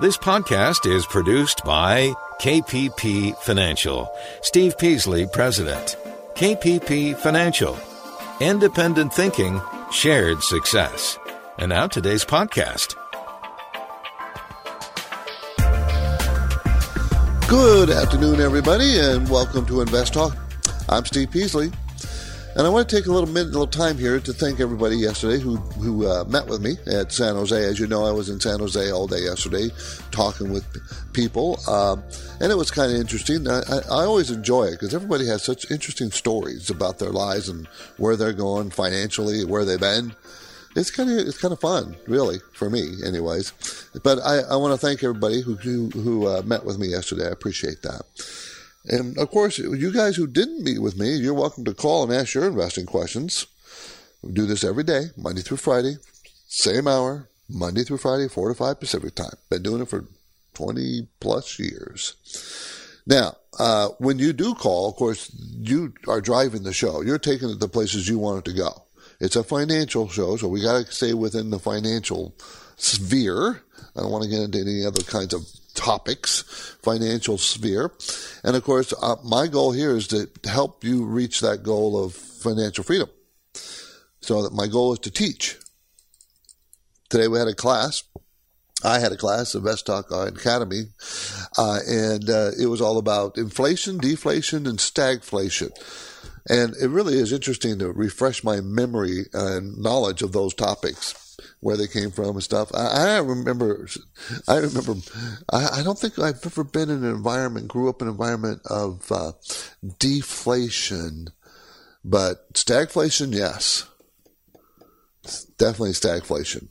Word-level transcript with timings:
This 0.00 0.16
podcast 0.16 0.88
is 0.88 1.04
produced 1.06 1.64
by 1.64 2.12
KPP 2.40 3.36
Financial. 3.38 4.08
Steve 4.42 4.78
Peasley, 4.78 5.26
President. 5.26 5.96
KPP 6.36 7.16
Financial. 7.16 7.76
Independent 8.38 9.12
thinking, 9.12 9.60
shared 9.90 10.40
success. 10.44 11.18
And 11.58 11.70
now 11.70 11.88
today's 11.88 12.24
podcast. 12.24 12.94
Good 17.48 17.90
afternoon, 17.90 18.40
everybody, 18.40 19.00
and 19.00 19.28
welcome 19.28 19.66
to 19.66 19.80
Invest 19.80 20.14
Talk. 20.14 20.36
I'm 20.88 21.04
Steve 21.06 21.32
Peasley. 21.32 21.72
And 22.58 22.66
I 22.66 22.70
want 22.70 22.88
to 22.88 22.96
take 22.96 23.06
a 23.06 23.12
little 23.12 23.28
minute, 23.28 23.52
little 23.52 23.68
time 23.68 23.98
here 23.98 24.18
to 24.18 24.32
thank 24.32 24.58
everybody 24.58 24.96
yesterday 24.96 25.38
who 25.38 25.58
who 25.78 26.08
uh, 26.08 26.24
met 26.24 26.48
with 26.48 26.60
me 26.60 26.76
at 26.88 27.12
San 27.12 27.36
Jose. 27.36 27.56
As 27.56 27.78
you 27.78 27.86
know, 27.86 28.04
I 28.04 28.10
was 28.10 28.28
in 28.28 28.40
San 28.40 28.58
Jose 28.58 28.90
all 28.90 29.06
day 29.06 29.20
yesterday, 29.20 29.70
talking 30.10 30.50
with 30.50 30.66
people, 31.12 31.60
um, 31.68 32.02
and 32.40 32.50
it 32.50 32.56
was 32.56 32.72
kind 32.72 32.90
of 32.90 32.98
interesting. 32.98 33.46
I, 33.46 33.60
I, 33.60 33.76
I 33.76 34.04
always 34.04 34.32
enjoy 34.32 34.64
it 34.64 34.70
because 34.72 34.92
everybody 34.92 35.24
has 35.28 35.44
such 35.44 35.70
interesting 35.70 36.10
stories 36.10 36.68
about 36.68 36.98
their 36.98 37.12
lives 37.12 37.48
and 37.48 37.68
where 37.96 38.16
they're 38.16 38.32
going 38.32 38.70
financially, 38.70 39.44
where 39.44 39.64
they've 39.64 39.78
been. 39.78 40.16
It's 40.74 40.90
kind 40.90 41.08
of 41.12 41.16
it's 41.16 41.38
kind 41.38 41.52
of 41.52 41.60
fun, 41.60 41.94
really, 42.08 42.40
for 42.54 42.68
me, 42.68 42.94
anyways. 43.06 43.52
But 44.02 44.18
I, 44.18 44.40
I 44.40 44.56
want 44.56 44.78
to 44.78 44.84
thank 44.84 45.04
everybody 45.04 45.42
who 45.42 45.54
who, 45.54 45.90
who 45.90 46.26
uh, 46.26 46.42
met 46.44 46.64
with 46.64 46.76
me 46.76 46.88
yesterday. 46.88 47.28
I 47.28 47.30
appreciate 47.30 47.82
that. 47.82 48.02
And 48.88 49.18
of 49.18 49.30
course, 49.30 49.58
you 49.58 49.92
guys 49.92 50.16
who 50.16 50.26
didn't 50.26 50.64
meet 50.64 50.80
with 50.80 50.98
me, 50.98 51.14
you're 51.14 51.34
welcome 51.34 51.64
to 51.66 51.74
call 51.74 52.04
and 52.04 52.12
ask 52.12 52.34
your 52.34 52.46
investing 52.46 52.86
questions. 52.86 53.46
We 54.22 54.32
do 54.32 54.46
this 54.46 54.64
every 54.64 54.84
day, 54.84 55.06
Monday 55.16 55.42
through 55.42 55.58
Friday, 55.58 55.96
same 56.46 56.88
hour, 56.88 57.28
Monday 57.48 57.84
through 57.84 57.98
Friday, 57.98 58.28
4 58.28 58.48
to 58.48 58.54
5 58.54 58.80
Pacific 58.80 59.14
time. 59.14 59.36
Been 59.50 59.62
doing 59.62 59.82
it 59.82 59.88
for 59.88 60.06
20 60.54 61.06
plus 61.20 61.58
years. 61.58 62.14
Now, 63.06 63.36
uh, 63.58 63.88
when 63.98 64.18
you 64.18 64.32
do 64.32 64.54
call, 64.54 64.88
of 64.88 64.96
course, 64.96 65.30
you 65.34 65.92
are 66.06 66.20
driving 66.20 66.62
the 66.62 66.72
show. 66.72 67.02
You're 67.02 67.18
taking 67.18 67.48
it 67.48 67.52
to 67.52 67.58
the 67.58 67.68
places 67.68 68.08
you 68.08 68.18
want 68.18 68.38
it 68.38 68.50
to 68.50 68.56
go. 68.56 68.84
It's 69.20 69.36
a 69.36 69.44
financial 69.44 70.08
show, 70.08 70.36
so 70.36 70.48
we 70.48 70.62
got 70.62 70.86
to 70.86 70.92
stay 70.92 71.12
within 71.12 71.50
the 71.50 71.58
financial 71.58 72.34
sphere. 72.76 73.62
I 73.96 74.00
don't 74.00 74.10
want 74.10 74.24
to 74.24 74.30
get 74.30 74.40
into 74.40 74.60
any 74.60 74.84
other 74.84 75.02
kinds 75.02 75.34
of 75.34 75.46
topics, 75.78 76.42
financial 76.82 77.38
sphere. 77.38 77.92
And 78.42 78.56
of 78.56 78.64
course, 78.64 78.92
uh, 79.00 79.16
my 79.24 79.46
goal 79.46 79.70
here 79.70 79.96
is 79.96 80.08
to 80.08 80.28
help 80.44 80.82
you 80.82 81.04
reach 81.04 81.40
that 81.40 81.62
goal 81.62 82.02
of 82.02 82.14
financial 82.14 82.82
freedom. 82.82 83.08
So 84.20 84.42
that 84.42 84.52
my 84.52 84.66
goal 84.66 84.92
is 84.92 84.98
to 85.00 85.10
teach. 85.10 85.56
Today 87.08 87.28
we 87.28 87.38
had 87.38 87.48
a 87.48 87.54
class. 87.54 88.02
I 88.84 88.98
had 88.98 89.12
a 89.12 89.16
class 89.16 89.54
at 89.54 89.62
Vestalk 89.62 90.10
Academy, 90.10 90.82
uh, 91.56 91.80
and 91.88 92.30
uh, 92.30 92.50
it 92.60 92.66
was 92.66 92.80
all 92.80 92.98
about 92.98 93.36
inflation, 93.36 93.98
deflation, 93.98 94.68
and 94.68 94.78
stagflation. 94.78 95.70
And 96.48 96.74
it 96.80 96.88
really 96.88 97.14
is 97.14 97.32
interesting 97.32 97.78
to 97.78 97.92
refresh 97.92 98.42
my 98.42 98.60
memory 98.60 99.26
and 99.32 99.76
knowledge 99.76 100.22
of 100.22 100.32
those 100.32 100.54
topics 100.54 101.36
where 101.60 101.76
they 101.76 101.86
came 101.86 102.10
from 102.10 102.30
and 102.30 102.42
stuff. 102.42 102.70
I, 102.74 103.16
I 103.16 103.18
remember, 103.18 103.88
I 104.46 104.56
remember, 104.56 104.94
I, 105.50 105.80
I, 105.80 105.82
don't 105.82 105.98
think 105.98 106.18
I've 106.18 106.44
ever 106.44 106.64
been 106.64 106.90
in 106.90 107.04
an 107.04 107.10
environment, 107.10 107.68
grew 107.68 107.88
up 107.88 108.00
in 108.00 108.08
an 108.08 108.12
environment 108.12 108.62
of 108.66 109.10
uh, 109.10 109.32
deflation, 109.98 111.28
but 112.04 112.52
stagflation, 112.54 113.34
yes, 113.34 113.86
definitely 115.58 115.90
stagflation. 115.90 116.68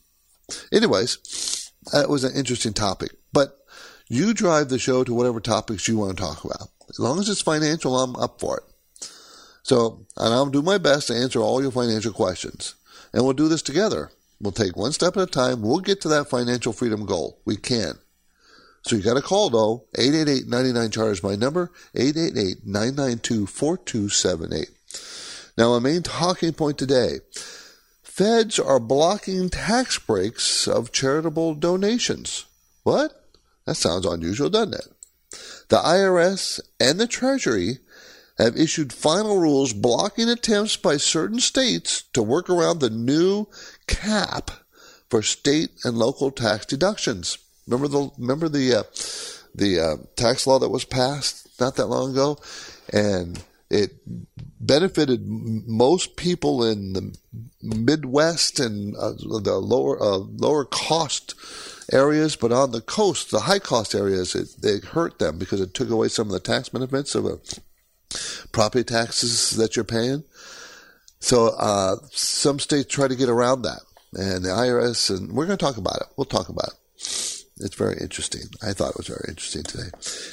Anyways, 0.71 1.71
that 1.91 2.09
was 2.09 2.23
an 2.23 2.35
interesting 2.35 2.73
topic, 2.73 3.11
but 3.33 3.57
you 4.09 4.33
drive 4.33 4.69
the 4.69 4.79
show 4.79 5.03
to 5.03 5.13
whatever 5.13 5.41
topics 5.41 5.87
you 5.87 5.97
want 5.97 6.17
to 6.17 6.23
talk 6.23 6.43
about. 6.43 6.69
As 6.89 6.99
long 6.99 7.19
as 7.19 7.27
it's 7.27 7.41
financial, 7.41 7.99
I'm 7.99 8.15
up 8.15 8.39
for 8.39 8.57
it. 8.57 8.63
So, 9.67 10.05
and 10.15 10.33
I'll 10.33 10.45
do 10.45 10.61
my 10.61 10.77
best 10.77 11.07
to 11.07 11.13
answer 11.13 11.41
all 11.41 11.61
your 11.61 11.71
financial 11.71 12.13
questions. 12.13 12.75
And 13.11 13.25
we'll 13.25 13.33
do 13.33 13.49
this 13.49 13.61
together. 13.61 14.11
We'll 14.39 14.53
take 14.53 14.77
one 14.77 14.93
step 14.93 15.17
at 15.17 15.23
a 15.23 15.25
time. 15.25 15.61
We'll 15.61 15.81
get 15.81 15.99
to 16.01 16.07
that 16.07 16.29
financial 16.29 16.71
freedom 16.71 17.05
goal. 17.05 17.41
We 17.43 17.57
can. 17.57 17.95
So 18.83 18.95
you 18.95 19.01
got 19.01 19.15
to 19.15 19.21
call 19.21 19.49
though. 19.49 19.83
888-99 19.97 20.93
chart 20.93 21.11
is 21.11 21.21
my 21.21 21.35
number. 21.35 21.69
888-992-4278. 21.95 24.69
Now 25.57 25.71
my 25.71 25.79
main 25.79 26.01
talking 26.01 26.53
point 26.53 26.77
today. 26.77 27.19
Feds 28.03 28.59
are 28.59 28.79
blocking 28.79 29.49
tax 29.49 29.99
breaks 29.99 30.65
of 30.69 30.93
charitable 30.93 31.55
donations. 31.55 32.45
What? 32.83 33.21
That 33.65 33.75
sounds 33.75 34.05
unusual, 34.05 34.49
doesn't 34.49 34.75
it? 34.75 34.87
The 35.67 35.79
IRS 35.79 36.61
and 36.79 37.01
the 37.01 37.07
Treasury 37.07 37.79
have 38.37 38.55
issued 38.55 38.93
final 38.93 39.39
rules 39.39 39.73
blocking 39.73 40.29
attempts 40.29 40.77
by 40.77 40.97
certain 40.97 41.39
states 41.39 42.03
to 42.13 42.21
work 42.21 42.49
around 42.49 42.79
the 42.79 42.89
new 42.89 43.47
cap 43.87 44.51
for 45.09 45.21
state 45.21 45.71
and 45.83 45.97
local 45.97 46.31
tax 46.31 46.65
deductions. 46.65 47.37
Remember 47.67 47.87
the 47.87 48.11
remember 48.17 48.49
the 48.49 48.75
uh, 48.75 48.83
the 49.55 49.79
uh, 49.79 49.95
tax 50.15 50.45
law 50.45 50.59
that 50.59 50.69
was 50.69 50.85
passed 50.85 51.47
not 51.59 51.75
that 51.75 51.87
long 51.87 52.11
ago, 52.11 52.37
and 52.93 53.43
it 53.69 53.91
benefited 54.59 55.27
most 55.27 56.15
people 56.15 56.63
in 56.63 56.93
the 56.93 57.17
Midwest 57.61 58.59
and 58.59 58.95
uh, 58.95 59.11
the 59.11 59.59
lower 59.61 60.01
uh, 60.01 60.17
lower 60.17 60.63
cost 60.63 61.35
areas, 61.91 62.35
but 62.35 62.51
on 62.51 62.71
the 62.71 62.81
coast, 62.81 63.31
the 63.31 63.41
high 63.41 63.59
cost 63.59 63.95
areas, 63.95 64.35
it, 64.35 64.49
it 64.63 64.83
hurt 64.85 65.19
them 65.19 65.37
because 65.37 65.61
it 65.61 65.73
took 65.73 65.89
away 65.89 66.07
some 66.07 66.27
of 66.27 66.33
the 66.33 66.39
tax 66.39 66.69
benefits 66.69 67.15
of 67.15 67.25
a 67.25 67.39
property 68.51 68.83
taxes 68.83 69.51
that 69.57 69.75
you're 69.75 69.85
paying. 69.85 70.23
So 71.19 71.47
uh, 71.57 71.95
some 72.11 72.59
states 72.59 72.93
try 72.93 73.07
to 73.07 73.15
get 73.15 73.29
around 73.29 73.63
that, 73.63 73.81
and 74.13 74.45
the 74.45 74.49
IRS, 74.49 75.15
and 75.15 75.31
we're 75.31 75.45
going 75.45 75.57
to 75.57 75.65
talk 75.65 75.77
about 75.77 75.97
it. 75.97 76.07
We'll 76.15 76.25
talk 76.25 76.49
about 76.49 76.69
it. 76.69 76.73
It's 77.59 77.75
very 77.75 77.97
interesting. 77.97 78.43
I 78.61 78.73
thought 78.73 78.91
it 78.91 78.97
was 78.97 79.07
very 79.07 79.25
interesting 79.27 79.63
today. 79.63 79.89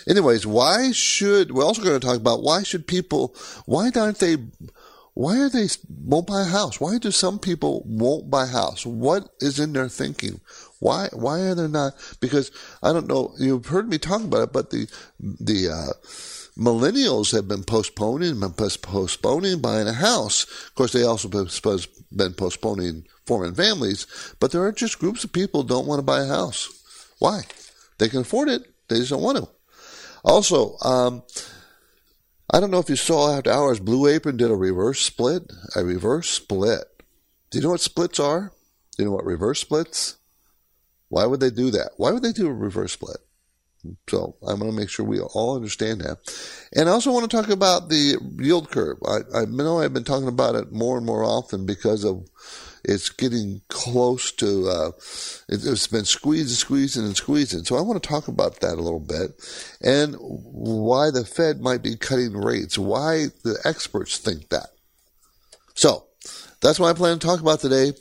Anyways, 0.08 0.46
why 0.46 0.92
should 0.92 1.52
we're 1.52 1.64
also 1.64 1.82
going 1.82 1.98
to 1.98 2.06
talk 2.06 2.16
about 2.16 2.42
why 2.42 2.62
should 2.62 2.86
people 2.86 3.34
why 3.64 3.90
aren't 3.94 4.18
they 4.18 4.36
why 5.14 5.38
are 5.38 5.48
they 5.48 5.68
won't 6.04 6.26
buy 6.26 6.42
a 6.42 6.44
house? 6.44 6.80
Why 6.80 6.98
do 6.98 7.10
some 7.10 7.38
people 7.38 7.82
won't 7.86 8.30
buy 8.30 8.44
a 8.44 8.48
house? 8.48 8.84
What 8.84 9.28
is 9.40 9.58
in 9.58 9.72
their 9.72 9.88
thinking? 9.88 10.40
Why 10.80 11.08
why 11.12 11.40
are 11.40 11.54
they 11.54 11.68
not? 11.68 11.94
Because 12.20 12.50
I 12.82 12.92
don't 12.92 13.06
know. 13.06 13.32
You've 13.38 13.66
heard 13.66 13.88
me 13.88 13.96
talk 13.96 14.22
about 14.22 14.42
it, 14.42 14.52
but 14.52 14.70
the 14.70 14.86
the 15.18 15.70
uh, 15.70 15.92
millennials 16.58 17.32
have 17.32 17.48
been 17.48 17.64
postponing, 17.64 18.40
postponing 18.82 19.60
buying 19.60 19.88
a 19.88 19.92
house. 19.92 20.44
Of 20.44 20.74
course, 20.74 20.92
they 20.92 21.02
also 21.02 21.28
have 21.28 21.88
been 22.12 22.34
postponing 22.34 23.06
forming 23.26 23.54
families, 23.54 24.06
but 24.38 24.52
there 24.52 24.62
are 24.62 24.72
just 24.72 24.98
groups 24.98 25.24
of 25.24 25.32
people 25.32 25.62
don't 25.62 25.86
want 25.86 25.98
to 25.98 26.04
buy 26.04 26.22
a 26.22 26.28
house. 26.28 26.68
Why? 27.18 27.42
They 27.98 28.08
can 28.08 28.20
afford 28.20 28.48
it. 28.48 28.62
They 28.88 28.96
just 28.96 29.10
don't 29.10 29.22
want 29.22 29.38
to. 29.38 29.48
Also, 30.24 30.76
um, 30.82 31.22
I 32.52 32.60
don't 32.60 32.70
know 32.70 32.78
if 32.78 32.90
you 32.90 32.96
saw 32.96 33.36
after 33.36 33.50
hours, 33.50 33.80
Blue 33.80 34.06
Apron 34.06 34.36
did 34.36 34.50
a 34.50 34.56
reverse 34.56 35.00
split. 35.00 35.50
A 35.74 35.84
reverse 35.84 36.28
split. 36.28 36.84
Do 37.50 37.58
you 37.58 37.64
know 37.64 37.70
what 37.70 37.80
splits 37.80 38.20
are? 38.20 38.52
Do 38.96 39.02
you 39.02 39.08
know 39.08 39.14
what 39.14 39.24
reverse 39.24 39.60
splits? 39.60 40.16
Why 41.08 41.26
would 41.26 41.40
they 41.40 41.50
do 41.50 41.70
that? 41.70 41.92
Why 41.96 42.10
would 42.10 42.22
they 42.22 42.32
do 42.32 42.48
a 42.48 42.52
reverse 42.52 42.92
split? 42.92 43.18
So 44.08 44.36
I'm 44.46 44.58
going 44.58 44.70
to 44.70 44.76
make 44.76 44.88
sure 44.88 45.04
we 45.04 45.20
all 45.20 45.56
understand 45.56 46.00
that. 46.00 46.18
And 46.74 46.88
I 46.88 46.92
also 46.92 47.12
want 47.12 47.30
to 47.30 47.36
talk 47.36 47.50
about 47.50 47.88
the 47.88 48.18
yield 48.38 48.70
curve. 48.70 48.98
I, 49.06 49.18
I 49.34 49.44
know 49.46 49.80
I've 49.80 49.94
been 49.94 50.04
talking 50.04 50.28
about 50.28 50.54
it 50.54 50.72
more 50.72 50.96
and 50.96 51.06
more 51.06 51.24
often 51.24 51.66
because 51.66 52.04
of 52.04 52.28
it's 52.84 53.08
getting 53.08 53.62
close 53.68 54.30
to, 54.32 54.68
uh, 54.68 54.90
it, 55.48 55.62
has 55.62 55.86
been 55.86 56.04
squeezing, 56.04 56.48
squeezing, 56.48 57.04
and 57.04 57.16
squeezing. 57.16 57.64
So 57.64 57.76
I 57.76 57.80
want 57.80 58.02
to 58.02 58.08
talk 58.08 58.28
about 58.28 58.60
that 58.60 58.74
a 58.74 58.82
little 58.82 59.00
bit 59.00 59.30
and 59.82 60.16
why 60.18 61.10
the 61.10 61.24
Fed 61.24 61.60
might 61.60 61.82
be 61.82 61.96
cutting 61.96 62.36
rates, 62.36 62.76
why 62.78 63.26
the 63.42 63.58
experts 63.64 64.18
think 64.18 64.50
that. 64.50 64.68
So 65.74 66.06
that's 66.60 66.78
what 66.78 66.88
I 66.88 66.98
plan 66.98 67.18
to 67.18 67.26
talk 67.26 67.40
about 67.40 67.60
today. 67.60 67.92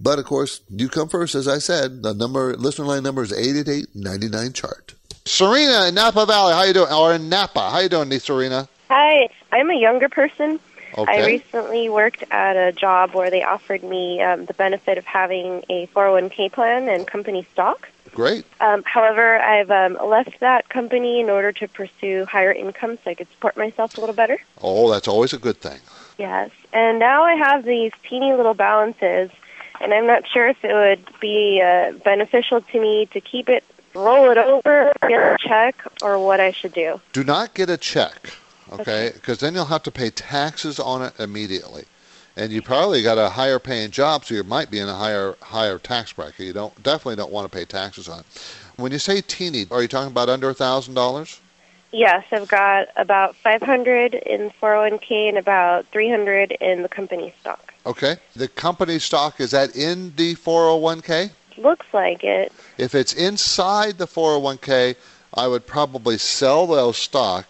But 0.00 0.18
of 0.18 0.24
course, 0.24 0.62
you 0.70 0.88
come 0.88 1.10
first, 1.10 1.34
as 1.34 1.46
I 1.46 1.58
said. 1.58 2.02
The 2.02 2.14
number, 2.14 2.56
listener 2.56 2.86
line 2.86 3.02
number 3.02 3.22
is 3.22 3.32
888 3.32 4.54
chart. 4.54 4.94
Serena 5.30 5.86
in 5.86 5.94
Napa 5.94 6.26
Valley, 6.26 6.52
how 6.52 6.64
you 6.64 6.74
doing? 6.74 6.92
Or 6.92 7.14
in 7.14 7.28
Napa, 7.28 7.70
how 7.70 7.78
you 7.78 7.88
doing, 7.88 8.10
Serena? 8.18 8.68
Hi, 8.88 9.28
I'm 9.52 9.70
a 9.70 9.74
younger 9.74 10.08
person. 10.08 10.58
Okay. 10.98 11.22
I 11.22 11.24
recently 11.24 11.88
worked 11.88 12.24
at 12.32 12.56
a 12.56 12.72
job 12.72 13.14
where 13.14 13.30
they 13.30 13.44
offered 13.44 13.84
me 13.84 14.20
um, 14.20 14.46
the 14.46 14.54
benefit 14.54 14.98
of 14.98 15.04
having 15.04 15.62
a 15.70 15.86
401k 15.94 16.52
plan 16.52 16.88
and 16.88 17.06
company 17.06 17.46
stock. 17.52 17.88
Great. 18.12 18.44
Um, 18.60 18.82
however, 18.84 19.38
I've 19.38 19.70
um, 19.70 19.96
left 20.04 20.40
that 20.40 20.68
company 20.68 21.20
in 21.20 21.30
order 21.30 21.52
to 21.52 21.68
pursue 21.68 22.24
higher 22.24 22.52
income 22.52 22.98
so 23.04 23.12
I 23.12 23.14
could 23.14 23.30
support 23.30 23.56
myself 23.56 23.96
a 23.96 24.00
little 24.00 24.16
better. 24.16 24.38
Oh, 24.60 24.90
that's 24.90 25.06
always 25.06 25.32
a 25.32 25.38
good 25.38 25.58
thing. 25.58 25.78
Yes. 26.18 26.50
And 26.72 26.98
now 26.98 27.22
I 27.22 27.34
have 27.36 27.64
these 27.64 27.92
teeny 28.08 28.34
little 28.34 28.54
balances, 28.54 29.30
and 29.80 29.94
I'm 29.94 30.08
not 30.08 30.26
sure 30.28 30.48
if 30.48 30.62
it 30.64 30.74
would 30.74 31.20
be 31.20 31.62
uh, 31.64 31.92
beneficial 32.04 32.62
to 32.62 32.80
me 32.80 33.06
to 33.12 33.20
keep 33.20 33.48
it 33.48 33.62
roll 33.94 34.30
it 34.30 34.38
over, 34.38 34.92
get 35.02 35.34
a 35.34 35.36
check, 35.38 35.76
or 36.02 36.18
what 36.18 36.40
I 36.40 36.52
should 36.52 36.72
do? 36.72 37.00
Do 37.12 37.24
not 37.24 37.54
get 37.54 37.70
a 37.70 37.76
check, 37.76 38.32
okay? 38.72 39.10
Because 39.14 39.40
then 39.40 39.54
you'll 39.54 39.64
have 39.66 39.82
to 39.84 39.90
pay 39.90 40.10
taxes 40.10 40.78
on 40.78 41.02
it 41.02 41.18
immediately. 41.18 41.84
And 42.36 42.52
you 42.52 42.62
probably 42.62 43.02
got 43.02 43.18
a 43.18 43.28
higher 43.28 43.58
paying 43.58 43.90
job, 43.90 44.24
so 44.24 44.34
you 44.34 44.42
might 44.44 44.70
be 44.70 44.78
in 44.78 44.88
a 44.88 44.94
higher 44.94 45.36
higher 45.42 45.78
tax 45.78 46.12
bracket. 46.12 46.46
You 46.46 46.52
don't 46.52 46.82
definitely 46.82 47.16
don't 47.16 47.32
want 47.32 47.50
to 47.50 47.56
pay 47.56 47.64
taxes 47.64 48.08
on 48.08 48.20
it. 48.20 48.26
When 48.76 48.92
you 48.92 48.98
say 48.98 49.20
teeny, 49.20 49.66
are 49.70 49.82
you 49.82 49.88
talking 49.88 50.10
about 50.10 50.28
under 50.28 50.48
a 50.48 50.54
thousand 50.54 50.94
dollars? 50.94 51.40
Yes, 51.92 52.24
I've 52.30 52.46
got 52.46 52.88
about 52.96 53.34
500 53.36 54.14
in 54.14 54.50
401k 54.62 55.28
and 55.28 55.36
about 55.36 55.86
300 55.86 56.52
in 56.52 56.82
the 56.82 56.88
company 56.88 57.34
stock. 57.40 57.74
Okay. 57.84 58.16
The 58.36 58.46
company 58.46 58.98
stock 59.00 59.40
is 59.40 59.50
that 59.50 59.74
in 59.74 60.14
the 60.14 60.36
401k? 60.36 61.30
Looks 61.58 61.86
like 61.92 62.24
it. 62.24 62.52
If 62.78 62.94
it's 62.94 63.12
inside 63.12 63.98
the 63.98 64.06
401k, 64.06 64.96
I 65.34 65.46
would 65.46 65.66
probably 65.66 66.18
sell 66.18 66.66
those 66.66 66.96
stock 66.96 67.46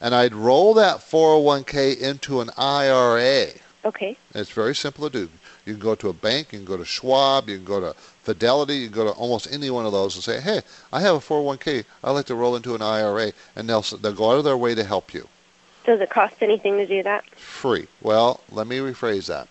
and 0.00 0.14
I'd 0.14 0.34
roll 0.34 0.74
that 0.74 0.98
401k 0.98 1.98
into 2.00 2.40
an 2.40 2.50
IRA. 2.56 3.48
Okay. 3.84 4.16
It's 4.34 4.50
very 4.50 4.74
simple 4.74 5.08
to 5.08 5.26
do. 5.26 5.30
You 5.66 5.74
can 5.74 5.80
go 5.80 5.94
to 5.96 6.08
a 6.08 6.12
bank, 6.12 6.52
you 6.52 6.60
can 6.60 6.66
go 6.66 6.76
to 6.76 6.84
Schwab, 6.84 7.48
you 7.48 7.56
can 7.56 7.64
go 7.64 7.80
to 7.80 7.94
Fidelity, 8.22 8.76
you 8.76 8.86
can 8.86 8.94
go 8.94 9.04
to 9.04 9.10
almost 9.10 9.48
any 9.50 9.70
one 9.70 9.86
of 9.86 9.92
those 9.92 10.14
and 10.14 10.24
say, 10.24 10.40
"Hey, 10.40 10.62
I 10.92 11.00
have 11.00 11.16
a 11.16 11.20
401k. 11.20 11.84
I'd 12.02 12.10
like 12.10 12.26
to 12.26 12.34
roll 12.34 12.56
into 12.56 12.74
an 12.74 12.82
IRA," 12.82 13.32
and 13.56 13.68
they'll 13.68 13.82
they'll 13.82 14.12
go 14.12 14.32
out 14.32 14.38
of 14.38 14.44
their 14.44 14.56
way 14.56 14.74
to 14.74 14.84
help 14.84 15.12
you. 15.12 15.28
Does 15.84 16.00
it 16.00 16.10
cost 16.10 16.36
anything 16.40 16.76
to 16.76 16.86
do 16.86 17.02
that? 17.02 17.24
Free. 17.36 17.88
Well, 18.02 18.40
let 18.50 18.66
me 18.66 18.78
rephrase 18.78 19.26
that. 19.26 19.48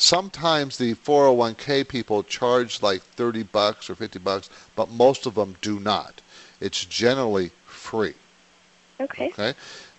Sometimes 0.00 0.78
the 0.78 0.94
401k 0.94 1.86
people 1.86 2.22
charge 2.22 2.82
like 2.82 3.02
30 3.02 3.42
bucks 3.44 3.90
or 3.90 3.94
50 3.94 4.18
bucks, 4.20 4.48
but 4.74 4.90
most 4.90 5.26
of 5.26 5.34
them 5.34 5.56
do 5.60 5.78
not. 5.78 6.22
It's 6.58 6.86
generally 6.86 7.50
free. 7.66 8.14
Okay. 8.98 9.28
Okay. 9.28 9.52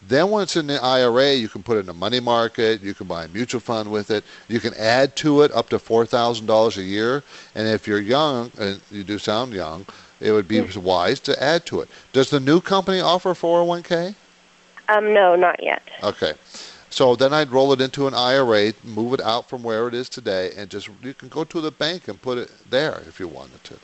Then 0.08 0.32
when 0.32 0.42
it's 0.42 0.56
in 0.56 0.66
the 0.66 0.84
IRA, 0.84 1.34
you 1.34 1.48
can 1.48 1.62
put 1.62 1.78
it 1.78 1.82
in 1.82 1.90
a 1.90 1.94
money 1.94 2.20
market. 2.20 2.82
You 2.82 2.96
can 2.96 3.06
buy 3.06 3.26
a 3.26 3.28
mutual 3.28 3.62
fund 3.62 3.92
with 3.92 4.10
it. 4.10 4.24
You 4.48 4.60
can 4.60 4.74
add 4.74 5.16
to 5.18 5.44
it 5.44 5.52
up 5.52 5.70
to 5.70 5.78
four 5.78 6.08
thousand 6.08 6.48
dollars 6.48 6.78
a 6.78 6.84
year. 6.84 7.22
And 7.54 7.68
if 7.68 7.86
you're 7.86 8.02
young, 8.02 8.52
and 8.58 8.82
you 8.90 9.04
do 9.04 9.20
sound 9.20 9.54
young, 9.54 9.86
it 10.20 10.32
would 10.32 10.48
be 10.48 10.62
wise 10.62 11.20
to 11.22 11.44
add 11.44 11.68
to 11.68 11.82
it. 11.82 11.90
Does 12.12 12.32
the 12.32 12.40
new 12.40 12.60
company 12.60 13.02
offer 13.02 13.36
401k? 13.36 14.16
Um, 14.90 15.14
no, 15.14 15.36
not 15.36 15.62
yet. 15.62 15.84
Okay. 16.02 16.34
So 16.92 17.16
then 17.16 17.34
I'd 17.34 17.52
roll 17.52 17.72
it 17.72 17.80
into 17.80 18.06
an 18.08 18.14
IRA, 18.14 18.74
move 18.84 19.14
it 19.14 19.22
out 19.22 19.48
from 19.50 19.64
where 19.64 19.88
it 19.88 19.94
is 19.94 20.10
today, 20.10 20.52
and 20.58 20.70
just 20.70 20.90
you 21.02 21.14
can 21.14 21.30
go 21.30 21.46
to 21.46 21.62
the 21.62 21.72
bank 21.72 22.10
and 22.10 22.22
put 22.22 22.38
it 22.38 22.52
there 22.70 23.02
if 23.08 23.20
you 23.20 23.28
wanted 23.30 23.64
to. 23.64 23.80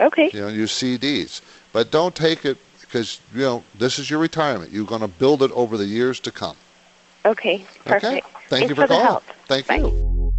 Okay. 0.00 0.28
You 0.32 0.40
know, 0.40 0.48
use 0.48 0.72
CDs, 0.72 1.40
but 1.72 1.92
don't 1.92 2.14
take 2.14 2.44
it 2.44 2.58
because 2.80 3.20
you 3.32 3.42
know 3.42 3.64
this 3.78 3.98
is 4.00 4.10
your 4.10 4.18
retirement. 4.18 4.72
You're 4.72 4.84
going 4.84 5.02
to 5.02 5.08
build 5.08 5.42
it 5.42 5.52
over 5.52 5.76
the 5.76 5.86
years 5.86 6.18
to 6.20 6.32
come. 6.32 6.56
Okay. 7.24 7.64
Perfect. 7.84 8.04
Okay. 8.04 8.20
Thank 8.20 8.48
Thanks 8.48 8.68
you 8.70 8.74
for, 8.74 8.82
for 8.82 8.88
the 8.88 8.94
calling. 8.94 9.06
help. 9.06 9.24
Thank 9.46 9.68
Bye. 9.68 9.76
you. 9.76 10.32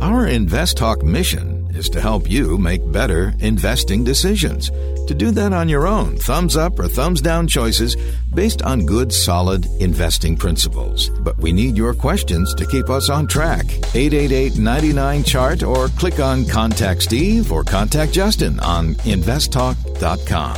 Our 0.00 0.26
Invest 0.26 0.76
Talk 0.76 1.02
mission 1.02 1.55
is 1.76 1.88
to 1.90 2.00
help 2.00 2.30
you 2.30 2.58
make 2.58 2.80
better 2.90 3.34
investing 3.40 4.02
decisions. 4.02 4.70
To 5.06 5.14
do 5.14 5.30
that 5.32 5.52
on 5.52 5.68
your 5.68 5.86
own, 5.86 6.16
thumbs 6.16 6.56
up 6.56 6.78
or 6.78 6.88
thumbs 6.88 7.20
down 7.20 7.46
choices 7.46 7.96
based 8.34 8.62
on 8.62 8.86
good, 8.86 9.12
solid 9.12 9.66
investing 9.80 10.36
principles. 10.36 11.10
But 11.10 11.38
we 11.38 11.52
need 11.52 11.76
your 11.76 11.94
questions 11.94 12.54
to 12.54 12.66
keep 12.66 12.90
us 12.90 13.08
on 13.10 13.26
track. 13.26 13.66
888 13.94 14.58
99 14.58 15.24
Chart 15.24 15.62
or 15.62 15.88
click 15.88 16.18
on 16.18 16.46
Contact 16.46 17.02
Steve 17.02 17.52
or 17.52 17.62
Contact 17.62 18.12
Justin 18.12 18.58
on 18.60 18.94
investtalk.com. 19.04 20.56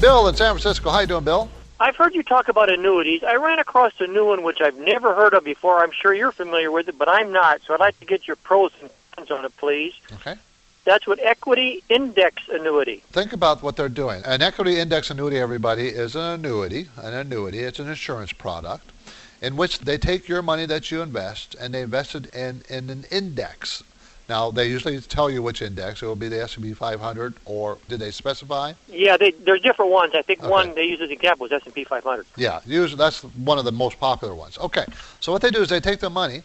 Bill 0.00 0.28
in 0.28 0.34
San 0.34 0.52
Francisco. 0.54 0.90
How 0.90 1.00
you 1.00 1.06
doing, 1.06 1.24
Bill? 1.24 1.48
I've 1.78 1.96
heard 1.96 2.14
you 2.14 2.22
talk 2.22 2.48
about 2.48 2.70
annuities. 2.70 3.24
I 3.24 3.34
ran 3.34 3.58
across 3.58 3.92
a 3.98 4.06
new 4.06 4.24
one 4.26 4.44
which 4.44 4.60
I've 4.60 4.78
never 4.78 5.14
heard 5.14 5.34
of 5.34 5.42
before. 5.42 5.82
I'm 5.82 5.90
sure 5.90 6.14
you're 6.14 6.30
familiar 6.30 6.70
with 6.70 6.88
it, 6.88 6.96
but 6.96 7.08
I'm 7.08 7.32
not. 7.32 7.60
So 7.66 7.74
I'd 7.74 7.80
like 7.80 7.98
to 7.98 8.06
get 8.06 8.28
your 8.28 8.36
pros 8.36 8.70
and 8.80 8.88
on 9.30 9.44
it, 9.44 9.56
please. 9.56 9.94
Okay. 10.14 10.36
That's 10.84 11.06
what 11.06 11.20
equity 11.20 11.82
index 11.88 12.42
annuity. 12.52 13.02
Think 13.12 13.32
about 13.32 13.62
what 13.62 13.76
they're 13.76 13.88
doing. 13.88 14.22
An 14.24 14.42
equity 14.42 14.80
index 14.80 15.10
annuity, 15.10 15.38
everybody, 15.38 15.88
is 15.88 16.16
an 16.16 16.22
annuity. 16.22 16.88
An 16.96 17.14
annuity, 17.14 17.60
it's 17.60 17.78
an 17.78 17.88
insurance 17.88 18.32
product 18.32 18.90
in 19.40 19.56
which 19.56 19.80
they 19.80 19.98
take 19.98 20.28
your 20.28 20.42
money 20.42 20.66
that 20.66 20.90
you 20.90 21.02
invest 21.02 21.54
and 21.60 21.72
they 21.74 21.82
invest 21.82 22.14
it 22.14 22.34
in, 22.34 22.62
in 22.68 22.90
an 22.90 23.04
index. 23.10 23.82
Now, 24.28 24.50
they 24.50 24.68
usually 24.68 25.00
tell 25.00 25.28
you 25.28 25.42
which 25.42 25.62
index. 25.62 26.00
It 26.02 26.06
will 26.06 26.16
be 26.16 26.28
the 26.28 26.42
S&P 26.42 26.72
500, 26.72 27.34
or 27.44 27.78
did 27.88 28.00
they 28.00 28.12
specify? 28.12 28.72
Yeah, 28.88 29.16
they, 29.16 29.32
there's 29.32 29.60
different 29.60 29.90
ones. 29.90 30.12
I 30.14 30.22
think 30.22 30.40
Okay. 30.40 30.48
one 30.48 30.74
they 30.74 30.84
use 30.84 31.00
as 31.00 31.06
an 31.06 31.12
example 31.12 31.46
is 31.46 31.52
S&P 31.52 31.84
500. 31.84 32.24
Yeah, 32.36 32.60
usually 32.64 32.96
that's 32.98 33.22
one 33.22 33.58
of 33.58 33.64
the 33.64 33.72
most 33.72 33.98
popular 34.00 34.34
ones. 34.34 34.58
Okay, 34.58 34.84
so 35.20 35.32
what 35.32 35.42
they 35.42 35.50
do 35.50 35.60
is 35.60 35.68
they 35.68 35.80
take 35.80 35.98
the 36.00 36.08
money 36.08 36.42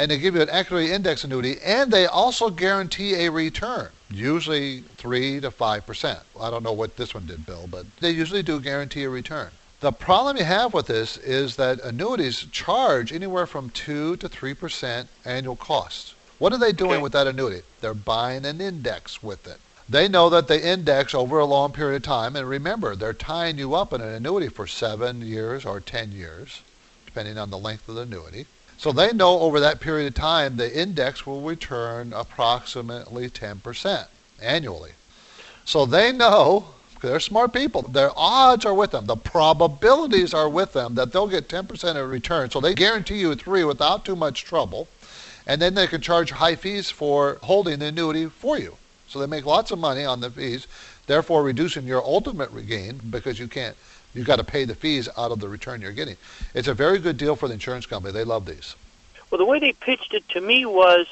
and 0.00 0.10
they 0.10 0.16
give 0.16 0.34
you 0.34 0.40
an 0.40 0.48
equity 0.48 0.90
index 0.90 1.24
annuity, 1.24 1.58
and 1.62 1.92
they 1.92 2.06
also 2.06 2.48
guarantee 2.48 3.26
a 3.26 3.30
return, 3.30 3.90
usually 4.10 4.80
three 4.96 5.38
to 5.40 5.50
five 5.50 5.84
percent. 5.84 6.20
I 6.40 6.48
don't 6.48 6.62
know 6.62 6.72
what 6.72 6.96
this 6.96 7.12
one 7.12 7.26
did, 7.26 7.44
Bill, 7.44 7.68
but 7.70 7.84
they 7.98 8.10
usually 8.10 8.42
do 8.42 8.58
guarantee 8.60 9.04
a 9.04 9.10
return. 9.10 9.50
The 9.80 9.92
problem 9.92 10.38
you 10.38 10.44
have 10.44 10.72
with 10.72 10.86
this 10.86 11.18
is 11.18 11.56
that 11.56 11.80
annuities 11.80 12.46
charge 12.50 13.12
anywhere 13.12 13.46
from 13.46 13.68
two 13.68 14.16
to 14.16 14.28
three 14.28 14.54
percent 14.54 15.10
annual 15.26 15.56
costs. 15.56 16.14
What 16.38 16.54
are 16.54 16.58
they 16.58 16.72
doing 16.72 16.92
Okay. 16.92 17.02
with 17.02 17.12
that 17.12 17.26
annuity? 17.26 17.60
They're 17.82 17.92
buying 17.92 18.46
an 18.46 18.62
index 18.62 19.22
with 19.22 19.46
it. 19.46 19.58
They 19.86 20.08
know 20.08 20.30
that 20.30 20.48
the 20.48 20.66
index 20.66 21.14
over 21.14 21.38
a 21.38 21.44
long 21.44 21.72
period 21.72 21.96
of 21.96 22.02
time, 22.04 22.36
and 22.36 22.48
remember, 22.48 22.96
they're 22.96 23.12
tying 23.12 23.58
you 23.58 23.74
up 23.74 23.92
in 23.92 24.00
an 24.00 24.14
annuity 24.14 24.48
for 24.48 24.66
seven 24.66 25.20
years 25.20 25.66
or 25.66 25.78
10 25.78 26.12
years, 26.12 26.62
depending 27.04 27.36
on 27.36 27.50
the 27.50 27.58
length 27.58 27.86
of 27.86 27.96
the 27.96 28.02
annuity. 28.02 28.46
So 28.80 28.92
they 28.92 29.12
know 29.12 29.40
over 29.40 29.60
that 29.60 29.78
period 29.78 30.06
of 30.06 30.14
time, 30.14 30.56
the 30.56 30.80
index 30.80 31.26
will 31.26 31.42
return 31.42 32.14
approximately 32.14 33.28
10% 33.28 34.06
annually. 34.40 34.92
So 35.66 35.84
they 35.84 36.12
know, 36.12 36.64
they're 37.02 37.20
smart 37.20 37.52
people, 37.52 37.82
their 37.82 38.10
odds 38.16 38.64
are 38.64 38.72
with 38.72 38.92
them, 38.92 39.04
the 39.04 39.18
probabilities 39.18 40.32
are 40.32 40.48
with 40.48 40.72
them 40.72 40.94
that 40.94 41.12
they'll 41.12 41.28
get 41.28 41.46
10% 41.46 41.96
of 41.96 42.08
return. 42.08 42.48
So 42.48 42.58
they 42.58 42.72
guarantee 42.72 43.20
you 43.20 43.34
three 43.34 43.64
without 43.64 44.06
too 44.06 44.16
much 44.16 44.44
trouble 44.44 44.88
and 45.46 45.60
then 45.60 45.74
they 45.74 45.86
can 45.86 46.00
charge 46.00 46.30
high 46.30 46.56
fees 46.56 46.88
for 46.88 47.36
holding 47.42 47.80
the 47.80 47.86
annuity 47.88 48.30
for 48.30 48.58
you. 48.58 48.78
So 49.08 49.18
they 49.18 49.26
make 49.26 49.44
lots 49.44 49.70
of 49.70 49.78
money 49.78 50.06
on 50.06 50.22
the 50.22 50.30
fees, 50.30 50.66
therefore 51.06 51.42
reducing 51.42 51.84
your 51.84 52.02
ultimate 52.02 52.50
gain 52.66 52.98
because 53.10 53.38
you 53.38 53.46
can't 53.46 53.76
you've 54.14 54.26
got 54.26 54.36
to 54.36 54.44
pay 54.44 54.64
the 54.64 54.74
fees 54.74 55.08
out 55.16 55.30
of 55.30 55.40
the 55.40 55.48
return 55.48 55.80
you're 55.80 55.92
getting. 55.92 56.16
It's 56.54 56.68
a 56.68 56.74
very 56.74 56.98
good 56.98 57.16
deal 57.16 57.36
for 57.36 57.48
the 57.48 57.54
insurance 57.54 57.86
company. 57.86 58.12
They 58.12 58.24
love 58.24 58.46
these. 58.46 58.74
Well, 59.30 59.38
the 59.38 59.44
way 59.44 59.58
they 59.58 59.72
pitched 59.72 60.14
it 60.14 60.28
to 60.30 60.40
me 60.40 60.66
was 60.66 61.06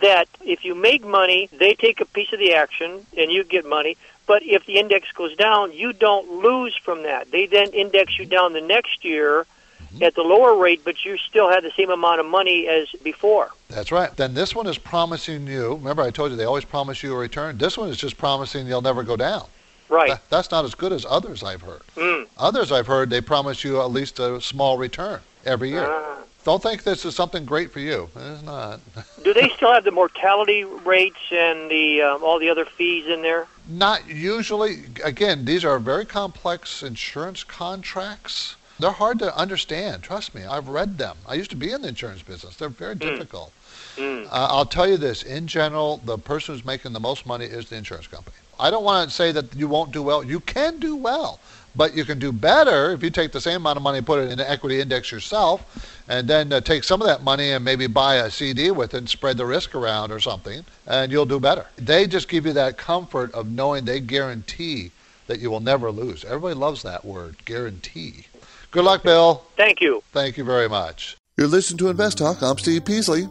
that 0.00 0.28
if 0.44 0.64
you 0.64 0.74
make 0.74 1.04
money, 1.04 1.48
they 1.58 1.74
take 1.74 2.00
a 2.00 2.04
piece 2.04 2.32
of 2.32 2.38
the 2.38 2.54
action 2.54 3.06
and 3.16 3.30
you 3.30 3.44
get 3.44 3.66
money. 3.66 3.96
But 4.26 4.42
if 4.42 4.66
the 4.66 4.78
index 4.78 5.10
goes 5.12 5.34
down, 5.36 5.72
you 5.72 5.92
don't 5.92 6.42
lose 6.42 6.76
from 6.76 7.02
that. 7.04 7.30
They 7.30 7.46
then 7.46 7.70
index 7.70 8.18
you 8.18 8.26
down 8.26 8.52
the 8.52 8.60
next 8.60 9.04
year 9.04 9.46
mm-hmm. 9.82 10.02
at 10.02 10.14
the 10.14 10.22
lower 10.22 10.56
rate, 10.56 10.82
but 10.84 11.04
you 11.04 11.16
still 11.16 11.50
have 11.50 11.62
the 11.62 11.72
same 11.76 11.90
amount 11.90 12.20
of 12.20 12.26
money 12.26 12.68
as 12.68 12.88
before. 13.02 13.50
That's 13.68 13.90
right. 13.90 14.14
Then 14.16 14.34
this 14.34 14.54
one 14.54 14.66
is 14.66 14.76
promising 14.76 15.46
you. 15.46 15.74
Remember, 15.74 16.02
I 16.02 16.10
told 16.10 16.30
you 16.30 16.36
they 16.36 16.44
always 16.44 16.64
promise 16.64 17.02
you 17.02 17.14
a 17.14 17.18
return. 17.18 17.56
This 17.56 17.78
one 17.78 17.88
is 17.88 17.96
just 17.96 18.18
promising 18.18 18.66
you'll 18.66 18.82
never 18.82 19.02
go 19.02 19.16
down. 19.16 19.46
Right. 19.88 20.10
That- 20.10 20.30
that's 20.30 20.50
not 20.50 20.64
as 20.64 20.74
good 20.74 20.92
as 20.92 21.06
others 21.08 21.42
I've 21.42 21.62
heard. 21.62 21.82
Mm. 21.96 22.26
Others 22.38 22.72
I've 22.72 22.86
heard 22.86 23.10
they 23.10 23.20
promise 23.20 23.64
you 23.64 23.80
at 23.80 23.90
least 23.90 24.18
a 24.18 24.40
small 24.40 24.78
return 24.78 25.20
every 25.44 25.70
year. 25.70 25.86
Ah. 25.88 26.16
Don't 26.44 26.62
think 26.62 26.82
this 26.82 27.04
is 27.04 27.14
something 27.14 27.44
great 27.44 27.72
for 27.72 27.80
you. 27.80 28.08
It's 28.16 28.42
not. 28.42 28.80
Do 29.22 29.34
they 29.34 29.50
still 29.50 29.72
have 29.72 29.84
the 29.84 29.90
mortality 29.90 30.64
rates 30.64 31.18
and 31.30 31.70
the 31.70 32.00
um, 32.00 32.22
all 32.22 32.38
the 32.38 32.48
other 32.48 32.64
fees 32.64 33.06
in 33.06 33.20
there? 33.22 33.46
Not 33.68 34.08
usually. 34.08 34.84
Again, 35.04 35.44
these 35.44 35.62
are 35.64 35.78
very 35.78 36.06
complex 36.06 36.82
insurance 36.82 37.44
contracts. 37.44 38.56
They're 38.78 38.92
hard 38.92 39.18
to 39.18 39.36
understand. 39.36 40.02
Trust 40.04 40.34
me, 40.34 40.44
I've 40.44 40.68
read 40.68 40.96
them. 40.96 41.16
I 41.26 41.34
used 41.34 41.50
to 41.50 41.56
be 41.56 41.72
in 41.72 41.82
the 41.82 41.88
insurance 41.88 42.22
business. 42.22 42.56
They're 42.56 42.68
very 42.68 42.94
difficult. 42.94 43.52
Mm. 43.96 44.26
Uh, 44.26 44.28
I'll 44.30 44.64
tell 44.64 44.88
you 44.88 44.96
this: 44.96 45.22
in 45.24 45.48
general, 45.48 46.00
the 46.04 46.16
person 46.16 46.54
who's 46.54 46.64
making 46.64 46.92
the 46.92 47.00
most 47.00 47.26
money 47.26 47.44
is 47.44 47.68
the 47.68 47.76
insurance 47.76 48.06
company. 48.06 48.36
I 48.60 48.70
don't 48.70 48.84
want 48.84 49.08
to 49.08 49.14
say 49.14 49.32
that 49.32 49.54
you 49.54 49.68
won't 49.68 49.92
do 49.92 50.02
well. 50.02 50.24
You 50.24 50.40
can 50.40 50.78
do 50.78 50.96
well, 50.96 51.40
but 51.76 51.94
you 51.94 52.04
can 52.04 52.18
do 52.18 52.32
better 52.32 52.92
if 52.92 53.02
you 53.02 53.10
take 53.10 53.32
the 53.32 53.40
same 53.40 53.56
amount 53.56 53.76
of 53.76 53.82
money 53.82 53.98
and 53.98 54.06
put 54.06 54.20
it 54.20 54.32
in 54.32 54.40
an 54.40 54.46
equity 54.46 54.80
index 54.80 55.12
yourself, 55.12 55.62
and 56.08 56.26
then 56.26 56.52
uh, 56.52 56.60
take 56.60 56.84
some 56.84 57.00
of 57.00 57.06
that 57.06 57.22
money 57.22 57.52
and 57.52 57.64
maybe 57.64 57.86
buy 57.86 58.16
a 58.16 58.30
CD 58.30 58.70
with 58.70 58.94
it 58.94 58.98
and 58.98 59.08
spread 59.08 59.36
the 59.36 59.46
risk 59.46 59.74
around 59.74 60.10
or 60.10 60.20
something, 60.20 60.64
and 60.86 61.12
you'll 61.12 61.26
do 61.26 61.38
better. 61.38 61.66
They 61.76 62.06
just 62.06 62.28
give 62.28 62.46
you 62.46 62.52
that 62.54 62.76
comfort 62.76 63.32
of 63.32 63.50
knowing 63.50 63.84
they 63.84 64.00
guarantee 64.00 64.90
that 65.28 65.40
you 65.40 65.50
will 65.50 65.60
never 65.60 65.90
lose. 65.90 66.24
Everybody 66.24 66.54
loves 66.54 66.82
that 66.82 67.04
word, 67.04 67.44
guarantee. 67.44 68.26
Good 68.70 68.84
luck, 68.84 69.02
Bill. 69.02 69.44
Thank 69.56 69.80
you. 69.80 70.02
Thank 70.12 70.36
you 70.36 70.44
very 70.44 70.68
much. 70.68 71.16
You're 71.36 71.46
listening 71.46 71.78
to 71.78 71.88
Invest 71.88 72.18
Talk. 72.18 72.42
I'm 72.42 72.58
Steve 72.58 72.84
Peasley. 72.84 73.22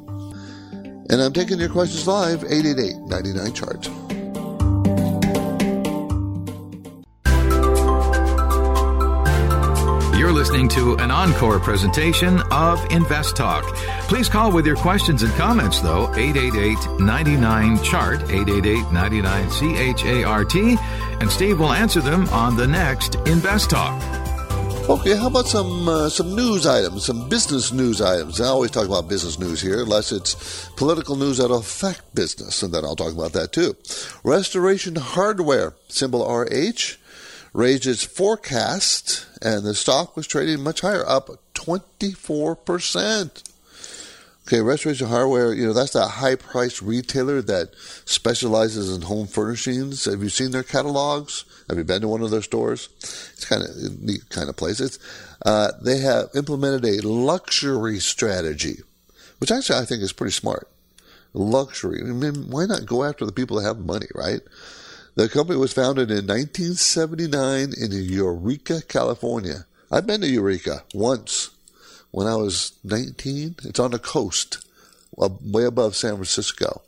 And 1.09 1.21
I'm 1.21 1.33
taking 1.33 1.59
your 1.59 1.69
questions 1.69 2.07
live, 2.07 2.43
888 2.43 2.95
99 3.07 3.53
chart. 3.53 4.16
Listening 10.31 10.67
to 10.69 10.95
an 10.95 11.11
encore 11.11 11.59
presentation 11.59 12.41
of 12.49 12.83
Invest 12.91 13.35
Talk. 13.35 13.63
Please 14.07 14.27
call 14.27 14.51
with 14.51 14.65
your 14.65 14.75
questions 14.75 15.21
and 15.21 15.31
comments, 15.33 15.79
though, 15.79 16.11
888 16.15 16.99
99 16.99 17.83
Chart, 17.83 18.21
888 18.23 18.91
99 18.91 19.49
CHART, 19.95 20.55
and 21.21 21.29
Steve 21.29 21.59
will 21.59 21.71
answer 21.71 22.01
them 22.01 22.27
on 22.29 22.55
the 22.55 22.67
next 22.67 23.13
Invest 23.27 23.69
Talk. 23.69 24.01
Okay, 24.89 25.15
how 25.15 25.27
about 25.27 25.47
some 25.47 25.87
uh, 25.87 26.09
some 26.09 26.35
news 26.35 26.65
items, 26.65 27.05
some 27.05 27.29
business 27.29 27.71
news 27.71 28.01
items? 28.01 28.41
I 28.41 28.45
always 28.45 28.71
talk 28.71 28.87
about 28.87 29.07
business 29.07 29.37
news 29.37 29.61
here, 29.61 29.81
unless 29.81 30.11
it's 30.11 30.67
political 30.77 31.15
news 31.15 31.37
that 31.37 31.51
affect 31.51 32.15
business, 32.15 32.63
and 32.63 32.73
then 32.73 32.85
I'll 32.85 32.95
talk 32.95 33.13
about 33.13 33.33
that 33.33 33.51
too. 33.51 33.75
Restoration 34.23 34.95
Hardware, 34.95 35.73
symbol 35.89 36.25
RH, 36.25 36.97
raised 37.57 37.87
its 37.87 38.03
forecast, 38.03 39.25
and 39.41 39.65
the 39.65 39.73
stock 39.73 40.15
was 40.15 40.27
trading 40.27 40.61
much 40.61 40.81
higher, 40.81 41.03
up 41.07 41.31
24 41.55 42.55
percent. 42.55 43.43
Okay, 44.47 44.61
Restoration 44.61 45.07
Hardware, 45.07 45.53
you 45.53 45.65
know, 45.65 45.73
that's 45.73 45.93
that 45.93 46.07
high 46.07 46.35
priced 46.35 46.81
retailer 46.83 47.41
that 47.41 47.71
specializes 48.05 48.95
in 48.95 49.01
home 49.01 49.25
furnishings. 49.25 50.05
Have 50.05 50.21
you 50.21 50.29
seen 50.29 50.51
their 50.51 50.63
catalogs? 50.63 51.45
Have 51.67 51.79
you 51.79 51.83
been 51.83 52.01
to 52.01 52.07
one 52.07 52.21
of 52.21 52.29
their 52.29 52.43
stores? 52.43 52.89
It's 52.99 53.43
kind 53.43 53.63
of 53.63 54.01
neat 54.01 54.29
kind 54.29 54.47
of 54.47 54.55
place. 54.55 54.79
It's, 54.79 54.99
uh, 55.43 55.71
they 55.81 55.97
have 55.97 56.29
implemented 56.35 56.85
a 56.85 57.05
luxury 57.05 57.99
strategy, 57.99 58.77
which 59.39 59.51
actually 59.51 59.79
I 59.79 59.85
think 59.85 60.03
is 60.03 60.13
pretty 60.13 60.31
smart. 60.31 60.69
Luxury. 61.33 62.01
I 62.01 62.05
mean, 62.05 62.49
why 62.51 62.67
not 62.67 62.85
go 62.85 63.03
after 63.03 63.25
the 63.25 63.33
people 63.33 63.57
that 63.57 63.67
have 63.67 63.79
money, 63.79 64.07
right? 64.15 64.41
The 65.17 65.27
company 65.27 65.57
was 65.57 65.73
founded 65.73 66.11
in 66.11 66.27
1979 66.27 67.73
in 67.75 67.91
Eureka, 67.91 68.83
California. 68.87 69.65
I've 69.91 70.05
been 70.05 70.21
to 70.21 70.27
Eureka 70.27 70.83
once 70.93 71.49
when 72.11 72.27
I 72.27 72.35
was 72.35 72.73
19. 72.83 73.55
It's 73.63 73.79
on 73.79 73.89
the 73.89 73.97
coast, 73.97 74.63
way 75.15 75.63
above 75.63 75.95
San 75.95 76.17
Francisco. 76.17 76.83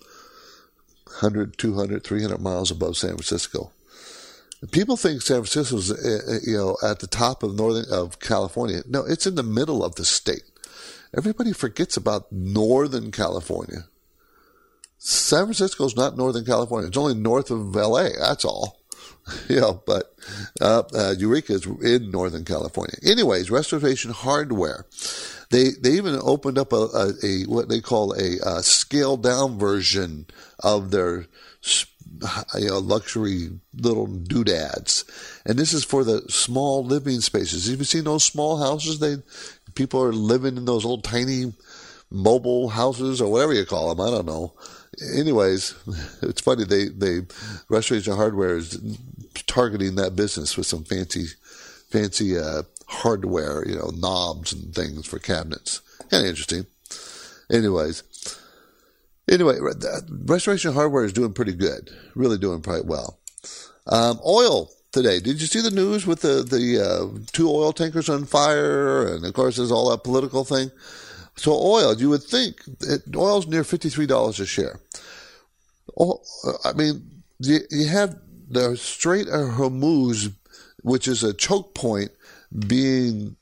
100, 1.05 1.57
200, 1.57 2.03
300 2.03 2.39
miles 2.39 2.69
above 2.69 2.98
San 2.98 3.13
Francisco. 3.13 3.71
People 4.69 4.95
think 4.95 5.24
San 5.24 5.43
Francisco 5.43 5.77
is, 5.77 5.91
uh, 5.91 5.95
uh, 5.95 6.39
you 6.45 6.55
know, 6.55 6.77
at 6.83 7.00
the 7.00 7.07
top 7.07 7.41
of 7.41 7.55
northern 7.55 7.91
of 7.91 8.19
California. 8.19 8.83
No, 8.88 9.03
it's 9.05 9.25
in 9.25 9.33
the 9.33 9.43
middle 9.43 9.83
of 9.83 9.95
the 9.95 10.05
state. 10.05 10.43
Everybody 11.17 11.51
forgets 11.51 11.98
about 11.98 12.31
Northern 12.31 13.09
California. 13.09 13.86
San 15.00 15.46
Francisco 15.46 15.86
is 15.86 15.96
not 15.96 16.18
Northern 16.18 16.46
California. 16.46 16.88
It's 16.88 16.98
only 16.98 17.15
north 17.15 17.51
of 17.51 17.74
LA. 17.75 18.10
That's 18.20 18.46
all. 18.46 18.79
know, 19.50 19.82
but 19.86 20.13
uh, 20.62 20.84
uh, 20.94 21.15
Eureka 21.18 21.53
is 21.53 21.65
in 21.65 22.12
Northern 22.12 22.46
California. 22.46 22.96
Anyways, 23.03 23.51
Restoration 23.51 24.12
Hardware. 24.12 24.86
They 25.51 25.70
they 25.82 25.91
even 25.91 26.20
opened 26.22 26.58
up 26.58 26.74
a, 26.74 26.88
a, 26.94 27.13
a 27.24 27.44
what 27.44 27.70
they 27.70 27.82
call 27.82 28.13
a, 28.13 28.38
a 28.46 28.63
scaled 28.63 29.24
down 29.24 29.58
version 29.58 30.27
of 30.60 30.91
their 30.91 31.25
you 32.56 32.68
know, 32.68 32.79
luxury 32.79 33.50
little 33.75 34.08
doodads. 34.08 35.06
And 35.46 35.58
this 35.58 35.74
is 35.74 35.84
for 35.84 36.03
the 36.03 36.22
small 36.29 36.84
living 36.84 37.22
spaces. 37.22 37.68
Have 37.68 37.79
you 37.79 37.86
seen 37.86 38.03
those 38.03 38.24
small 38.24 38.58
houses? 38.58 39.00
They 39.00 39.18
people 39.75 40.03
are 40.03 40.13
living 40.13 40.58
in 40.58 40.65
those 40.65 40.84
little 40.84 41.01
tiny 41.01 41.53
mobile 42.12 42.70
houses 42.70 43.22
or 43.22 43.32
whatever 43.32 43.53
you 43.53 43.65
call 43.65 43.94
them. 43.94 44.06
I 44.06 44.12
don't 44.12 44.25
know. 44.25 44.53
Anyways, 45.15 45.75
it's 46.22 46.41
funny 46.41 46.65
they 46.65 46.86
they 46.86 47.22
Restoration 47.69 48.15
Hardware 48.15 48.58
is 48.58 48.79
targeting 49.48 49.96
that 49.96 50.15
business 50.15 50.58
with 50.58 50.67
some 50.67 50.84
fancy 50.84 51.25
fancy 51.89 52.38
uh, 52.38 52.63
hardware, 52.88 53.67
you 53.67 53.75
know, 53.75 53.91
knobs 53.96 54.53
and 54.53 54.74
things 54.74 55.05
for 55.05 55.19
cabinets. 55.19 55.81
Kind 56.10 56.24
of 56.24 56.29
interesting. 56.29 56.65
Anyways, 57.51 58.03
Anyway, 59.29 59.60
Restoration 60.10 60.74
Hardware 60.74 61.05
is 61.05 61.13
doing 61.13 61.34
pretty 61.34 61.53
good, 61.53 61.91
really 62.15 62.38
doing 62.38 62.62
quite 62.63 62.86
well. 62.86 63.19
Um, 63.86 64.19
oil 64.25 64.72
today. 64.91 65.19
Did 65.19 65.39
you 65.39 65.46
see 65.46 65.62
the 65.62 65.69
news 65.69 66.08
with 66.08 66.22
the 66.22 66.41
the 66.41 66.79
uh, 66.79 67.19
two 67.31 67.48
oil 67.50 67.72
tankers 67.72 68.10
on 68.10 68.25
fire, 68.25 69.05
and 69.05 69.24
of 69.24 69.34
course 69.34 69.58
there's 69.58 69.72
all 69.72 69.91
that 69.91 70.03
political 70.03 70.43
thing. 70.43 70.72
So 71.39 71.53
oil, 71.53 71.96
you 71.96 72.10
would 72.10 72.24
think 72.24 72.62
oil's 73.15 73.48
near 73.48 73.63
fifty 73.63 73.89
three 73.89 74.05
dollars 74.05 74.41
a 74.41 74.46
share. 74.46 74.81
Oh, 75.98 76.22
I 76.65 76.74
mean, 76.74 77.24
you, 77.39 77.60
you 77.72 77.88
have 77.88 78.19
the 78.50 78.75
Strait 78.75 79.27
of 79.27 79.51
Hormuz, 79.51 80.34
which 80.84 81.08
is 81.08 81.24
a 81.24 81.34
choke 81.34 81.74
point, 81.74 82.12
being 82.67 83.38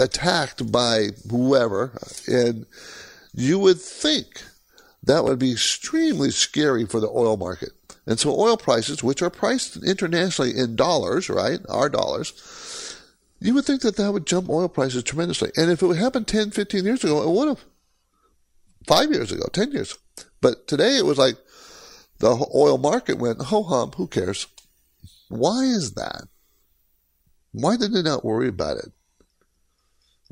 attacked 0.00 0.72
by 0.72 1.08
whoever, 1.30 1.92
and 2.26 2.64
you 3.34 3.58
would 3.58 3.80
think 3.80 4.42
that 5.02 5.24
would 5.24 5.38
be 5.38 5.52
extremely 5.52 6.30
scary 6.30 6.86
for 6.86 6.98
the 6.98 7.10
oil 7.10 7.36
market. 7.36 7.72
And 8.06 8.18
so 8.18 8.38
oil 8.38 8.56
prices, 8.56 9.02
which 9.02 9.20
are 9.22 9.30
priced 9.30 9.76
internationally 9.84 10.56
in 10.56 10.76
dollars, 10.76 11.28
right, 11.28 11.60
our 11.68 11.88
dollars, 11.88 12.32
you 13.44 13.54
would 13.54 13.64
think 13.64 13.82
that 13.82 13.96
that 13.96 14.12
would 14.12 14.26
jump 14.26 14.48
oil 14.48 14.68
prices 14.68 15.02
tremendously. 15.02 15.50
And 15.56 15.70
if 15.70 15.82
it 15.82 15.86
would 15.86 15.98
happen 15.98 16.24
10, 16.24 16.50
15 16.50 16.84
years 16.84 17.04
ago, 17.04 17.22
it 17.22 17.30
would 17.30 17.48
have. 17.48 17.64
Five 18.86 19.10
years 19.12 19.30
ago, 19.30 19.44
10 19.52 19.72
years. 19.72 19.96
But 20.40 20.66
today 20.66 20.96
it 20.96 21.06
was 21.06 21.18
like 21.18 21.36
the 22.18 22.46
oil 22.54 22.78
market 22.78 23.18
went, 23.18 23.40
ho 23.42 23.62
hum, 23.62 23.92
who 23.92 24.06
cares? 24.06 24.46
Why 25.28 25.62
is 25.64 25.94
that? 25.94 26.24
Why 27.52 27.76
did 27.76 27.92
they 27.92 28.02
not 28.02 28.24
worry 28.24 28.48
about 28.48 28.78
it? 28.78 28.92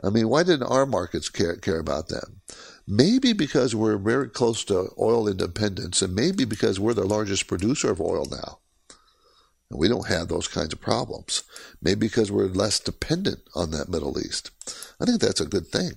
I 0.03 0.11
mean, 0.11 0.29
why 0.29 0.43
didn't 0.43 0.67
our 0.67 0.87
markets 0.87 1.29
care, 1.29 1.57
care 1.57 1.79
about 1.79 2.09
them? 2.09 2.41
Maybe 2.87 3.33
because 3.33 3.75
we're 3.75 3.99
very 3.99 4.29
close 4.29 4.65
to 4.65 4.91
oil 4.99 5.29
independence, 5.29 6.01
and 6.03 6.15
maybe 6.15 6.45
because 6.45 6.81
we're 6.81 6.95
the 6.95 7.05
largest 7.05 7.47
producer 7.47 7.91
of 7.91 8.01
oil 8.01 8.27
now. 8.31 8.59
And 9.71 9.79
we 9.79 9.89
don't 9.89 10.09
have 10.09 10.29
those 10.29 10.49
kinds 10.49 10.73
of 10.73 10.81
problems. 10.81 11.45
Maybe 11.81 12.01
because 12.07 12.31
we're 12.33 12.47
less 12.47 12.81
dependent 12.81 13.41
on 13.55 13.71
that 13.71 13.89
Middle 13.89 14.19
East. 14.19 14.51
I 15.01 15.05
think 15.05 15.21
that's 15.21 15.41
a 15.41 15.47
good 15.47 15.69
thing. 15.69 15.93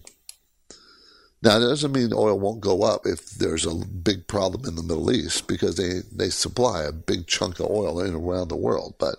Now, 1.44 1.60
that 1.60 1.68
doesn't 1.68 1.92
mean 1.92 2.14
oil 2.14 2.40
won't 2.40 2.62
go 2.62 2.84
up 2.84 3.06
if 3.06 3.32
there's 3.32 3.66
a 3.66 3.76
big 3.76 4.28
problem 4.28 4.66
in 4.66 4.76
the 4.76 4.84
Middle 4.84 5.12
East 5.12 5.46
because 5.46 5.76
they, 5.76 6.00
they 6.10 6.30
supply 6.30 6.84
a 6.84 6.94
big 6.94 7.28
chunk 7.28 7.60
of 7.60 7.70
oil 7.70 8.00
in 8.00 8.16
around 8.16 8.48
the 8.48 8.56
world. 8.56 8.96
But 8.98 9.16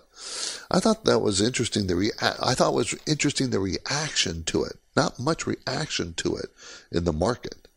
I 0.71 0.79
thought 0.79 1.05
that 1.05 1.19
was 1.19 1.39
interesting. 1.39 1.85
The 1.85 1.95
rea- 1.95 2.11
I 2.19 2.55
thought 2.55 2.73
was 2.73 2.95
interesting 3.05 3.51
the 3.51 3.59
reaction 3.59 4.43
to 4.45 4.63
it. 4.63 4.77
Not 4.95 5.19
much 5.19 5.45
reaction 5.45 6.15
to 6.15 6.35
it 6.37 6.49
in 6.91 7.03
the 7.03 7.13
market. 7.13 7.67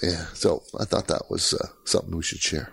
Yeah, 0.00 0.26
so 0.34 0.62
I 0.78 0.84
thought 0.84 1.08
that 1.08 1.28
was 1.28 1.54
uh, 1.54 1.68
something 1.84 2.16
we 2.16 2.22
should 2.22 2.40
share. 2.40 2.70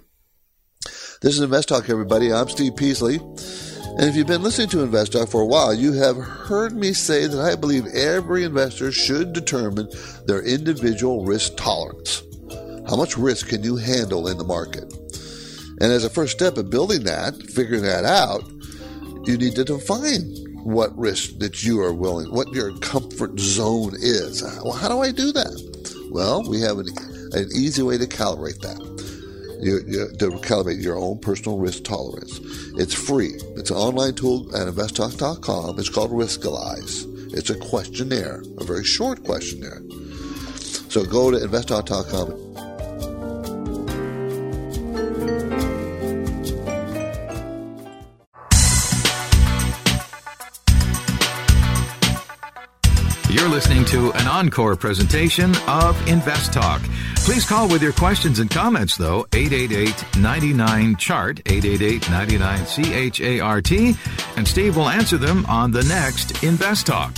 This 1.21 1.35
is 1.35 1.41
Invest 1.41 1.69
Talk, 1.69 1.87
everybody. 1.87 2.33
I'm 2.33 2.49
Steve 2.49 2.75
Peasley. 2.75 3.17
And 3.17 4.09
if 4.09 4.15
you've 4.15 4.25
been 4.25 4.41
listening 4.41 4.69
to 4.69 4.81
Invest 4.81 5.11
Talk 5.11 5.29
for 5.29 5.41
a 5.41 5.45
while, 5.45 5.71
you 5.71 5.93
have 5.93 6.17
heard 6.17 6.75
me 6.75 6.93
say 6.93 7.27
that 7.27 7.39
I 7.39 7.55
believe 7.55 7.85
every 7.93 8.43
investor 8.43 8.91
should 8.91 9.31
determine 9.31 9.87
their 10.25 10.41
individual 10.41 11.23
risk 11.23 11.55
tolerance. 11.57 12.23
How 12.89 12.95
much 12.95 13.19
risk 13.19 13.49
can 13.49 13.63
you 13.63 13.75
handle 13.75 14.29
in 14.29 14.39
the 14.39 14.43
market? 14.43 14.91
And 15.79 15.91
as 15.91 16.03
a 16.03 16.09
first 16.09 16.33
step 16.33 16.57
in 16.57 16.71
building 16.71 17.03
that, 17.03 17.35
figuring 17.35 17.83
that 17.83 18.03
out, 18.03 18.43
you 19.27 19.37
need 19.37 19.53
to 19.57 19.63
define 19.63 20.23
what 20.63 20.97
risk 20.97 21.37
that 21.37 21.63
you 21.63 21.81
are 21.81 21.93
willing, 21.93 22.33
what 22.33 22.51
your 22.51 22.75
comfort 22.79 23.39
zone 23.39 23.93
is. 23.93 24.41
Well, 24.63 24.73
how 24.73 24.89
do 24.89 25.01
I 25.01 25.11
do 25.11 25.31
that? 25.33 26.09
Well, 26.09 26.49
we 26.49 26.61
have 26.61 26.79
an 26.79 26.87
an 27.33 27.47
easy 27.55 27.81
way 27.81 27.97
to 27.97 28.05
calibrate 28.05 28.59
that. 28.59 28.90
You, 29.61 29.79
you, 29.87 30.07
to 30.17 30.31
calibrate 30.39 30.81
your 30.81 30.97
own 30.97 31.19
personal 31.19 31.57
risk 31.57 31.83
tolerance. 31.83 32.39
It's 32.77 32.93
free. 32.93 33.33
It's 33.55 33.69
an 33.69 33.77
online 33.77 34.15
tool 34.15 34.49
at 34.55 34.67
investtalk.com. 34.67 35.77
It's 35.79 35.89
called 35.89 36.11
Riskalyze. 36.11 37.05
It's 37.33 37.49
a 37.49 37.57
questionnaire, 37.57 38.43
a 38.57 38.63
very 38.63 38.83
short 38.83 39.23
questionnaire. 39.23 39.81
So 40.57 41.05
go 41.05 41.31
to 41.31 41.37
investtalk.com 41.37 42.51
You're 53.31 53.49
listening 53.49 53.85
to 53.85 54.11
an 54.11 54.27
encore 54.27 54.75
presentation 54.75 55.55
of 55.65 55.95
Invest 56.07 56.51
Talk. 56.51 56.81
Please 57.23 57.45
call 57.45 57.69
with 57.69 57.83
your 57.83 57.93
questions 57.93 58.39
and 58.39 58.49
comments, 58.49 58.97
though, 58.97 59.27
888 59.31 60.17
99 60.17 60.95
Chart, 60.95 61.39
888 61.45 62.09
99 62.09 62.65
CHART, 63.39 63.71
and 64.37 64.47
Steve 64.47 64.75
will 64.75 64.89
answer 64.89 65.17
them 65.17 65.45
on 65.45 65.69
the 65.69 65.83
next 65.83 66.43
Invest 66.43 66.87
Talk. 66.87 67.15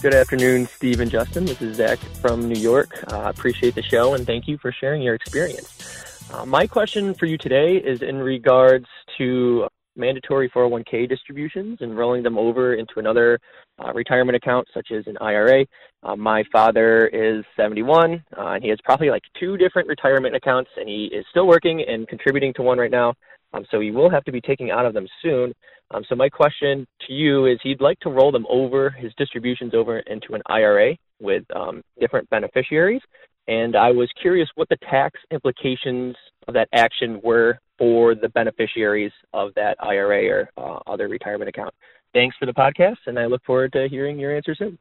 Good 0.00 0.14
afternoon, 0.14 0.68
Steve 0.68 1.00
and 1.00 1.10
Justin. 1.10 1.46
This 1.46 1.60
is 1.60 1.76
Zach 1.76 1.98
from 1.98 2.48
New 2.48 2.58
York. 2.58 2.90
I 3.12 3.16
uh, 3.16 3.30
appreciate 3.30 3.74
the 3.74 3.82
show 3.82 4.14
and 4.14 4.24
thank 4.24 4.46
you 4.46 4.56
for 4.58 4.70
sharing 4.70 5.02
your 5.02 5.16
experience. 5.16 6.30
Uh, 6.32 6.46
my 6.46 6.68
question 6.68 7.14
for 7.14 7.26
you 7.26 7.36
today 7.36 7.78
is 7.78 8.00
in 8.00 8.18
regards 8.18 8.86
to 9.16 9.66
mandatory 9.98 10.48
401k 10.50 11.08
distributions 11.08 11.78
and 11.80 11.96
rolling 11.96 12.22
them 12.22 12.38
over 12.38 12.74
into 12.74 12.94
another 12.96 13.38
uh, 13.84 13.92
retirement 13.92 14.36
account, 14.36 14.66
such 14.72 14.88
as 14.92 15.06
an 15.06 15.16
IRA. 15.20 15.64
Uh, 16.02 16.16
my 16.16 16.44
father 16.52 17.08
is 17.08 17.44
71, 17.56 18.22
uh, 18.36 18.46
and 18.52 18.62
he 18.62 18.70
has 18.70 18.78
probably 18.84 19.10
like 19.10 19.22
two 19.38 19.56
different 19.56 19.88
retirement 19.88 20.34
accounts, 20.34 20.70
and 20.76 20.88
he 20.88 21.10
is 21.12 21.24
still 21.30 21.46
working 21.46 21.84
and 21.86 22.06
contributing 22.08 22.52
to 22.54 22.62
one 22.62 22.78
right 22.78 22.90
now. 22.90 23.14
Um, 23.52 23.64
so 23.70 23.80
he 23.80 23.90
will 23.90 24.10
have 24.10 24.24
to 24.24 24.32
be 24.32 24.40
taking 24.40 24.70
out 24.70 24.86
of 24.86 24.94
them 24.94 25.06
soon. 25.22 25.52
Um, 25.90 26.04
so 26.08 26.14
my 26.14 26.28
question 26.28 26.86
to 27.06 27.12
you 27.12 27.46
is 27.46 27.58
he'd 27.62 27.80
like 27.80 27.98
to 28.00 28.10
roll 28.10 28.30
them 28.30 28.46
over, 28.48 28.90
his 28.90 29.12
distributions 29.16 29.74
over 29.74 30.00
into 30.00 30.34
an 30.34 30.42
IRA 30.46 30.96
with 31.20 31.44
um, 31.56 31.82
different 31.98 32.28
beneficiaries. 32.30 33.00
And 33.46 33.74
I 33.74 33.90
was 33.90 34.10
curious 34.20 34.48
what 34.56 34.68
the 34.68 34.76
tax 34.90 35.18
implications 35.30 36.14
of 36.46 36.54
that 36.54 36.68
action 36.74 37.20
were 37.24 37.58
for 37.78 38.14
the 38.14 38.28
beneficiaries 38.28 39.12
of 39.32 39.54
that 39.54 39.76
IRA 39.80 40.26
or 40.28 40.50
uh, 40.56 40.80
other 40.86 41.08
retirement 41.08 41.48
account. 41.48 41.72
Thanks 42.12 42.36
for 42.36 42.46
the 42.46 42.52
podcast, 42.52 42.98
and 43.06 43.18
I 43.18 43.26
look 43.26 43.44
forward 43.44 43.72
to 43.74 43.88
hearing 43.88 44.18
your 44.18 44.34
answer 44.34 44.54
soon. 44.54 44.78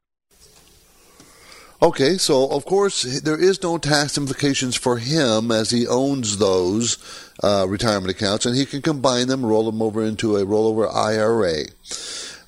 Okay, 1.80 2.18
so 2.18 2.50
of 2.50 2.66
course 2.66 3.04
there 3.22 3.40
is 3.40 3.62
no 3.62 3.78
tax 3.78 4.18
implications 4.18 4.76
for 4.76 4.98
him 4.98 5.52
as 5.52 5.70
he 5.70 5.86
owns 5.86 6.38
those 6.38 6.98
uh, 7.44 7.68
retirement 7.70 8.10
accounts, 8.10 8.48
and 8.48 8.56
he 8.56 8.66
can 8.66 8.82
combine 8.82 9.28
them, 9.28 9.46
roll 9.46 9.70
them 9.70 9.82
over 9.82 10.04
into 10.04 10.38
a 10.38 10.46
rollover 10.46 10.92
IRA. 10.92 11.66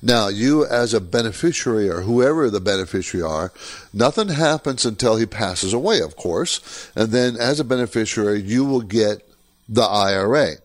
Now, 0.02 0.28
you 0.28 0.66
as 0.66 0.94
a 0.94 1.00
beneficiary 1.00 1.88
or 1.88 2.00
whoever 2.00 2.50
the 2.50 2.60
beneficiary 2.60 3.22
are, 3.22 3.52
nothing 3.92 4.30
happens 4.30 4.84
until 4.84 5.16
he 5.16 5.26
passes 5.26 5.72
away, 5.72 6.00
of 6.00 6.16
course, 6.16 6.90
and 6.96 7.12
then 7.12 7.36
as 7.36 7.60
a 7.60 7.64
beneficiary, 7.64 8.40
you 8.40 8.64
will 8.64 8.80
get 8.80 9.29
the 9.70 9.82
IRA, 9.82 10.56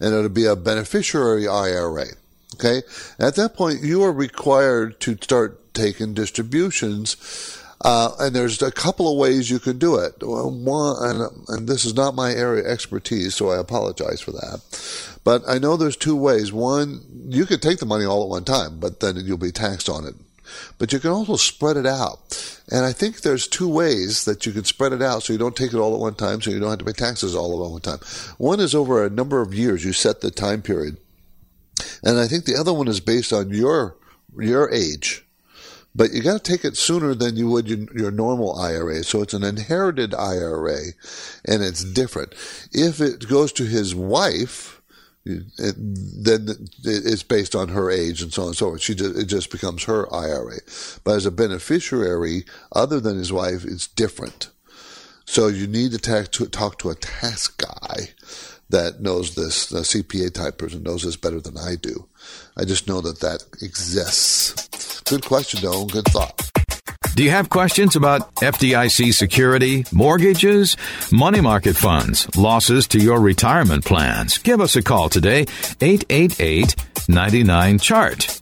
and 0.00 0.14
it'll 0.14 0.28
be 0.28 0.46
a 0.46 0.56
beneficiary 0.56 1.46
IRA. 1.46 2.06
Okay, 2.54 2.82
at 3.18 3.36
that 3.36 3.54
point, 3.54 3.82
you 3.82 4.02
are 4.02 4.12
required 4.12 5.00
to 5.00 5.16
start 5.20 5.74
taking 5.74 6.14
distributions 6.14 7.16
uh, 7.84 8.14
and 8.18 8.34
there's 8.34 8.62
a 8.62 8.72
couple 8.72 9.12
of 9.12 9.18
ways 9.18 9.50
you 9.50 9.58
can 9.58 9.78
do 9.78 9.96
it. 9.96 10.14
One, 10.22 10.96
and, 11.00 11.48
and, 11.48 11.68
this 11.68 11.84
is 11.84 11.94
not 11.94 12.14
my 12.14 12.32
area 12.32 12.64
of 12.64 12.70
expertise, 12.70 13.34
so 13.34 13.50
I 13.50 13.58
apologize 13.58 14.22
for 14.22 14.32
that. 14.32 15.18
But 15.22 15.42
I 15.46 15.58
know 15.58 15.76
there's 15.76 15.96
two 15.96 16.16
ways. 16.16 16.50
One, 16.50 17.02
you 17.28 17.44
could 17.44 17.60
take 17.60 17.80
the 17.80 17.86
money 17.86 18.06
all 18.06 18.22
at 18.22 18.30
one 18.30 18.44
time, 18.44 18.80
but 18.80 19.00
then 19.00 19.16
you'll 19.16 19.36
be 19.36 19.52
taxed 19.52 19.90
on 19.90 20.06
it. 20.06 20.14
But 20.78 20.94
you 20.94 20.98
can 20.98 21.10
also 21.10 21.36
spread 21.36 21.76
it 21.76 21.84
out. 21.84 22.53
And 22.70 22.84
I 22.84 22.92
think 22.92 23.20
there's 23.20 23.46
two 23.46 23.68
ways 23.68 24.24
that 24.24 24.46
you 24.46 24.52
can 24.52 24.64
spread 24.64 24.92
it 24.92 25.02
out 25.02 25.22
so 25.22 25.32
you 25.32 25.38
don't 25.38 25.56
take 25.56 25.74
it 25.74 25.78
all 25.78 25.94
at 25.94 26.00
one 26.00 26.14
time, 26.14 26.40
so 26.40 26.50
you 26.50 26.58
don't 26.58 26.70
have 26.70 26.78
to 26.78 26.84
pay 26.84 26.92
taxes 26.92 27.34
all 27.34 27.64
at 27.64 27.70
one 27.70 27.80
time. 27.80 27.98
One 28.38 28.60
is 28.60 28.74
over 28.74 29.04
a 29.04 29.10
number 29.10 29.42
of 29.42 29.52
years. 29.52 29.84
You 29.84 29.92
set 29.92 30.20
the 30.20 30.30
time 30.30 30.62
period. 30.62 30.96
And 32.02 32.18
I 32.18 32.26
think 32.26 32.44
the 32.44 32.56
other 32.56 32.72
one 32.72 32.88
is 32.88 33.00
based 33.00 33.32
on 33.32 33.50
your 33.50 33.96
your 34.36 34.70
age 34.72 35.24
but 35.94 36.12
you 36.12 36.22
got 36.22 36.42
to 36.44 36.52
take 36.52 36.64
it 36.64 36.76
sooner 36.76 37.14
than 37.14 37.36
you 37.36 37.48
would 37.48 37.68
your, 37.68 37.86
your, 37.94 38.10
normal 38.10 38.58
IRA. 38.58 39.04
So 39.04 39.22
it's 39.22 39.34
an 39.34 39.44
inherited 39.44 40.14
IRA 40.14 40.78
and 41.44 41.62
it's 41.62 41.84
different. 41.84 42.32
If 42.72 43.00
it 43.00 43.28
goes 43.28 43.52
to 43.52 43.64
his 43.64 43.94
wife, 43.94 44.73
then 45.24 46.68
it's 46.84 47.22
based 47.22 47.54
on 47.54 47.68
her 47.68 47.90
age 47.90 48.20
and 48.20 48.32
so 48.32 48.42
on 48.42 48.48
and 48.48 48.56
so 48.56 48.66
forth. 48.68 48.82
She 48.82 48.94
just, 48.94 49.16
it 49.16 49.24
just 49.24 49.50
becomes 49.50 49.84
her 49.84 50.12
IRA. 50.12 50.58
But 51.02 51.16
as 51.16 51.26
a 51.26 51.30
beneficiary, 51.30 52.44
other 52.72 53.00
than 53.00 53.16
his 53.16 53.32
wife, 53.32 53.64
it's 53.64 53.86
different. 53.86 54.50
So 55.24 55.48
you 55.48 55.66
need 55.66 55.92
to, 55.92 55.98
talk 55.98 56.30
to, 56.32 56.46
talk 56.46 56.78
to 56.80 56.90
a 56.90 56.94
tax 56.94 57.48
guy 57.48 58.10
that 58.68 59.00
knows 59.00 59.34
this, 59.34 59.70
a 59.72 59.80
CPA 59.80 60.34
type 60.34 60.58
person 60.58 60.82
knows 60.82 61.02
this 61.02 61.16
better 61.16 61.40
than 61.40 61.56
I 61.56 61.76
do. 61.76 62.08
I 62.56 62.64
just 62.64 62.86
know 62.86 63.00
that 63.00 63.20
that 63.20 63.44
exists. 63.62 65.00
Good 65.02 65.24
question, 65.24 65.60
though. 65.62 65.86
Good 65.86 66.06
thought. 66.06 66.50
Do 67.14 67.22
you 67.22 67.30
have 67.30 67.48
questions 67.48 67.94
about 67.94 68.34
FDIC 68.36 69.14
security, 69.14 69.84
mortgages, 69.92 70.76
money 71.12 71.40
market 71.40 71.76
funds, 71.76 72.26
losses 72.36 72.88
to 72.88 72.98
your 72.98 73.20
retirement 73.20 73.84
plans? 73.84 74.38
Give 74.38 74.60
us 74.60 74.74
a 74.74 74.82
call 74.82 75.08
today, 75.08 75.42
888 75.80 76.74
99 77.08 77.78
Chart. 77.78 78.40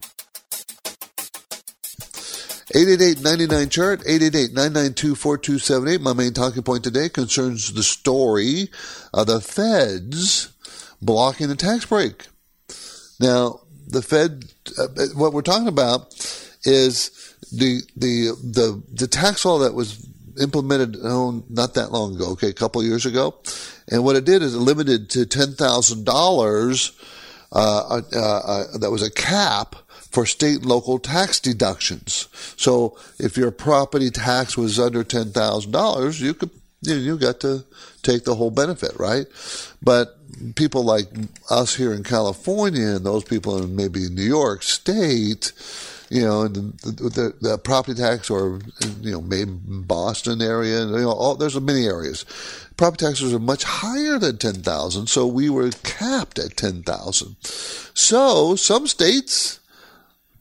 888-99-CHART, 2.74 4.00
888-992-4278. 4.00 6.00
My 6.00 6.14
main 6.14 6.32
talking 6.32 6.62
point 6.62 6.85
today 6.85 7.11
concerns 7.11 7.74
the 7.74 7.82
story 7.82 8.70
of 9.12 9.26
the 9.26 9.42
feds 9.42 10.50
blocking 11.02 11.48
the 11.48 11.54
tax 11.54 11.85
break. 11.85 12.28
Now, 13.20 13.61
the 13.87 14.00
Fed, 14.00 14.46
uh, 14.78 14.87
what 15.14 15.35
we're 15.35 15.42
talking 15.42 15.68
about 15.68 16.14
is 16.64 17.11
the 17.52 17.80
the 17.96 18.36
the 18.42 18.82
the 18.92 19.06
tax 19.06 19.44
law 19.44 19.58
that 19.58 19.74
was 19.74 20.06
implemented 20.40 20.96
oh, 21.02 21.44
not 21.50 21.74
that 21.74 21.92
long 21.92 22.16
ago, 22.16 22.30
okay, 22.30 22.48
a 22.48 22.54
couple 22.54 22.82
years 22.82 23.06
ago, 23.06 23.34
and 23.88 24.04
what 24.04 24.16
it 24.16 24.24
did 24.24 24.42
is 24.42 24.54
it 24.54 24.58
limited 24.58 25.10
to 25.10 25.26
ten 25.26 25.52
thousand 25.54 26.08
uh, 26.08 26.12
dollars. 26.12 26.92
Uh, 27.54 28.00
uh, 28.14 28.78
that 28.78 28.90
was 28.90 29.02
a 29.02 29.10
cap 29.10 29.76
for 30.10 30.24
state 30.24 30.56
and 30.56 30.66
local 30.66 30.98
tax 30.98 31.38
deductions. 31.38 32.28
So 32.56 32.96
if 33.18 33.36
your 33.36 33.50
property 33.50 34.08
tax 34.08 34.56
was 34.56 34.80
under 34.80 35.04
ten 35.04 35.32
thousand 35.32 35.72
dollars, 35.72 36.18
you 36.18 36.32
could 36.32 36.50
you, 36.82 36.96
you 36.96 37.18
got 37.18 37.40
to 37.40 37.64
take 38.02 38.24
the 38.24 38.34
whole 38.34 38.50
benefit, 38.50 38.92
right? 38.98 39.26
But 39.82 40.16
people 40.54 40.84
like 40.84 41.06
us 41.50 41.76
here 41.76 41.92
in 41.92 42.02
California 42.02 42.88
and 42.96 43.06
those 43.06 43.24
people 43.24 43.62
in 43.62 43.76
maybe 43.76 44.08
New 44.08 44.22
York 44.22 44.62
State, 44.62 45.52
you 46.12 46.22
know, 46.22 46.46
the, 46.46 46.61
the, 46.92 47.35
the 47.40 47.59
property 47.59 47.94
tax 47.94 48.29
or, 48.29 48.61
you 49.01 49.12
know, 49.12 49.22
maybe 49.22 49.51
Boston 49.51 50.42
area, 50.42 50.85
you 50.85 50.98
know, 50.98 51.11
all, 51.11 51.37
there's 51.37 51.59
many 51.59 51.87
areas. 51.87 52.27
Property 52.77 53.07
taxes 53.07 53.33
are 53.33 53.38
much 53.38 53.64
higher 53.64 54.18
than 54.18 54.37
10,000, 54.37 55.07
so 55.07 55.27
we 55.27 55.48
were 55.48 55.70
capped 55.83 56.38
at 56.38 56.59
10,000. 56.59 57.37
So 57.42 58.57
some 58.57 58.87
states 58.87 59.61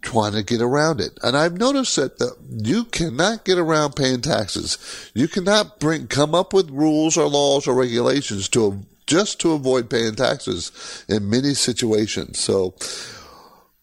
trying 0.01 0.33
to 0.33 0.43
get 0.43 0.61
around 0.61 0.99
it. 0.99 1.17
And 1.23 1.37
I've 1.37 1.57
noticed 1.57 1.95
that 1.95 2.17
the, 2.17 2.35
you 2.49 2.83
cannot 2.83 3.45
get 3.45 3.57
around 3.57 3.95
paying 3.95 4.19
taxes. 4.19 4.77
You 5.13 5.29
cannot 5.29 5.79
bring 5.79 6.07
come 6.07 6.35
up 6.35 6.53
with 6.53 6.69
rules 6.69 7.15
or 7.15 7.27
laws 7.27 7.65
or 7.65 7.75
regulations 7.75 8.49
to 8.49 8.85
just 9.07 9.39
to 9.41 9.53
avoid 9.53 9.89
paying 9.89 10.15
taxes 10.15 11.05
in 11.07 11.29
many 11.29 11.53
situations. 11.53 12.39
So 12.39 12.75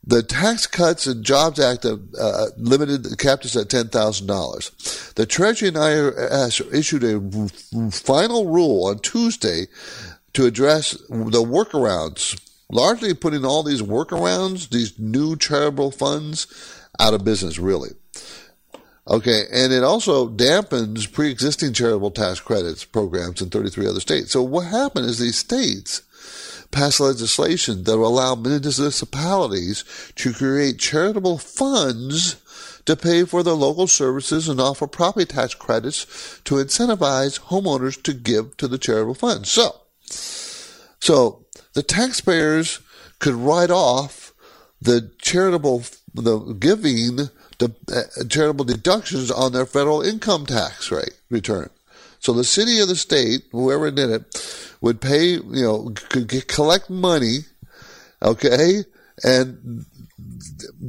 the 0.08 0.22
Tax 0.22 0.66
Cuts 0.66 1.06
and 1.06 1.22
Jobs 1.24 1.60
Act 1.60 1.84
uh, 1.84 2.46
limited 2.56 3.04
the 3.04 3.16
capped 3.16 3.44
us 3.44 3.56
at 3.56 3.68
ten 3.68 3.88
thousand 3.88 4.26
dollars. 4.26 5.12
The 5.14 5.26
Treasury 5.26 5.68
and 5.68 5.76
IRS 5.76 6.74
issued 6.74 7.04
a 7.04 7.90
final 7.90 8.46
rule 8.46 8.86
on 8.86 8.98
Tuesday 8.98 9.66
to 10.32 10.46
address 10.46 10.90
the 10.90 11.42
workarounds 11.42 12.40
largely 12.70 13.14
putting 13.14 13.44
all 13.44 13.62
these 13.62 13.82
workarounds, 13.82 14.70
these 14.70 14.98
new 14.98 15.36
charitable 15.36 15.90
funds, 15.90 16.46
out 17.00 17.14
of 17.14 17.24
business, 17.24 17.58
really. 17.58 17.90
Okay, 19.06 19.44
and 19.50 19.72
it 19.72 19.82
also 19.82 20.28
dampens 20.28 21.10
pre 21.10 21.30
existing 21.30 21.72
charitable 21.72 22.10
tax 22.10 22.40
credits 22.40 22.84
programs 22.84 23.40
in 23.40 23.48
33 23.48 23.86
other 23.86 24.00
states. 24.00 24.32
So, 24.32 24.42
what 24.42 24.66
happened 24.66 25.06
is 25.06 25.18
these 25.18 25.38
states 25.38 26.02
passed 26.70 27.00
legislation 27.00 27.84
that 27.84 27.96
will 27.98 28.08
allow 28.08 28.34
municipalities 28.34 29.84
to 30.16 30.32
create 30.32 30.78
charitable 30.78 31.38
funds 31.38 32.36
to 32.84 32.96
pay 32.96 33.24
for 33.24 33.42
their 33.42 33.54
local 33.54 33.86
services 33.86 34.48
and 34.48 34.60
offer 34.60 34.86
property 34.86 35.26
tax 35.26 35.54
credits 35.54 36.40
to 36.44 36.54
incentivize 36.56 37.40
homeowners 37.40 38.02
to 38.02 38.14
give 38.14 38.56
to 38.56 38.66
the 38.66 38.78
charitable 38.78 39.14
funds. 39.14 39.50
So, 39.50 39.76
so 40.98 41.44
the 41.74 41.82
taxpayers 41.82 42.80
could 43.18 43.34
write 43.34 43.70
off 43.70 44.32
the 44.80 45.10
charitable 45.20 45.84
the 46.14 46.38
giving 46.54 47.28
the 47.58 47.74
uh, 47.92 48.24
charitable 48.28 48.64
deductions 48.64 49.30
on 49.30 49.52
their 49.52 49.66
federal 49.66 50.00
income 50.00 50.46
tax 50.46 50.90
rate 50.90 51.18
return. 51.30 51.70
So 52.20 52.32
the 52.32 52.44
city 52.44 52.80
or 52.80 52.86
the 52.86 52.96
state, 52.96 53.44
whoever 53.52 53.90
did 53.90 54.10
it, 54.10 54.67
would 54.80 55.00
pay, 55.00 55.32
you 55.32 55.62
know, 55.62 55.92
could 56.08 56.28
collect 56.48 56.88
money, 56.90 57.38
okay, 58.22 58.84
and 59.22 59.84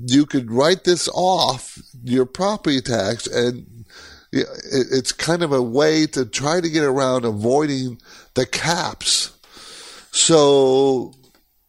you 0.07 0.25
could 0.25 0.51
write 0.51 0.83
this 0.83 1.07
off 1.13 1.77
your 2.03 2.25
property 2.25 2.81
tax, 2.81 3.27
and 3.27 3.85
it's 4.31 5.11
kind 5.11 5.41
of 5.41 5.51
a 5.51 5.61
way 5.61 6.05
to 6.05 6.25
try 6.25 6.61
to 6.61 6.69
get 6.69 6.83
around 6.83 7.25
avoiding 7.25 7.99
the 8.35 8.45
caps 8.45 9.31
so 10.11 11.13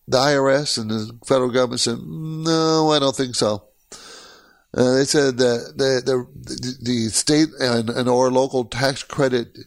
the 0.09 0.19
IRS 0.19 0.79
and 0.79 0.91
the 0.91 1.19
federal 1.27 1.51
government 1.51 1.81
said, 1.81 1.99
no, 2.03 2.91
I 2.91 2.99
don't 2.99 3.17
think 3.17 3.35
so. 3.35 3.65
Uh, 4.73 4.95
they 4.95 5.05
said 5.05 5.37
that 5.39 5.75
the, 5.77 6.03
the, 6.05 6.77
the 6.81 7.09
state 7.09 7.49
and, 7.59 7.91
and 7.91 8.09
or 8.09 8.31
local 8.31 8.65
tax 8.65 9.03
credit 9.03 9.59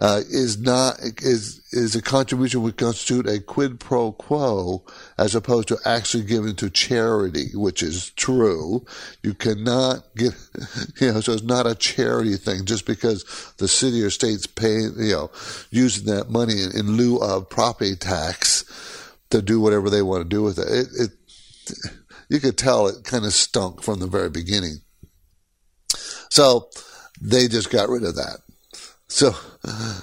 uh, 0.00 0.20
is 0.28 0.58
not 0.58 1.00
is 1.22 1.62
is 1.72 1.96
a 1.96 2.02
contribution 2.02 2.62
would 2.62 2.76
constitute 2.76 3.26
a 3.26 3.40
quid 3.40 3.80
pro 3.80 4.12
quo 4.12 4.84
as 5.16 5.34
opposed 5.34 5.68
to 5.68 5.78
actually 5.86 6.24
giving 6.24 6.54
to 6.54 6.68
charity, 6.68 7.48
which 7.54 7.82
is 7.82 8.10
true. 8.10 8.84
You 9.22 9.32
cannot 9.32 10.04
get 10.14 10.34
you 11.00 11.12
know, 11.12 11.20
so 11.20 11.32
it's 11.32 11.42
not 11.42 11.66
a 11.66 11.74
charity 11.74 12.36
thing 12.36 12.66
just 12.66 12.84
because 12.84 13.54
the 13.56 13.68
city 13.68 14.02
or 14.02 14.10
state's 14.10 14.46
paying 14.46 14.92
you 14.98 15.12
know 15.12 15.30
using 15.70 16.06
that 16.14 16.28
money 16.28 16.62
in, 16.62 16.76
in 16.76 16.96
lieu 16.96 17.16
of 17.18 17.48
property 17.48 17.96
tax 17.96 18.64
to 19.30 19.40
do 19.40 19.60
whatever 19.60 19.88
they 19.88 20.02
want 20.02 20.22
to 20.22 20.28
do 20.28 20.42
with 20.42 20.58
it. 20.58 20.68
It, 20.68 20.88
it 20.98 21.10
you 22.28 22.40
could 22.40 22.58
tell 22.58 22.86
it 22.86 23.04
kind 23.04 23.24
of 23.24 23.32
stunk 23.32 23.82
from 23.82 24.00
the 24.00 24.06
very 24.06 24.30
beginning. 24.30 24.78
So 26.30 26.68
they 27.20 27.48
just 27.48 27.70
got 27.70 27.88
rid 27.88 28.04
of 28.04 28.16
that. 28.16 28.40
So 29.08 29.34
uh, 29.64 30.00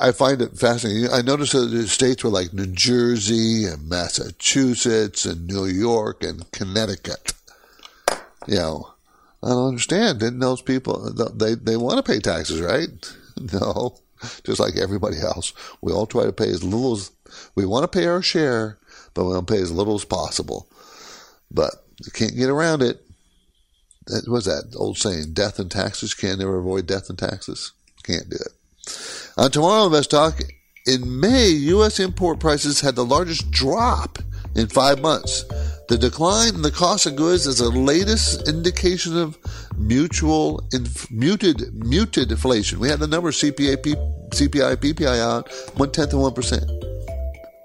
I 0.00 0.12
find 0.12 0.40
it 0.40 0.58
fascinating. 0.58 1.10
I 1.12 1.20
noticed 1.20 1.52
that 1.52 1.66
the 1.66 1.86
states 1.86 2.24
were 2.24 2.30
like 2.30 2.52
New 2.52 2.66
Jersey 2.66 3.66
and 3.66 3.88
Massachusetts 3.88 5.26
and 5.26 5.46
New 5.46 5.66
York 5.66 6.24
and 6.24 6.50
Connecticut. 6.50 7.34
You 8.46 8.56
know, 8.56 8.94
I 9.42 9.48
don't 9.50 9.68
understand. 9.68 10.20
Didn't 10.20 10.38
those 10.38 10.62
people 10.62 11.12
they 11.12 11.54
they 11.54 11.76
want 11.76 12.04
to 12.04 12.12
pay 12.12 12.20
taxes, 12.20 12.60
right? 12.60 12.88
No, 13.52 13.98
just 14.44 14.58
like 14.58 14.76
everybody 14.76 15.18
else, 15.18 15.52
we 15.82 15.92
all 15.92 16.06
try 16.06 16.24
to 16.24 16.32
pay 16.32 16.48
as 16.48 16.64
little 16.64 16.94
as 16.94 17.10
we 17.54 17.66
want 17.66 17.82
to 17.82 17.98
pay 17.98 18.06
our 18.06 18.22
share, 18.22 18.78
but 19.12 19.24
we 19.24 19.34
want 19.34 19.46
to 19.46 19.52
pay 19.52 19.60
as 19.60 19.70
little 19.70 19.94
as 19.94 20.06
possible. 20.06 20.66
But 21.50 21.74
you 22.02 22.10
can't 22.12 22.34
get 22.34 22.48
around 22.48 22.80
it. 22.80 23.04
That 24.06 24.26
was 24.26 24.46
that 24.46 24.74
old 24.74 24.96
saying: 24.96 25.34
"Death 25.34 25.58
and 25.58 25.70
taxes 25.70 26.14
can't 26.14 26.38
never 26.38 26.56
avoid 26.56 26.86
death 26.86 27.10
and 27.10 27.18
taxes." 27.18 27.72
Can't 28.06 28.28
do 28.30 28.36
it. 28.36 29.32
On 29.36 29.50
tomorrow, 29.50 29.86
Invest 29.86 30.10
Talk, 30.10 30.40
in 30.86 31.20
May, 31.20 31.48
U.S. 31.48 31.98
import 31.98 32.38
prices 32.38 32.80
had 32.80 32.94
the 32.94 33.04
largest 33.04 33.50
drop 33.50 34.18
in 34.54 34.68
five 34.68 35.00
months. 35.00 35.44
The 35.88 35.98
decline 35.98 36.54
in 36.54 36.62
the 36.62 36.70
cost 36.70 37.06
of 37.06 37.16
goods 37.16 37.46
is 37.46 37.58
the 37.58 37.68
latest 37.68 38.48
indication 38.48 39.18
of 39.18 39.36
mutual 39.76 40.66
inf- 40.72 41.10
muted 41.10 41.74
muted 41.74 42.30
inflation. 42.30 42.78
We 42.78 42.88
had 42.88 42.98
the 43.00 43.06
number 43.06 43.30
CPA, 43.30 43.82
P- 43.82 43.94
CPI, 43.94 44.76
PPI 44.76 45.20
out 45.20 45.52
one 45.76 45.90
tenth 45.92 46.12
of 46.12 46.20
one 46.20 46.32
percent. 46.32 46.64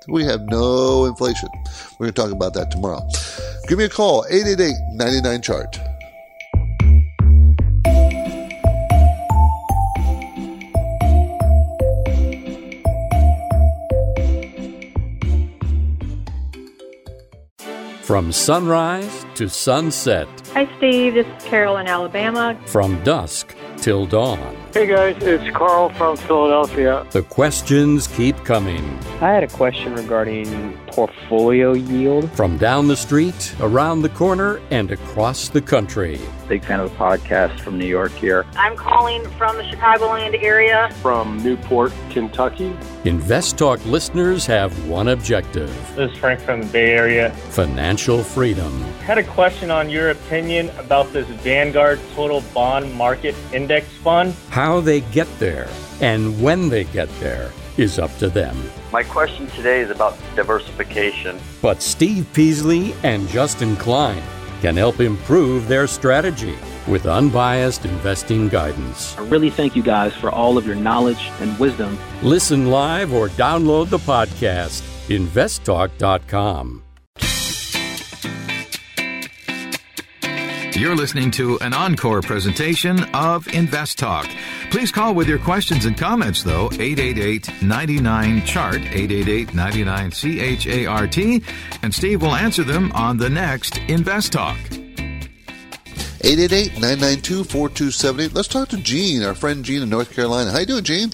We 0.08 0.24
have 0.26 0.42
no 0.42 1.06
inflation. 1.06 1.50
We're 2.00 2.12
going 2.12 2.14
to 2.14 2.22
talk 2.22 2.32
about 2.32 2.54
that 2.56 2.72
tomorrow. 2.72 3.02
Give 3.68 3.78
me 3.78 3.86
a 3.86 3.90
call 3.90 4.26
888 4.30 4.74
99 4.96 5.42
chart. 5.42 5.78
From 18.04 18.32
sunrise 18.32 19.26
to 19.36 19.48
sunset. 19.48 20.28
Hi, 20.54 20.68
Steve. 20.78 21.14
This 21.14 21.28
is 21.28 21.44
Carol 21.44 21.78
in 21.78 21.88
Alabama. 21.88 22.60
From 22.66 23.02
dusk 23.04 23.56
till 23.78 24.08
dawn. 24.08 24.58
Hey, 24.74 24.88
guys. 24.88 25.16
It's 25.22 25.56
Carl 25.56 25.90
from 25.90 26.18
Philadelphia. 26.18 27.06
The 27.12 27.22
questions 27.22 28.08
keep 28.08 28.36
coming. 28.44 28.84
I 29.22 29.32
had 29.32 29.44
a 29.44 29.48
question 29.48 29.94
regarding 29.94 30.78
portfolio 30.92 31.74
yield. 31.74 32.32
From 32.34 32.58
down 32.58 32.88
the 32.88 32.96
street, 32.96 33.56
around 33.60 34.02
the 34.02 34.10
corner, 34.10 34.62
and 34.72 34.92
across 34.92 35.50
the 35.50 35.62
country. 35.62 36.20
Big 36.48 36.64
fan 36.66 36.80
of 36.80 36.90
the 36.92 36.96
podcast 36.98 37.60
from 37.62 37.78
New 37.78 37.86
York 37.86 38.12
here. 38.14 38.46
I'm 38.56 38.76
calling 38.76 39.28
from 39.32 39.58
the 39.58 39.64
Chicagoland 39.64 40.44
area. 40.44 40.90
From 41.02 41.42
Newport, 41.42 41.94
Kentucky. 42.10 42.76
Invest 43.06 43.58
Talk 43.58 43.84
listeners 43.86 44.46
have 44.46 44.72
one 44.88 45.08
objective. 45.08 45.70
This 45.96 46.12
is 46.12 46.18
Frank 46.18 46.42
from 46.42 46.62
the 46.62 46.68
Bay 46.68 46.92
Area. 46.92 47.32
Financial 47.50 48.24
freedom. 48.24 48.72
Had 49.06 49.18
a 49.18 49.24
question 49.24 49.72
on 49.72 49.90
your 49.90 50.12
opinion 50.12 50.70
about 50.78 51.12
this 51.14 51.28
Vanguard 51.28 52.00
Total 52.14 52.42
Bond 52.54 52.94
Market 52.94 53.36
Index 53.54 53.88
Fund. 54.04 54.36
How 54.50 54.82
they 54.82 55.02
get 55.02 55.28
there 55.40 55.70
and 56.02 56.42
when 56.42 56.70
they 56.70 56.84
get 56.86 57.10
there 57.20 57.52
is 57.78 58.00
up 58.00 58.16
to 58.18 58.30
them. 58.30 58.58
My 58.92 59.04
question 59.04 59.48
today 59.52 59.80
is 59.80 59.90
about 59.90 60.18
diversification. 60.36 61.40
But 61.62 61.82
Steve 61.82 62.28
Peasley 62.34 62.94
and 63.04 63.26
Justin 63.30 63.78
Klein 63.78 64.22
can 64.60 64.76
help 64.76 65.00
improve 65.00 65.70
their 65.70 65.88
strategy 65.88 66.58
with 66.88 67.06
unbiased 67.06 67.86
investing 67.86 68.50
guidance. 68.50 69.18
I 69.18 69.22
really 69.28 69.50
thank 69.50 69.78
you 69.78 69.84
guys 69.84 70.14
for 70.16 70.30
all 70.30 70.58
of 70.58 70.68
your 70.68 70.76
knowledge 70.76 71.32
and 71.40 71.58
wisdom. 71.58 71.98
Listen 72.22 72.70
live 72.70 73.14
or 73.14 73.30
download 73.30 73.90
the 73.90 74.00
podcast, 74.00 74.82
investtalk.com. 75.08 76.84
You're 80.74 80.96
listening 80.96 81.32
to 81.32 81.60
an 81.60 81.74
encore 81.74 82.22
presentation 82.22 83.04
of 83.14 83.48
Invest 83.54 84.00
Talk. 84.00 84.28
Please 84.72 84.92
call 84.92 85.14
with 85.14 85.28
your 85.28 85.38
questions 85.38 85.86
and 85.86 85.98
comments, 85.98 86.44
though, 86.44 86.70
888 86.72 87.62
99 87.62 88.46
Chart, 88.46 88.78
888 88.78 89.54
99 89.54 90.12
C 90.12 90.40
H 90.40 90.68
A 90.68 90.86
R 90.86 91.08
T, 91.08 91.44
and 91.84 91.94
Steve 91.94 92.22
will 92.22 92.34
answer 92.36 92.64
them 92.64 92.92
on 92.94 93.18
the 93.18 93.30
next 93.30 93.78
Invest 93.90 94.32
Talk. 94.32 94.58
888 96.24 96.74
992 96.74 97.44
4278. 97.44 98.34
Let's 98.34 98.48
talk 98.48 98.70
to 98.70 98.78
Gene, 98.78 99.24
our 99.24 99.36
friend 99.36 99.66
Gene 99.66 99.84
in 99.84 99.90
North 99.90 100.16
Carolina. 100.16 100.52
How 100.52 100.60
you 100.60 100.66
doing, 100.66 100.84
Gene? 100.84 101.12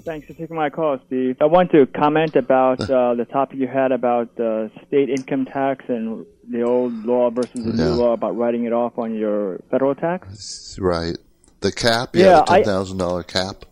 Thanks 0.00 0.26
for 0.26 0.32
taking 0.34 0.56
my 0.56 0.70
call, 0.70 0.98
Steve. 1.06 1.36
I 1.40 1.46
want 1.46 1.70
to 1.72 1.86
comment 1.86 2.36
about 2.36 2.80
uh, 2.90 3.14
the 3.14 3.24
topic 3.24 3.58
you 3.58 3.68
had 3.68 3.92
about 3.92 4.38
uh, 4.40 4.68
state 4.86 5.10
income 5.10 5.44
tax 5.44 5.84
and 5.88 6.26
the 6.48 6.62
old 6.62 6.92
law 7.04 7.30
versus 7.30 7.64
the 7.64 7.70
yeah. 7.70 7.84
new 7.84 7.94
law 7.94 8.12
about 8.12 8.36
writing 8.36 8.64
it 8.64 8.72
off 8.72 8.98
on 8.98 9.14
your 9.14 9.60
federal 9.70 9.94
tax. 9.94 10.78
Right. 10.80 11.16
The 11.60 11.72
cap, 11.72 12.10
yeah, 12.14 12.24
yeah 12.24 12.36
the 12.40 12.44
ten 12.44 12.64
thousand 12.64 12.98
dollar 12.98 13.22
cap. 13.22 13.64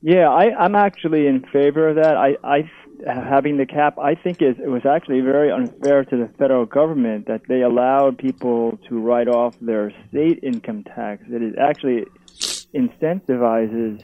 Yeah, 0.00 0.28
I, 0.28 0.54
I'm 0.54 0.74
actually 0.74 1.26
in 1.26 1.44
favor 1.52 1.88
of 1.88 1.96
that. 1.96 2.16
I, 2.16 2.36
I 2.44 2.70
having 3.06 3.56
the 3.56 3.66
cap, 3.66 3.98
I 3.98 4.14
think 4.14 4.40
is 4.40 4.56
it 4.58 4.68
was 4.68 4.86
actually 4.86 5.20
very 5.20 5.50
unfair 5.50 6.04
to 6.04 6.16
the 6.16 6.28
federal 6.38 6.66
government 6.66 7.26
that 7.26 7.42
they 7.48 7.62
allowed 7.62 8.18
people 8.18 8.78
to 8.88 8.98
write 8.98 9.28
off 9.28 9.54
their 9.60 9.92
state 10.08 10.40
income 10.42 10.84
tax. 10.84 11.22
That 11.28 11.42
it 11.42 11.58
actually 11.58 12.04
incentivizes 12.74 14.02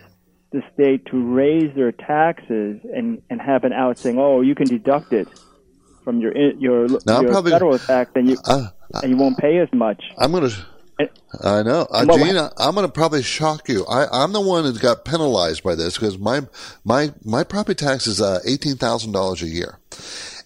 the 0.52 0.62
state 0.74 1.06
to 1.06 1.34
raise 1.34 1.74
their 1.74 1.92
taxes 1.92 2.80
and, 2.92 3.22
and 3.30 3.40
have 3.40 3.64
an 3.64 3.72
out 3.72 3.98
saying, 3.98 4.18
"Oh, 4.18 4.40
you 4.40 4.54
can 4.54 4.66
deduct 4.66 5.12
it 5.12 5.28
from 6.04 6.20
your 6.20 6.36
your, 6.36 6.88
now, 7.06 7.20
your 7.20 7.30
probably, 7.30 7.52
federal 7.52 7.78
tax, 7.78 8.10
and 8.14 8.28
you 8.28 8.36
uh, 8.44 8.68
and 9.02 9.10
you 9.10 9.16
won't 9.16 9.38
pay 9.38 9.58
as 9.58 9.72
much." 9.72 10.02
I'm 10.18 10.32
gonna. 10.32 10.50
I 11.42 11.62
know, 11.62 11.86
uh, 11.90 12.04
Gene. 12.04 12.36
I'm 12.58 12.74
going 12.74 12.86
to 12.86 12.92
probably 12.92 13.22
shock 13.22 13.70
you. 13.70 13.86
I, 13.86 14.22
am 14.22 14.32
the 14.32 14.40
one 14.40 14.64
that 14.64 14.78
got 14.82 15.06
penalized 15.06 15.62
by 15.62 15.74
this 15.74 15.96
because 15.96 16.18
my 16.18 16.42
my 16.84 17.14
my 17.24 17.42
property 17.42 17.76
tax 17.76 18.06
is 18.06 18.20
uh, 18.20 18.40
eighteen 18.44 18.76
thousand 18.76 19.12
dollars 19.12 19.40
a 19.40 19.46
year, 19.46 19.78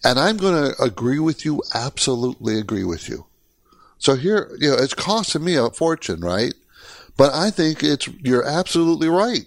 and 0.05 0.19
I'm 0.19 0.37
going 0.37 0.71
to 0.71 0.83
agree 0.83 1.19
with 1.19 1.45
you. 1.45 1.63
Absolutely 1.75 2.59
agree 2.59 2.85
with 2.85 3.09
you. 3.09 3.27
So 3.99 4.17
here, 4.17 4.51
you 4.59 4.71
know, 4.71 4.77
it's 4.77 4.95
costing 4.95 5.45
me 5.45 5.57
a 5.57 5.71
fortune, 5.71 6.21
right? 6.21 6.55
But 7.17 7.33
I 7.33 7.51
think 7.51 7.83
it's 7.83 8.09
you're 8.21 8.47
absolutely 8.47 9.09
right. 9.09 9.47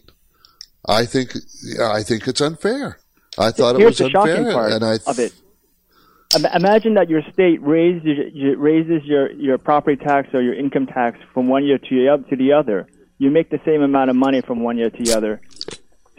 I 0.88 1.06
think 1.06 1.36
I 1.82 2.04
think 2.04 2.28
it's 2.28 2.42
unfair. 2.42 3.00
I 3.38 3.52
thought 3.52 3.76
Here's 3.78 4.00
it 4.00 4.14
was 4.14 4.16
unfair, 4.16 4.70
and 4.70 4.84
I 4.84 5.00
of 5.06 5.20
it. 5.20 5.34
Imagine 6.54 6.96
that 6.96 7.10
your 7.10 7.22
state 7.34 7.62
raises 7.62 8.34
raises 8.58 9.04
your, 9.06 9.32
your 9.32 9.58
property 9.58 10.02
tax 10.04 10.30
or 10.34 10.42
your 10.42 10.54
income 10.54 10.86
tax 10.88 11.18
from 11.34 11.48
one 11.48 11.64
year 11.66 11.78
to 11.78 12.18
to 12.30 12.36
the 12.36 12.54
other. 12.54 12.88
You 13.18 13.32
make 13.32 13.50
the 13.50 13.60
same 13.66 13.82
amount 13.82 14.10
of 14.10 14.16
money 14.16 14.42
from 14.42 14.62
one 14.62 14.78
year 14.78 14.90
to 14.90 15.04
the 15.04 15.16
other. 15.16 15.42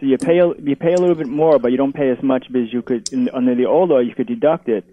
So 0.00 0.06
you 0.06 0.16
pay 0.16 0.38
a, 0.38 0.48
you 0.60 0.76
pay 0.76 0.94
a 0.94 1.00
little 1.00 1.14
bit 1.14 1.26
more, 1.26 1.58
but 1.58 1.72
you 1.72 1.76
don't 1.76 1.92
pay 1.92 2.10
as 2.10 2.22
much 2.22 2.46
because 2.50 2.72
you 2.72 2.82
could 2.82 3.12
in, 3.12 3.28
under 3.30 3.54
the 3.54 3.66
old 3.66 3.90
law 3.90 3.98
you 3.98 4.14
could 4.14 4.28
deduct 4.28 4.68
it. 4.68 4.84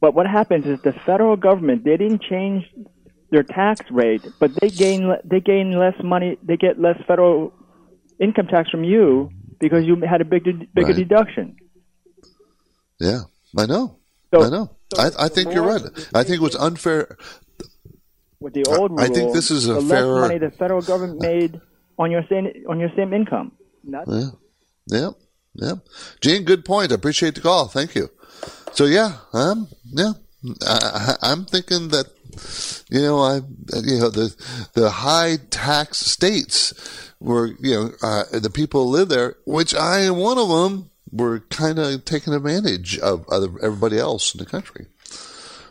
But 0.00 0.14
what 0.14 0.26
happens 0.26 0.66
is 0.66 0.80
the 0.82 0.92
federal 0.92 1.36
government 1.36 1.84
they 1.84 1.96
didn't 1.96 2.22
change 2.22 2.64
their 3.30 3.42
tax 3.42 3.90
rate, 3.90 4.22
but 4.38 4.54
they 4.60 4.70
gain 4.70 5.14
they 5.24 5.40
gain 5.40 5.72
less 5.78 5.94
money. 6.02 6.38
They 6.42 6.56
get 6.56 6.80
less 6.80 6.98
federal 7.06 7.52
income 8.20 8.46
tax 8.46 8.70
from 8.70 8.84
you 8.84 9.30
because 9.60 9.84
you 9.84 10.00
had 10.00 10.20
a 10.20 10.24
big 10.24 10.44
bigger 10.74 10.88
right. 10.88 10.96
deduction. 10.96 11.56
Yeah, 13.00 13.22
I 13.56 13.66
know. 13.66 13.98
So, 14.32 14.42
I 14.42 14.48
know. 14.48 14.70
So 14.94 15.02
I, 15.02 15.26
I 15.26 15.28
think 15.28 15.52
you're 15.52 15.66
right. 15.66 15.82
I 16.14 16.22
think 16.22 16.36
it 16.36 16.42
was 16.42 16.56
unfair. 16.56 17.16
With 18.40 18.54
the 18.54 18.64
old 18.66 18.90
rule, 18.90 19.00
I 19.00 19.08
think 19.08 19.32
this 19.32 19.50
is 19.50 19.68
a 19.68 19.74
the 19.74 19.82
fairer... 19.82 20.20
less 20.20 20.28
money 20.28 20.38
the 20.38 20.50
federal 20.50 20.82
government 20.82 21.20
made 21.32 21.60
on 21.98 22.10
your 22.10 22.24
same 22.28 22.48
on 22.68 22.80
your 22.80 22.90
same 22.96 23.12
income. 23.12 23.52
That's... 23.84 24.10
Yeah, 24.10 24.30
yeah, 24.86 25.10
yeah. 25.54 25.74
Gene, 26.20 26.44
good 26.44 26.64
point. 26.64 26.92
I 26.92 26.96
appreciate 26.96 27.34
the 27.36 27.40
call. 27.40 27.68
Thank 27.68 27.94
you. 27.94 28.10
So 28.72 28.84
yeah, 28.84 29.18
um, 29.32 29.68
yeah, 29.84 30.12
I, 30.66 31.16
I'm 31.22 31.46
thinking 31.46 31.88
that 31.88 32.06
You 32.90 33.02
know, 33.02 33.18
I 33.18 33.36
you 33.36 33.98
know 33.98 34.10
the 34.10 34.34
the 34.74 34.90
high 34.90 35.36
tax 35.50 35.98
states 35.98 37.12
were 37.20 37.48
you 37.60 37.74
know 37.74 37.90
uh, 38.02 38.24
the 38.32 38.50
people 38.50 38.88
live 38.88 39.08
there, 39.08 39.36
which 39.46 39.74
I 39.74 40.00
am 40.00 40.16
one 40.16 40.38
of 40.38 40.48
them, 40.48 40.90
were 41.10 41.40
kind 41.40 41.78
of 41.78 42.04
taking 42.04 42.34
advantage 42.34 42.98
of 42.98 43.26
other, 43.28 43.48
everybody 43.62 43.98
else 43.98 44.34
in 44.34 44.38
the 44.38 44.46
country. 44.46 44.86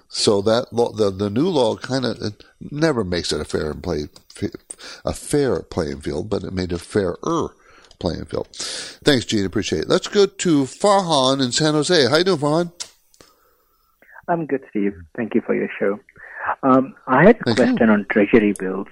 So 0.08 0.42
that 0.44 0.72
law, 0.72 0.92
the 0.92 1.12
the 1.12 1.30
new 1.30 1.48
law 1.48 1.76
kind 1.76 2.06
of 2.06 2.36
never 2.60 3.04
makes 3.04 3.32
it 3.32 3.42
a 3.42 3.46
fair 3.46 3.72
and 3.72 3.84
play 3.84 4.08
a 5.06 5.14
fair 5.14 5.62
playing 5.62 6.02
field, 6.02 6.30
but 6.30 6.44
it 6.44 6.54
made 6.54 6.72
a 6.72 6.80
fairer 6.80 7.18
playing 8.00 8.26
field. 8.26 8.48
Thanks, 9.04 9.26
Gene. 9.26 9.46
Appreciate 9.46 9.84
it. 9.84 9.90
Let's 9.90 10.08
go 10.08 10.26
to 10.26 10.64
Farhan 10.64 11.44
in 11.44 11.52
San 11.52 11.74
Jose. 11.74 12.10
How 12.10 12.18
you 12.18 12.24
doing, 12.24 12.40
Farhan? 12.40 12.72
I'm 14.28 14.46
good, 14.46 14.64
Steve. 14.70 14.96
Thank 15.18 15.36
you 15.36 15.42
for 15.42 15.56
your 15.56 15.70
show. 15.80 16.00
Um, 16.64 16.96
I 17.08 17.26
had 17.26 17.36
a 17.42 17.44
Thank 17.44 17.58
question 17.58 17.88
you. 17.88 17.94
on 17.94 18.06
treasury 18.10 18.54
bills. 18.58 18.88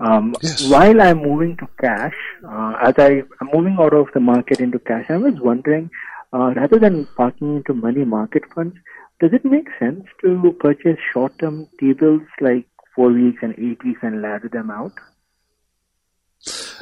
Um, 0.00 0.34
yes. 0.42 0.68
While 0.68 1.02
I'm 1.02 1.18
moving 1.18 1.56
to 1.58 1.68
cash, 1.80 2.14
uh, 2.48 2.74
as 2.82 2.94
I, 2.98 3.22
am 3.40 3.50
moving 3.52 3.76
out 3.78 3.92
of 3.92 4.06
the 4.14 4.20
market 4.20 4.60
into 4.60 4.78
cash, 4.78 5.06
I 5.08 5.16
was 5.16 5.34
wondering, 5.40 5.90
uh, 6.32 6.54
rather 6.54 6.78
than 6.78 7.06
parking 7.16 7.56
into 7.56 7.74
money 7.74 8.04
market 8.04 8.42
funds, 8.54 8.76
does 9.20 9.32
it 9.32 9.44
make 9.44 9.66
sense 9.78 10.04
to 10.22 10.56
purchase 10.60 10.98
short-term 11.12 11.68
T-bills 11.80 12.22
like 12.40 12.66
four 12.94 13.10
weeks 13.12 13.40
and 13.42 13.54
eight 13.58 13.82
weeks 13.84 14.00
and 14.02 14.22
ladder 14.22 14.48
them 14.48 14.70
out? 14.70 14.92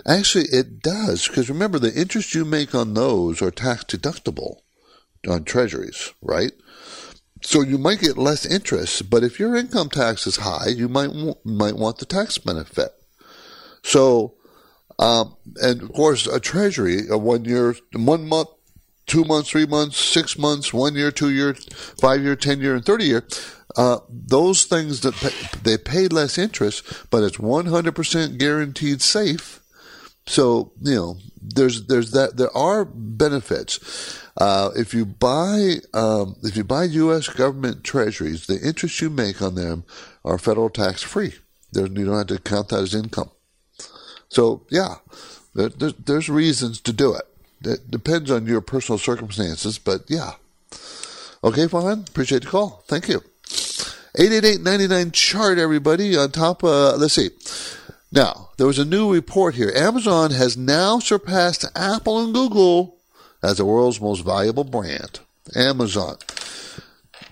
Actually, 0.06 0.44
it 0.52 0.82
does 0.82 1.26
because 1.26 1.48
remember 1.48 1.78
the 1.78 1.94
interest 1.94 2.34
you 2.34 2.44
make 2.44 2.74
on 2.74 2.92
those 2.92 3.40
are 3.40 3.50
tax 3.50 3.84
deductible 3.84 4.58
on 5.26 5.44
treasuries, 5.44 6.12
right? 6.20 6.52
So 7.42 7.60
you 7.60 7.78
might 7.78 8.00
get 8.00 8.16
less 8.16 8.46
interest, 8.46 9.10
but 9.10 9.22
if 9.22 9.38
your 9.38 9.54
income 9.54 9.90
tax 9.90 10.26
is 10.26 10.36
high, 10.36 10.68
you 10.68 10.88
might 10.88 11.10
might 11.44 11.76
want 11.76 11.98
the 11.98 12.06
tax 12.06 12.38
benefit. 12.38 12.92
So, 13.82 14.34
um, 14.98 15.36
and 15.62 15.82
of 15.82 15.92
course, 15.92 16.26
a 16.26 16.40
treasury, 16.40 17.08
a 17.08 17.18
one 17.18 17.44
year, 17.44 17.76
one 17.92 18.26
month, 18.26 18.48
two 19.06 19.24
months, 19.24 19.50
three 19.50 19.66
months, 19.66 19.96
six 19.96 20.36
months, 20.38 20.72
one 20.72 20.94
year, 20.94 21.12
two 21.12 21.30
year, 21.30 21.54
five 21.54 22.22
year, 22.22 22.36
ten 22.36 22.60
year, 22.60 22.74
and 22.74 22.84
thirty 22.84 23.04
year. 23.04 23.24
Uh, 23.76 23.98
those 24.08 24.64
things 24.64 25.02
that 25.02 25.14
pay, 25.14 25.58
they 25.62 25.76
pay 25.76 26.08
less 26.08 26.38
interest, 26.38 26.82
but 27.10 27.22
it's 27.22 27.38
one 27.38 27.66
hundred 27.66 27.94
percent 27.94 28.38
guaranteed 28.38 29.02
safe. 29.02 29.60
So 30.26 30.72
you 30.82 30.94
know, 30.94 31.16
there's 31.40 31.86
there's 31.86 32.10
that 32.12 32.36
there 32.36 32.54
are 32.56 32.84
benefits. 32.84 34.22
Uh, 34.38 34.70
if 34.76 34.92
you 34.92 35.06
buy 35.06 35.76
um, 35.94 36.36
if 36.42 36.56
you 36.56 36.64
buy 36.64 36.84
U.S. 36.84 37.28
government 37.28 37.84
treasuries, 37.84 38.46
the 38.46 38.60
interest 38.60 39.00
you 39.00 39.08
make 39.08 39.40
on 39.40 39.54
them 39.54 39.84
are 40.24 40.38
federal 40.38 40.68
tax 40.68 41.02
free. 41.02 41.34
There's, 41.72 41.90
you 41.90 42.04
don't 42.06 42.18
have 42.18 42.26
to 42.28 42.38
count 42.38 42.68
that 42.68 42.82
as 42.82 42.94
income. 42.94 43.30
So 44.28 44.62
yeah, 44.70 44.96
there, 45.54 45.68
there's, 45.68 45.94
there's 45.94 46.28
reasons 46.28 46.80
to 46.82 46.92
do 46.92 47.14
it. 47.14 47.24
It 47.64 47.90
depends 47.90 48.30
on 48.30 48.46
your 48.46 48.60
personal 48.60 48.98
circumstances, 48.98 49.78
but 49.78 50.02
yeah. 50.08 50.32
Okay, 51.42 51.68
fine. 51.68 52.00
Appreciate 52.08 52.42
the 52.42 52.48
call. 52.48 52.82
Thank 52.86 53.08
you. 53.08 53.22
888 54.18 55.12
chart, 55.12 55.58
everybody. 55.58 56.16
On 56.16 56.30
top, 56.30 56.64
uh, 56.64 56.96
let's 56.96 57.14
see. 57.14 57.30
Now, 58.12 58.50
there 58.56 58.66
was 58.66 58.78
a 58.78 58.84
new 58.84 59.12
report 59.12 59.54
here. 59.54 59.72
Amazon 59.74 60.30
has 60.30 60.56
now 60.56 60.98
surpassed 60.98 61.64
Apple 61.74 62.22
and 62.22 62.32
Google 62.32 62.98
as 63.42 63.58
the 63.58 63.64
world's 63.64 64.00
most 64.00 64.24
valuable 64.24 64.64
brand. 64.64 65.20
Amazon. 65.54 66.16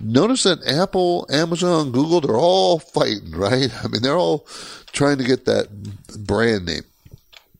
Notice 0.01 0.43
that 0.43 0.67
Apple, 0.67 1.27
Amazon, 1.31 1.93
Google, 1.93 2.21
they're 2.21 2.37
all 2.37 2.79
fighting, 2.79 3.31
right? 3.35 3.71
I 3.85 3.89
mean, 3.89 4.03
they're 4.03 4.17
all 4.17 4.47
trying 4.93 5.19
to 5.19 5.25
get 5.25 5.45
that 5.47 5.69
brand 6.27 6.67
name. 6.67 6.83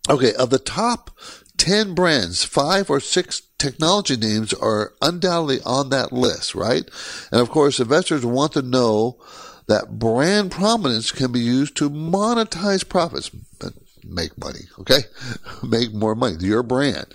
Okay, 0.09 0.35
of 0.35 0.51
the 0.51 0.59
top 0.59 1.11
10 1.57 1.95
brands, 1.95 2.45
five 2.45 2.91
or 2.91 3.01
six 3.01 3.41
technology 3.59 4.17
names 4.17 4.53
are 4.53 4.93
undoubtedly 5.01 5.61
on 5.65 5.89
that 5.89 6.13
list, 6.13 6.55
right? 6.55 6.85
And 7.33 7.41
of 7.41 7.49
course, 7.49 7.81
investors 7.81 8.25
want 8.25 8.53
to 8.53 8.63
know 8.63 9.17
that 9.67 9.99
brand 9.99 10.51
prominence 10.51 11.11
can 11.13 11.33
be 11.33 11.41
used 11.41 11.77
to 11.77 11.91
monetize 11.91 12.87
profits, 12.89 13.31
make 14.05 14.37
money, 14.39 14.61
okay? 14.81 15.01
make 15.63 15.93
more 15.93 16.15
money, 16.15 16.37
your 16.41 16.63
brand. 16.63 17.07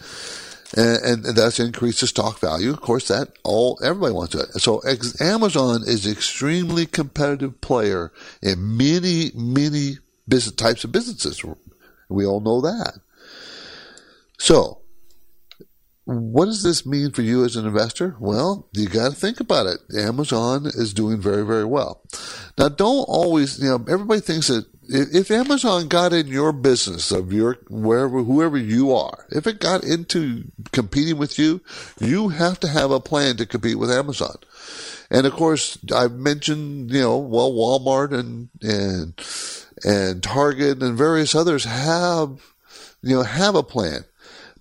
And, 0.78 1.26
and, 1.26 1.36
that's 1.36 1.60
increase 1.60 2.00
the 2.00 2.06
stock 2.06 2.40
value. 2.40 2.70
Of 2.70 2.82
course, 2.82 3.08
that 3.08 3.30
all 3.44 3.80
everybody 3.84 4.14
wants 4.14 4.36
it. 4.36 4.50
So 4.62 4.84
Amazon 5.20 5.82
is 5.88 6.06
an 6.06 6.12
extremely 6.12 6.86
competitive 6.86 7.60
player 7.60 8.12
in 8.44 8.78
many, 8.78 9.32
many 9.34 9.98
business 10.28 10.56
types 10.56 10.84
of 10.84 10.92
businesses. 10.92 11.44
We 12.08 12.26
all 12.26 12.40
know 12.40 12.62
that. 12.62 13.00
So, 14.38 14.82
what 16.10 16.45
does 16.45 16.63
this 16.63 16.88
mean 16.88 17.12
for 17.12 17.22
you 17.22 17.45
as 17.45 17.56
an 17.56 17.67
investor? 17.67 18.15
Well, 18.19 18.67
you 18.74 18.88
got 18.88 19.12
to 19.12 19.15
think 19.15 19.39
about 19.39 19.67
it. 19.67 19.80
Amazon 19.95 20.65
is 20.65 20.91
doing 20.91 21.22
very, 21.22 21.45
very 21.45 21.65
well. 21.65 22.02
Now, 22.58 22.69
don't 22.69 23.06
always, 23.08 23.60
you 23.60 23.69
know, 23.69 23.86
everybody 23.88 24.19
thinks 24.19 24.48
that 24.48 24.65
if 24.91 25.30
Amazon 25.30 25.88
got 25.88 26.12
in 26.13 26.26
your 26.26 26.52
business 26.52 27.12
of 27.12 27.32
your 27.32 27.60
wherever 27.69 28.24
whoever 28.24 28.58
you 28.58 28.91
are, 28.91 29.28
if 29.30 29.45
it 29.45 29.60
got 29.60 29.84
into 29.84 30.45
competing 30.72 31.19
with 31.19 31.38
you, 31.38 31.62
you 32.00 32.30
have 32.30 32.60
to 32.62 32.67
have 32.67 32.89
a 32.89 33.00
plan 33.00 33.38
to 33.38 33.45
compete 33.45 33.78
with 33.78 33.91
Amazon. 33.91 34.36
And 35.12 35.28
of 35.28 35.34
course, 35.34 35.78
I've 35.93 36.13
mentioned, 36.13 36.89
you 36.91 37.02
know, 37.02 37.17
well, 37.19 37.52
Walmart 37.52 38.17
and 38.17 38.50
and 38.63 39.13
and 39.84 40.24
Target 40.24 40.82
and 40.82 40.98
various 40.98 41.36
others 41.36 41.65
have, 41.65 42.41
you 43.04 43.15
know, 43.15 43.24
have 43.24 43.54
a 43.54 43.62
plan. 43.62 44.06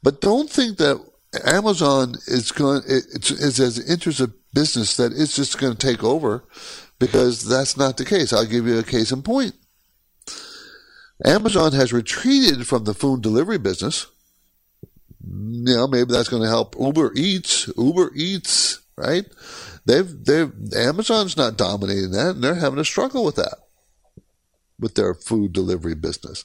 But 0.02 0.20
don't 0.20 0.50
think 0.50 0.76
that 0.76 1.02
Amazon 1.44 2.14
is 2.26 2.52
going, 2.52 2.82
it's, 2.86 3.30
it's 3.30 3.60
as 3.60 3.90
interested 3.90 4.32
business 4.54 4.96
that 4.96 5.12
it's 5.12 5.36
just 5.36 5.58
going 5.58 5.76
to 5.76 5.86
take 5.86 6.02
over 6.02 6.44
because 6.98 7.46
that's 7.46 7.76
not 7.76 7.96
the 7.96 8.04
case. 8.04 8.32
I'll 8.32 8.46
give 8.46 8.66
you 8.66 8.78
a 8.78 8.84
case 8.84 9.12
in 9.12 9.22
point. 9.22 9.54
Amazon 11.24 11.72
has 11.72 11.92
retreated 11.92 12.66
from 12.66 12.84
the 12.84 12.94
food 12.94 13.22
delivery 13.22 13.58
business. 13.58 14.06
You 15.24 15.76
know, 15.76 15.86
maybe 15.86 16.12
that's 16.12 16.28
going 16.28 16.42
to 16.42 16.48
help 16.48 16.76
Uber 16.78 17.12
Eats. 17.14 17.68
Uber 17.76 18.12
Eats, 18.14 18.80
right? 18.96 19.26
They've, 19.84 20.24
they've, 20.24 20.52
Amazon's 20.74 21.36
not 21.36 21.58
dominating 21.58 22.12
that 22.12 22.36
and 22.36 22.44
they're 22.44 22.54
having 22.54 22.78
a 22.78 22.84
struggle 22.84 23.24
with 23.24 23.36
that 23.36 23.67
with 24.80 24.94
their 24.94 25.12
food 25.14 25.52
delivery 25.52 25.94
business. 25.94 26.44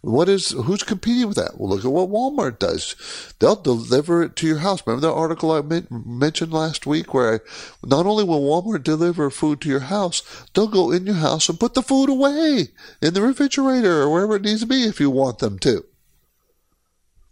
What 0.00 0.28
is 0.28 0.50
who's 0.50 0.82
competing 0.82 1.28
with 1.28 1.36
that? 1.36 1.58
Well, 1.58 1.68
look 1.68 1.84
at 1.84 1.90
what 1.90 2.08
Walmart 2.08 2.58
does. 2.58 2.96
They'll 3.38 3.56
deliver 3.56 4.22
it 4.22 4.36
to 4.36 4.46
your 4.46 4.58
house. 4.58 4.82
Remember 4.86 5.06
that 5.06 5.12
article 5.12 5.52
I 5.52 5.82
mentioned 5.90 6.52
last 6.52 6.86
week, 6.86 7.12
where 7.12 7.34
I, 7.34 7.40
not 7.84 8.06
only 8.06 8.24
will 8.24 8.42
Walmart 8.42 8.82
deliver 8.84 9.28
food 9.30 9.60
to 9.62 9.68
your 9.68 9.80
house, 9.80 10.22
they'll 10.54 10.68
go 10.68 10.90
in 10.90 11.06
your 11.06 11.16
house 11.16 11.48
and 11.48 11.60
put 11.60 11.74
the 11.74 11.82
food 11.82 12.08
away 12.08 12.68
in 13.02 13.14
the 13.14 13.22
refrigerator 13.22 14.02
or 14.02 14.10
wherever 14.10 14.36
it 14.36 14.42
needs 14.42 14.60
to 14.60 14.66
be 14.66 14.84
if 14.84 15.00
you 15.00 15.10
want 15.10 15.38
them 15.40 15.58
to. 15.60 15.84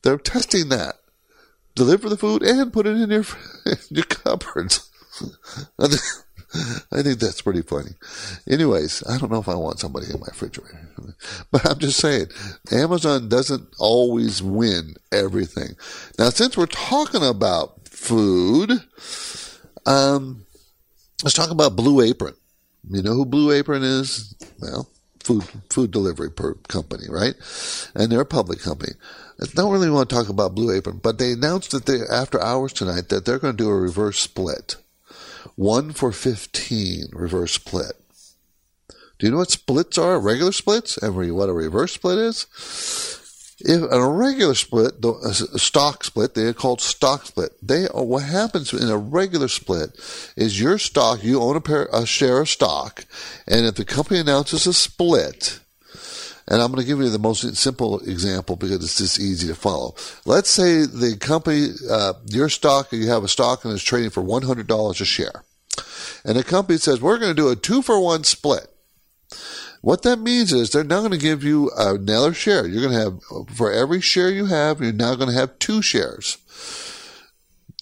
They're 0.02 0.18
testing 0.18 0.68
that. 0.68 0.96
Deliver 1.74 2.08
the 2.10 2.18
food 2.18 2.42
and 2.42 2.72
put 2.72 2.86
it 2.86 2.96
in 2.96 3.10
your 3.10 3.24
in 3.66 3.78
your 3.90 4.04
cupboards. 4.04 4.90
I 6.92 7.02
think 7.02 7.18
that's 7.18 7.40
pretty 7.40 7.62
funny. 7.62 7.90
Anyways, 8.48 9.02
I 9.08 9.18
don't 9.18 9.32
know 9.32 9.40
if 9.40 9.48
I 9.48 9.54
want 9.54 9.78
somebody 9.78 10.06
in 10.12 10.20
my 10.20 10.26
refrigerator. 10.26 10.88
But 11.50 11.68
I'm 11.68 11.78
just 11.78 11.98
saying, 11.98 12.26
Amazon 12.70 13.28
doesn't 13.28 13.68
always 13.78 14.42
win 14.42 14.94
everything. 15.10 15.76
Now, 16.18 16.30
since 16.30 16.56
we're 16.56 16.66
talking 16.66 17.24
about 17.24 17.88
food, 17.88 18.70
um, 19.86 20.44
let's 21.22 21.34
talk 21.34 21.50
about 21.50 21.76
Blue 21.76 22.00
Apron. 22.02 22.34
You 22.90 23.02
know 23.02 23.14
who 23.14 23.24
Blue 23.24 23.52
Apron 23.52 23.82
is? 23.82 24.34
Well, 24.60 24.88
food 25.22 25.44
food 25.70 25.90
delivery 25.90 26.30
per 26.30 26.54
company, 26.68 27.04
right? 27.08 27.34
And 27.94 28.10
they're 28.10 28.20
a 28.20 28.26
public 28.26 28.60
company. 28.60 28.92
I 29.40 29.46
don't 29.54 29.72
really 29.72 29.90
want 29.90 30.08
to 30.10 30.14
talk 30.14 30.28
about 30.28 30.54
Blue 30.54 30.74
Apron, 30.74 31.00
but 31.02 31.18
they 31.18 31.32
announced 31.32 31.70
that 31.70 31.86
they 31.86 32.00
after 32.10 32.42
hours 32.42 32.72
tonight 32.72 33.08
that 33.08 33.24
they're 33.24 33.38
going 33.38 33.56
to 33.56 33.64
do 33.64 33.70
a 33.70 33.76
reverse 33.76 34.18
split. 34.18 34.76
1 35.57 35.92
for 35.92 36.12
15 36.12 37.09
reverse 37.12 37.52
split. 37.52 37.92
Do 39.18 39.26
you 39.26 39.31
know 39.31 39.38
what 39.38 39.50
splits 39.50 39.98
are? 39.98 40.18
Regular 40.18 40.52
splits? 40.52 40.96
And 40.96 41.14
what 41.14 41.48
a 41.48 41.52
reverse 41.52 41.92
split 41.92 42.18
is? 42.18 42.46
If 43.64 43.83
a 43.92 44.05
regular 44.05 44.55
split, 44.55 44.94
a 45.05 45.59
stock 45.59 46.02
split, 46.02 46.35
they 46.35 46.46
are 46.46 46.52
called 46.52 46.81
stock 46.81 47.26
split. 47.26 47.52
They 47.62 47.87
are, 47.87 48.02
what 48.02 48.24
happens 48.24 48.72
in 48.72 48.88
a 48.88 48.96
regular 48.96 49.46
split 49.46 49.92
is 50.37 50.61
your 50.61 50.78
stock, 50.78 51.22
you 51.22 51.40
own 51.40 51.55
a, 51.55 51.61
pair, 51.61 51.88
a 51.92 52.05
share 52.05 52.40
of 52.40 52.48
stock, 52.48 53.05
and 53.46 53.64
if 53.64 53.76
the 53.76 53.85
company 53.85 54.18
announces 54.18 54.66
a 54.66 54.72
split, 54.72 55.61
and 56.48 56.61
I'm 56.61 56.72
going 56.72 56.83
to 56.83 56.87
give 56.87 56.98
you 56.98 57.09
the 57.09 57.18
most 57.18 57.57
simple 57.57 58.00
example 58.00 58.57
because 58.57 58.83
it's 58.83 58.98
just 58.98 59.20
easy 59.20 59.48
to 59.48 59.55
follow. 59.55 59.94
Let's 60.24 60.50
say 60.50 60.85
the 60.87 61.16
company, 61.18 61.68
uh, 61.88 62.14
your 62.26 62.48
stock, 62.48 62.92
you 62.92 63.09
have 63.09 63.24
a 63.24 63.28
stock 63.28 63.64
and 63.64 63.72
it's 63.72 63.83
trading 63.83 64.11
for 64.11 64.22
$100 64.22 65.00
a 65.00 65.05
share. 65.05 65.44
and 66.24 66.37
the 66.37 66.44
company 66.44 66.78
says, 66.78 67.00
we're 67.00 67.18
going 67.18 67.35
to 67.35 67.42
do 67.42 67.48
a 67.48 67.57
two 67.57 67.83
for 67.83 68.00
one 68.00 68.24
split. 68.24 68.66
What 69.83 70.02
that 70.02 70.20
means 70.20 70.52
is 70.52 70.70
they're 70.70 70.85
now 70.85 71.00
going 71.00 71.12
to 71.12 71.18
give 71.18 71.42
you 71.42 71.70
another 71.76 72.33
share. 72.33 72.66
You're 72.66 72.88
going 72.88 72.94
to 72.94 73.00
have, 73.00 73.57
for 73.57 73.72
every 73.72 74.00
share 74.00 74.31
you 74.31 74.46
have, 74.46 74.81
you're 74.81 74.92
now 74.92 75.16
going 75.16 75.28
to 75.28 75.35
have 75.35 75.59
two 75.59 75.83
shares. 75.83 76.38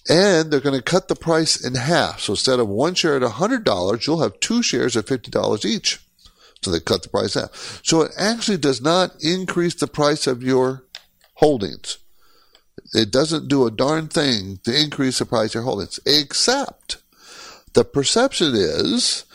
And 0.09 0.49
they're 0.49 0.59
going 0.59 0.75
to 0.75 0.81
cut 0.81 1.07
the 1.07 1.15
price 1.15 1.63
in 1.63 1.75
half. 1.75 2.21
So 2.21 2.33
instead 2.33 2.59
of 2.59 2.67
one 2.67 2.95
share 2.95 3.17
at 3.17 3.21
$100, 3.21 4.07
you'll 4.07 4.23
have 4.23 4.39
two 4.39 4.63
shares 4.63 4.97
at 4.97 5.05
$50 5.05 5.63
each. 5.63 5.99
So 6.63 6.71
they 6.71 6.79
cut 6.79 7.03
the 7.03 7.09
price 7.09 7.33
half. 7.33 7.81
So 7.83 8.01
it 8.01 8.11
actually 8.17 8.57
does 8.57 8.81
not 8.81 9.15
increase 9.23 9.75
the 9.75 9.87
price 9.87 10.27
of 10.27 10.43
your 10.43 10.83
holdings. 11.35 11.97
It 12.93 13.11
doesn't 13.11 13.47
do 13.47 13.65
a 13.65 13.71
darn 13.71 14.07
thing 14.07 14.59
to 14.63 14.79
increase 14.79 15.19
the 15.19 15.25
price 15.25 15.49
of 15.49 15.55
your 15.55 15.63
holdings, 15.63 15.99
except 16.05 16.97
the 17.73 17.83
perception 17.83 18.53
is 18.53 19.25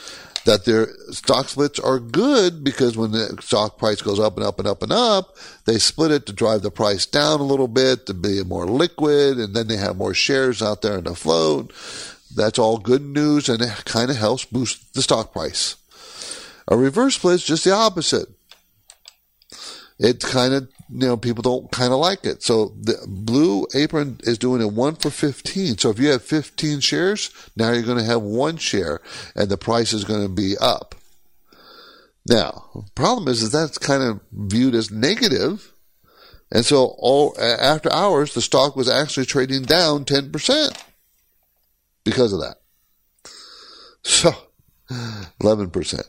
that 0.44 0.64
their 0.64 0.88
stock 1.10 1.48
splits 1.48 1.80
are 1.80 1.98
good 1.98 2.62
because 2.62 2.96
when 2.96 3.10
the 3.10 3.36
stock 3.40 3.78
price 3.78 4.00
goes 4.00 4.20
up 4.20 4.36
and 4.36 4.46
up 4.46 4.58
and 4.58 4.68
up 4.68 4.82
and 4.82 4.92
up, 4.92 5.36
they 5.64 5.78
split 5.78 6.12
it 6.12 6.26
to 6.26 6.32
drive 6.32 6.62
the 6.62 6.70
price 6.70 7.04
down 7.04 7.40
a 7.40 7.44
little 7.44 7.66
bit 7.66 8.06
to 8.06 8.14
be 8.14 8.44
more 8.44 8.66
liquid, 8.66 9.38
and 9.38 9.54
then 9.54 9.66
they 9.66 9.76
have 9.76 9.96
more 9.96 10.14
shares 10.14 10.62
out 10.62 10.82
there 10.82 10.98
in 10.98 11.04
the 11.04 11.14
float. 11.16 11.72
That's 12.34 12.58
all 12.58 12.78
good 12.78 13.02
news, 13.02 13.48
and 13.48 13.60
it 13.60 13.84
kind 13.84 14.10
of 14.10 14.16
helps 14.16 14.44
boost 14.44 14.94
the 14.94 15.02
stock 15.02 15.32
price. 15.32 15.76
A 16.68 16.76
reverse 16.76 17.16
split 17.16 17.34
is 17.36 17.44
just 17.44 17.64
the 17.64 17.72
opposite. 17.72 18.28
It 19.98 20.20
kind 20.20 20.52
of 20.52 20.68
you 20.88 21.06
know, 21.06 21.16
people 21.16 21.42
don't 21.42 21.70
kind 21.72 21.92
of 21.92 21.98
like 21.98 22.24
it. 22.24 22.42
So 22.42 22.74
the 22.80 22.96
Blue 23.06 23.66
Apron 23.74 24.20
is 24.22 24.38
doing 24.38 24.62
a 24.62 24.68
one 24.68 24.94
for 24.94 25.10
15. 25.10 25.78
So 25.78 25.90
if 25.90 25.98
you 25.98 26.08
have 26.08 26.22
15 26.22 26.80
shares, 26.80 27.30
now 27.56 27.72
you're 27.72 27.82
going 27.82 27.98
to 27.98 28.04
have 28.04 28.22
one 28.22 28.56
share 28.56 29.00
and 29.34 29.48
the 29.48 29.58
price 29.58 29.92
is 29.92 30.04
going 30.04 30.22
to 30.22 30.32
be 30.32 30.56
up. 30.60 30.94
Now, 32.28 32.70
the 32.74 32.90
problem 32.94 33.28
is, 33.28 33.42
is 33.42 33.52
that's 33.52 33.78
kind 33.78 34.02
of 34.02 34.20
viewed 34.32 34.74
as 34.74 34.90
negative. 34.90 35.72
And 36.52 36.64
so 36.64 36.94
all 36.98 37.36
after 37.40 37.92
hours, 37.92 38.34
the 38.34 38.40
stock 38.40 38.76
was 38.76 38.88
actually 38.88 39.26
trading 39.26 39.62
down 39.62 40.04
10% 40.04 40.82
because 42.04 42.32
of 42.32 42.40
that. 42.40 42.56
So 44.02 44.32
11%. 45.40 46.04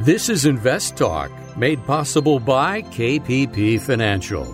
This 0.00 0.28
is 0.28 0.46
Invest 0.46 0.96
Talk, 0.96 1.30
made 1.56 1.84
possible 1.84 2.40
by 2.40 2.82
KPP 2.82 3.80
Financial. 3.80 4.44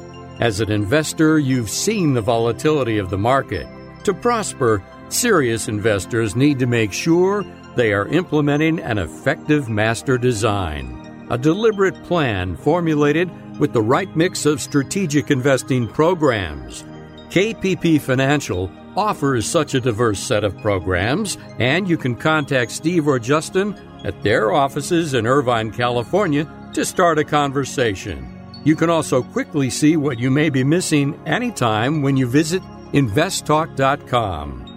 As 0.40 0.60
an 0.60 0.70
investor, 0.70 1.38
you've 1.38 1.70
seen 1.70 2.12
the 2.12 2.20
volatility 2.20 2.98
of 2.98 3.08
the 3.08 3.16
market. 3.16 3.66
To 4.04 4.12
prosper, 4.12 4.84
serious 5.08 5.68
investors 5.68 6.36
need 6.36 6.58
to 6.58 6.66
make 6.66 6.92
sure 6.92 7.46
they 7.78 7.92
are 7.92 8.08
implementing 8.08 8.80
an 8.80 8.98
effective 8.98 9.68
master 9.68 10.18
design, 10.18 11.26
a 11.30 11.38
deliberate 11.38 11.94
plan 12.02 12.56
formulated 12.56 13.30
with 13.60 13.72
the 13.72 13.80
right 13.80 14.16
mix 14.16 14.46
of 14.46 14.60
strategic 14.60 15.30
investing 15.30 15.86
programs. 15.86 16.82
KPP 17.30 18.00
Financial 18.00 18.68
offers 18.96 19.46
such 19.46 19.74
a 19.74 19.80
diverse 19.80 20.18
set 20.18 20.42
of 20.42 20.58
programs, 20.58 21.38
and 21.60 21.88
you 21.88 21.96
can 21.96 22.16
contact 22.16 22.72
Steve 22.72 23.06
or 23.06 23.20
Justin 23.20 23.78
at 24.02 24.20
their 24.24 24.50
offices 24.50 25.14
in 25.14 25.24
Irvine, 25.24 25.70
California 25.70 26.52
to 26.74 26.84
start 26.84 27.20
a 27.20 27.24
conversation. 27.24 28.26
You 28.64 28.74
can 28.74 28.90
also 28.90 29.22
quickly 29.22 29.70
see 29.70 29.96
what 29.96 30.18
you 30.18 30.32
may 30.32 30.50
be 30.50 30.64
missing 30.64 31.14
anytime 31.28 32.02
when 32.02 32.16
you 32.16 32.26
visit 32.26 32.60
investtalk.com. 32.92 34.67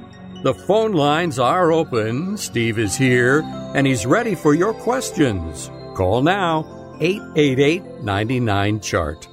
The 0.43 0.55
phone 0.55 0.93
lines 0.93 1.37
are 1.37 1.71
open. 1.71 2.35
Steve 2.35 2.79
is 2.79 2.97
here, 2.97 3.43
and 3.75 3.85
he's 3.85 4.07
ready 4.07 4.33
for 4.33 4.55
your 4.55 4.73
questions. 4.73 5.69
Call 5.93 6.23
now 6.23 6.97
888 6.99 8.01
99 8.01 8.79
Chart. 8.79 9.27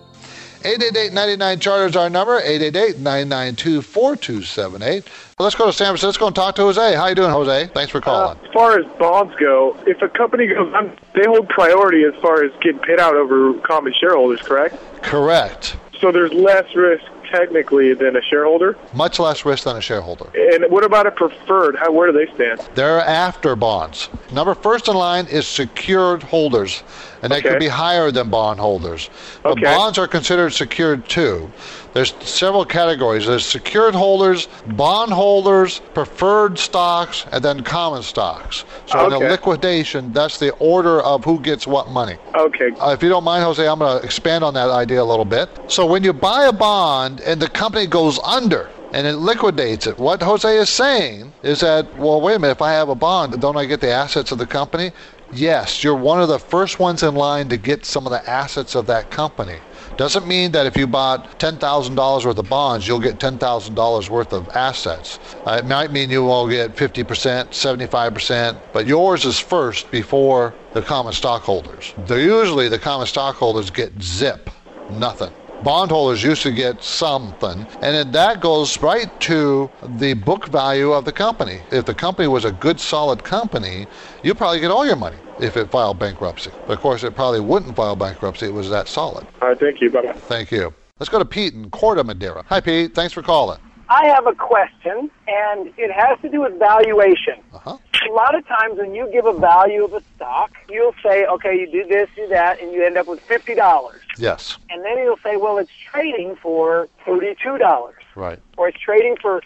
888 0.65 1.15
99 1.15 1.61
Chart 1.61 1.89
is 1.89 1.97
our 1.97 2.11
number 2.11 2.39
888 2.41 2.99
992 2.99 3.81
4278. 3.81 5.05
Let's 5.39 5.55
go 5.55 5.65
to 5.65 5.73
San 5.73 5.87
Francisco. 5.87 6.09
Let's 6.09 6.19
go 6.19 6.27
and 6.27 6.37
talk 6.37 6.57
to 6.57 6.63
Jose. 6.65 6.95
How 6.95 7.07
you 7.07 7.15
doing, 7.15 7.31
Jose? 7.31 7.69
Thanks 7.69 7.91
for 7.91 8.03
calling. 8.03 8.37
Uh, 8.37 8.47
as 8.47 8.53
far 8.53 8.79
as 8.79 8.85
bonds 8.99 9.35
go, 9.41 9.83
if 9.87 10.03
a 10.03 10.11
company 10.11 10.49
goes, 10.49 10.71
I'm, 10.77 10.95
they 11.15 11.25
hold 11.25 11.49
priority 11.49 12.05
as 12.05 12.21
far 12.21 12.45
as 12.45 12.53
getting 12.61 12.81
paid 12.81 13.01
out 13.01 13.15
over 13.15 13.55
common 13.61 13.95
shareholders, 13.99 14.43
correct? 14.43 14.77
Correct. 15.03 15.75
So 16.01 16.13
there's 16.13 16.35
less 16.35 16.67
risk 16.75 17.05
technically 17.31 17.95
than 17.95 18.17
a 18.17 18.23
shareholder? 18.23 18.77
Much 18.95 19.19
less 19.19 19.45
risk 19.45 19.65
than 19.65 19.77
a 19.77 19.81
shareholder. 19.81 20.31
And 20.35 20.71
what 20.71 20.85
about 20.85 21.07
a 21.07 21.11
preferred? 21.11 21.77
How 21.77 21.93
where 21.93 22.11
do 22.11 22.19
they 22.19 22.33
stand? 22.35 22.61
They're 22.75 23.01
after 23.01 23.57
bonds. 23.57 24.09
Number 24.33 24.55
first 24.55 24.89
in 24.89 24.97
line 24.97 25.27
is 25.27 25.47
secured 25.47 26.23
holders, 26.23 26.83
and 27.23 27.33
they 27.33 27.41
could 27.41 27.59
be 27.59 27.69
higher 27.69 28.11
than 28.11 28.31
bond 28.31 28.61
holders. 28.61 29.11
But 29.43 29.53
okay. 29.53 29.63
bonds 29.63 29.99
are 29.99 30.09
considered 30.09 30.53
secured 30.53 31.09
too. 31.09 31.51
There's 31.99 32.15
several 32.21 32.65
categories. 32.65 33.27
There's 33.27 33.45
secured 33.45 33.93
holders, 33.93 34.47
bond 34.69 35.13
holders, 35.13 35.81
preferred 35.95 36.57
stocks, 36.57 37.27
and 37.33 37.43
then 37.43 37.65
common 37.65 38.05
stocks. 38.05 38.65
So 38.87 39.01
okay. 39.01 39.17
in 39.17 39.23
a 39.25 39.29
liquidation, 39.33 40.13
that's 40.13 40.39
the 40.39 40.53
order 40.61 41.01
of 41.01 41.25
who 41.25 41.41
gets 41.41 41.67
what 41.67 41.91
money. 41.91 42.17
Okay. 42.37 42.71
Uh, 42.79 42.91
if 42.91 43.03
you 43.03 43.09
don't 43.09 43.25
mind, 43.25 43.43
Jose, 43.43 43.67
I'm 43.67 43.81
going 43.81 43.99
to 43.99 44.05
expand 44.05 44.45
on 44.45 44.55
that 44.55 44.71
idea 44.71 45.03
a 45.03 45.09
little 45.13 45.25
bit. 45.25 45.49
So 45.67 45.87
when 45.87 46.05
you 46.05 46.13
buy 46.13 46.47
a 46.47 46.53
bond 46.53 47.21
and 47.23 47.43
the 47.43 47.49
company 47.49 47.89
goes 47.89 48.21
under, 48.21 48.71
and 48.93 49.05
it 49.05 49.17
liquidates 49.17 49.89
it. 49.89 49.99
What 49.99 50.23
Jose 50.23 50.57
is 50.57 50.71
saying 50.71 51.33
is 51.43 51.61
that, 51.61 51.99
well, 51.99 52.21
wait 52.21 52.37
a 52.37 52.39
minute, 52.39 52.53
if 52.53 52.63
I 52.63 52.71
have 52.75 52.91
a 52.91 52.95
bond, 52.95 53.39
don't 53.41 53.57
I 53.57 53.65
get 53.65 53.81
the 53.81 53.91
assets 53.91 54.31
of 54.31 54.39
the 54.39 54.47
company? 54.47 54.93
Yes, 55.33 55.85
you're 55.85 55.97
one 55.97 56.23
of 56.23 56.29
the 56.29 56.39
first 56.39 56.79
ones 56.79 57.03
in 57.03 57.15
line 57.15 57.49
to 57.49 57.57
get 57.59 57.85
some 57.85 58.07
of 58.07 58.13
the 58.13 58.31
assets 58.31 58.77
of 58.77 58.87
that 58.87 59.11
company. 59.11 59.59
Doesn't 59.99 60.29
mean 60.29 60.53
that 60.53 60.65
if 60.65 60.77
you 60.77 60.87
bought 60.87 61.41
$10,000 61.41 62.25
worth 62.25 62.39
of 62.39 62.49
bonds, 62.49 62.87
you'll 62.87 63.01
get 63.01 63.19
$10,000 63.19 64.09
worth 64.09 64.33
of 64.33 64.49
assets. 64.51 65.19
Uh, 65.45 65.59
it 65.59 65.67
might 65.67 65.91
mean 65.91 66.09
you 66.09 66.23
will 66.23 66.47
get 66.47 66.77
50%, 66.77 67.49
75%, 67.49 68.61
but 68.73 68.87
yours 68.87 69.25
is 69.25 69.41
first 69.41 69.91
before 69.91 70.55
the 70.73 70.83
common 70.83 71.13
stockholders. 71.13 71.95
They're 72.07 72.21
usually 72.21 72.69
the 72.69 72.79
common 72.79 73.09
stockholders 73.09 73.71
get 73.71 74.01
zip, 74.01 74.49
nothing. 74.89 75.33
Bondholders 75.63 76.23
used 76.23 76.43
to 76.43 76.53
get 76.53 76.83
something, 76.83 77.67
and 77.83 77.83
then 77.83 78.13
that 78.13 78.41
goes 78.41 78.81
right 78.81 79.09
to 79.21 79.69
the 79.83 80.15
book 80.15 80.47
value 80.49 80.93
of 80.93 81.05
the 81.05 81.13
company. 81.13 81.61
If 81.73 81.85
the 81.85 81.95
company 81.95 82.29
was 82.29 82.45
a 82.45 82.53
good, 82.53 82.79
solid 82.79 83.25
company, 83.25 83.87
you 84.23 84.35
probably 84.35 84.61
get 84.61 84.71
all 84.71 84.87
your 84.87 84.97
money 84.97 85.17
if 85.41 85.57
it 85.57 85.71
filed 85.71 85.99
bankruptcy. 85.99 86.51
But 86.67 86.75
of 86.75 86.81
course, 86.81 87.03
it 87.03 87.15
probably 87.15 87.41
wouldn't 87.41 87.75
file 87.75 87.97
bankruptcy. 87.97 88.47
It 88.47 88.55
was 88.55 88.71
that 88.71 88.89
solid. 88.89 89.27
All 89.43 89.49
right, 89.49 89.59
thank 89.59 89.81
you. 89.81 89.91
Bye 89.91 90.03
bye. 90.03 90.13
Thank 90.13 90.51
you. 90.53 90.73
Let's 90.99 91.11
go 91.11 91.19
to 91.19 91.25
Pete 91.25 91.55
in 91.55 91.71
Corte 91.71 92.05
Madera. 92.05 92.45
Hi, 92.49 92.61
Pete. 92.61 92.95
Thanks 92.95 93.13
for 93.13 93.23
calling. 93.23 93.59
I 93.89 94.07
have 94.07 94.27
a 94.27 94.35
question, 94.35 95.11
and 95.27 95.73
it 95.79 95.91
has 95.91 96.21
to 96.21 96.29
do 96.29 96.43
with 96.43 96.59
valuation. 96.59 97.43
Uh-huh. 97.55 97.79
A 98.09 98.13
lot 98.13 98.35
of 98.35 98.47
times 98.47 98.79
when 98.79 98.95
you 98.95 99.11
give 99.11 99.25
a 99.25 99.33
value 99.33 99.85
of 99.85 99.95
a 99.95 100.03
stock, 100.17 100.53
you'll 100.69 100.95
say, 101.03 101.25
okay, 101.27 101.59
you 101.59 101.71
do 101.71 101.87
this, 101.89 102.09
do 102.15 102.27
that, 102.29 102.61
and 102.61 102.73
you 102.73 102.85
end 102.85 102.99
up 102.99 103.07
with 103.07 103.21
$50. 103.27 103.91
Yes. 104.19 104.59
And 104.71 104.85
then 104.85 104.99
you'll 104.99 105.19
say, 105.23 105.37
well, 105.37 105.59
it's 105.59 105.71
trading 105.91 106.37
for 106.37 106.89
$32, 107.07 107.93
Right. 108.15 108.39
or 108.57 108.69
it's 108.69 108.79
trading 108.79 109.17
for 109.21 109.43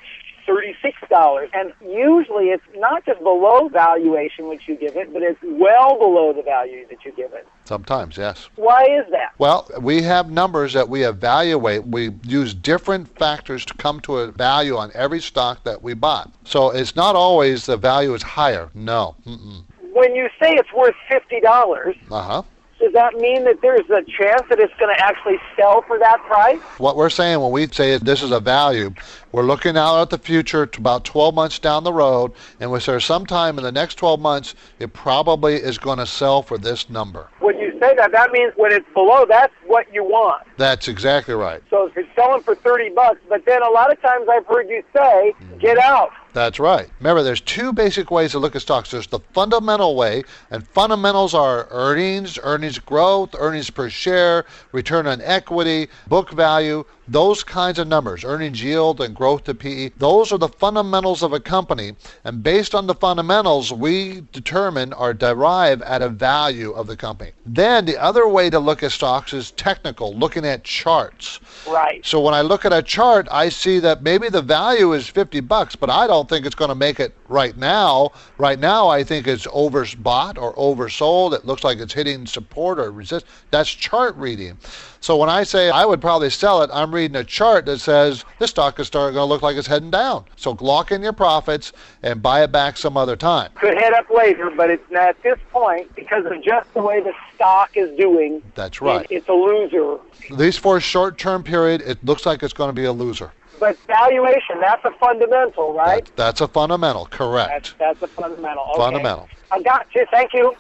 $36. 0.48 1.48
And 1.54 1.72
usually 1.82 2.46
it's 2.50 2.64
not 2.76 3.04
just 3.06 3.20
below 3.22 3.68
valuation 3.68 4.48
which 4.48 4.66
you 4.66 4.74
give 4.76 4.96
it, 4.96 5.12
but 5.12 5.22
it's 5.22 5.38
well 5.42 5.96
below 5.98 6.32
the 6.32 6.42
value 6.42 6.84
that 6.88 7.04
you 7.04 7.12
give 7.12 7.32
it. 7.32 7.46
Sometimes, 7.64 8.16
yes. 8.16 8.48
Why 8.56 8.82
is 8.84 9.08
that? 9.12 9.32
Well, 9.38 9.70
we 9.80 10.02
have 10.02 10.30
numbers 10.30 10.72
that 10.72 10.88
we 10.88 11.04
evaluate. 11.04 11.86
We 11.86 12.10
use 12.24 12.54
different 12.54 13.16
factors 13.18 13.64
to 13.66 13.74
come 13.74 14.00
to 14.00 14.18
a 14.18 14.32
value 14.32 14.76
on 14.76 14.90
every 14.94 15.20
stock 15.20 15.62
that 15.64 15.80
we 15.82 15.94
bought. 15.94 16.30
So 16.44 16.70
it's 16.70 16.96
not 16.96 17.14
always 17.14 17.66
the 17.66 17.76
value 17.76 18.12
is 18.14 18.22
higher. 18.22 18.68
No. 18.74 19.14
Mm-mm. 19.26 19.62
When 19.92 20.16
you 20.16 20.28
say 20.42 20.54
it's 20.54 20.72
worth 20.72 20.96
$50, 21.08 21.94
Uh-huh. 22.10 22.42
Does 22.82 22.92
that 22.94 23.14
mean 23.14 23.44
that 23.44 23.60
there's 23.62 23.88
a 23.90 24.02
chance 24.02 24.42
that 24.48 24.58
it's 24.58 24.74
going 24.78 24.92
to 24.94 25.00
actually 25.00 25.38
sell 25.56 25.82
for 25.82 26.00
that 26.00 26.20
price? 26.26 26.58
What 26.78 26.96
we're 26.96 27.10
saying 27.10 27.40
when 27.40 27.52
we 27.52 27.68
say 27.68 27.96
this 27.98 28.22
is 28.24 28.32
a 28.32 28.40
value, 28.40 28.92
we're 29.30 29.44
looking 29.44 29.76
out 29.76 30.02
at 30.02 30.10
the 30.10 30.18
future 30.18 30.66
to 30.66 30.78
about 30.80 31.04
12 31.04 31.32
months 31.32 31.60
down 31.60 31.84
the 31.84 31.92
road, 31.92 32.32
and 32.58 32.72
we 32.72 32.80
say 32.80 32.98
sometime 32.98 33.56
in 33.56 33.62
the 33.62 33.70
next 33.70 33.94
12 33.94 34.18
months, 34.20 34.56
it 34.80 34.92
probably 34.92 35.54
is 35.54 35.78
going 35.78 35.98
to 35.98 36.06
sell 36.06 36.42
for 36.42 36.58
this 36.58 36.90
number. 36.90 37.28
When 37.38 37.56
you 37.58 37.70
say 37.78 37.94
that, 37.94 38.10
that 38.10 38.32
means 38.32 38.52
when 38.56 38.72
it's 38.72 38.88
below, 38.94 39.26
that's 39.28 39.54
what 39.66 39.86
you 39.94 40.02
want. 40.02 40.42
That's 40.56 40.88
exactly 40.88 41.34
right. 41.34 41.62
So 41.70 41.86
if 41.86 41.96
it's 41.96 42.08
selling 42.16 42.42
for 42.42 42.56
30 42.56 42.90
bucks, 42.90 43.20
but 43.28 43.44
then 43.44 43.62
a 43.62 43.70
lot 43.70 43.92
of 43.92 44.02
times 44.02 44.26
I've 44.28 44.46
heard 44.46 44.68
you 44.68 44.82
say, 44.92 45.34
get 45.60 45.78
out. 45.78 46.10
That's 46.32 46.58
right. 46.58 46.88
Remember, 46.98 47.22
there's 47.22 47.42
two 47.42 47.74
basic 47.74 48.10
ways 48.10 48.32
to 48.32 48.38
look 48.38 48.56
at 48.56 48.62
stocks. 48.62 48.90
There's 48.90 49.06
the 49.06 49.20
fundamental 49.34 49.94
way, 49.96 50.22
and 50.50 50.66
fundamentals 50.66 51.34
are 51.34 51.68
earnings, 51.70 52.38
earnings 52.42 52.78
growth, 52.78 53.34
earnings 53.38 53.68
per 53.68 53.90
share, 53.90 54.46
return 54.72 55.06
on 55.06 55.20
equity, 55.20 55.88
book 56.08 56.30
value, 56.30 56.84
those 57.12 57.44
kinds 57.44 57.78
of 57.78 57.86
numbers, 57.86 58.24
earnings 58.24 58.62
yield 58.62 59.00
and 59.00 59.14
growth 59.14 59.44
to 59.44 59.54
PE. 59.54 59.90
Those 59.98 60.32
are 60.32 60.38
the 60.38 60.48
fundamentals 60.48 61.22
of 61.22 61.32
a 61.32 61.40
company, 61.40 61.92
and 62.24 62.42
based 62.42 62.74
on 62.74 62.86
the 62.86 62.94
fundamentals, 62.94 63.72
we 63.72 64.22
determine 64.32 64.92
or 64.92 65.12
derive 65.12 65.82
at 65.82 66.02
a 66.02 66.08
value 66.08 66.72
of 66.72 66.86
the 66.86 66.96
company. 66.96 67.32
Then 67.44 67.84
the 67.84 68.00
other 68.00 68.26
way 68.26 68.48
to 68.50 68.58
look 68.58 68.82
at 68.82 68.92
stocks 68.92 69.32
is 69.32 69.50
technical, 69.52 70.14
looking 70.14 70.46
at 70.46 70.64
charts. 70.64 71.40
Right. 71.68 72.04
So 72.04 72.20
when 72.20 72.34
I 72.34 72.40
look 72.40 72.64
at 72.64 72.72
a 72.72 72.82
chart, 72.82 73.28
I 73.30 73.48
see 73.50 73.78
that 73.80 74.02
maybe 74.02 74.28
the 74.28 74.42
value 74.42 74.92
is 74.92 75.06
50 75.08 75.40
bucks, 75.40 75.76
but 75.76 75.90
I 75.90 76.06
don't 76.06 76.28
think 76.28 76.46
it's 76.46 76.54
going 76.54 76.70
to 76.70 76.74
make 76.74 76.98
it 76.98 77.14
right 77.28 77.56
now. 77.56 78.12
Right 78.38 78.58
now, 78.58 78.88
I 78.88 79.04
think 79.04 79.26
it's 79.26 79.46
overbought 79.46 80.38
or 80.38 80.54
oversold. 80.54 81.34
It 81.34 81.44
looks 81.44 81.64
like 81.64 81.78
it's 81.78 81.92
hitting 81.92 82.26
support 82.26 82.78
or 82.78 82.90
resist. 82.90 83.26
That's 83.50 83.70
chart 83.70 84.16
reading. 84.16 84.58
So 85.00 85.16
when 85.16 85.28
I 85.28 85.42
say 85.42 85.68
I 85.68 85.84
would 85.84 86.00
probably 86.00 86.30
sell 86.30 86.62
it, 86.62 86.70
I'm 86.72 86.94
reading 86.94 87.01
a 87.06 87.24
chart 87.24 87.66
that 87.66 87.78
says 87.78 88.24
this 88.38 88.50
stock 88.50 88.78
is 88.78 88.86
starting 88.86 89.14
to 89.14 89.24
look 89.24 89.42
like 89.42 89.56
it's 89.56 89.66
heading 89.66 89.90
down. 89.90 90.24
So 90.36 90.56
lock 90.60 90.92
in 90.92 91.02
your 91.02 91.12
profits 91.12 91.72
and 92.02 92.22
buy 92.22 92.42
it 92.42 92.52
back 92.52 92.76
some 92.76 92.96
other 92.96 93.16
time. 93.16 93.50
Could 93.56 93.76
head 93.76 93.92
up 93.92 94.08
later, 94.10 94.50
but 94.56 94.70
it's 94.70 94.90
not 94.90 95.10
at 95.10 95.22
this 95.22 95.38
point 95.50 95.94
because 95.94 96.24
of 96.26 96.42
just 96.42 96.72
the 96.74 96.82
way 96.82 97.00
the 97.00 97.12
stock 97.34 97.76
is 97.76 97.90
doing. 97.96 98.42
That's 98.54 98.80
right. 98.80 99.06
It, 99.10 99.16
it's 99.16 99.28
a 99.28 99.32
loser. 99.32 99.98
At 100.30 100.38
least 100.38 100.60
for 100.60 100.76
a 100.76 100.80
short-term 100.80 101.42
period, 101.42 101.82
it 101.82 102.04
looks 102.04 102.24
like 102.24 102.42
it's 102.42 102.54
going 102.54 102.68
to 102.68 102.74
be 102.74 102.84
a 102.84 102.92
loser. 102.92 103.32
But 103.60 103.78
valuation, 103.86 104.60
that's 104.60 104.84
a 104.84 104.90
fundamental, 104.98 105.72
right? 105.72 106.10
That's 106.16 106.40
a 106.40 106.48
fundamental, 106.48 107.06
correct. 107.06 107.74
That's, 107.78 107.98
that's 108.00 108.02
a 108.02 108.08
fundamental. 108.08 108.64
Okay. 108.70 108.78
Fundamental. 108.78 109.28
I 109.52 109.62
got 109.62 109.86
you. 109.94 110.04
Thank 110.10 110.32
you. 110.32 110.56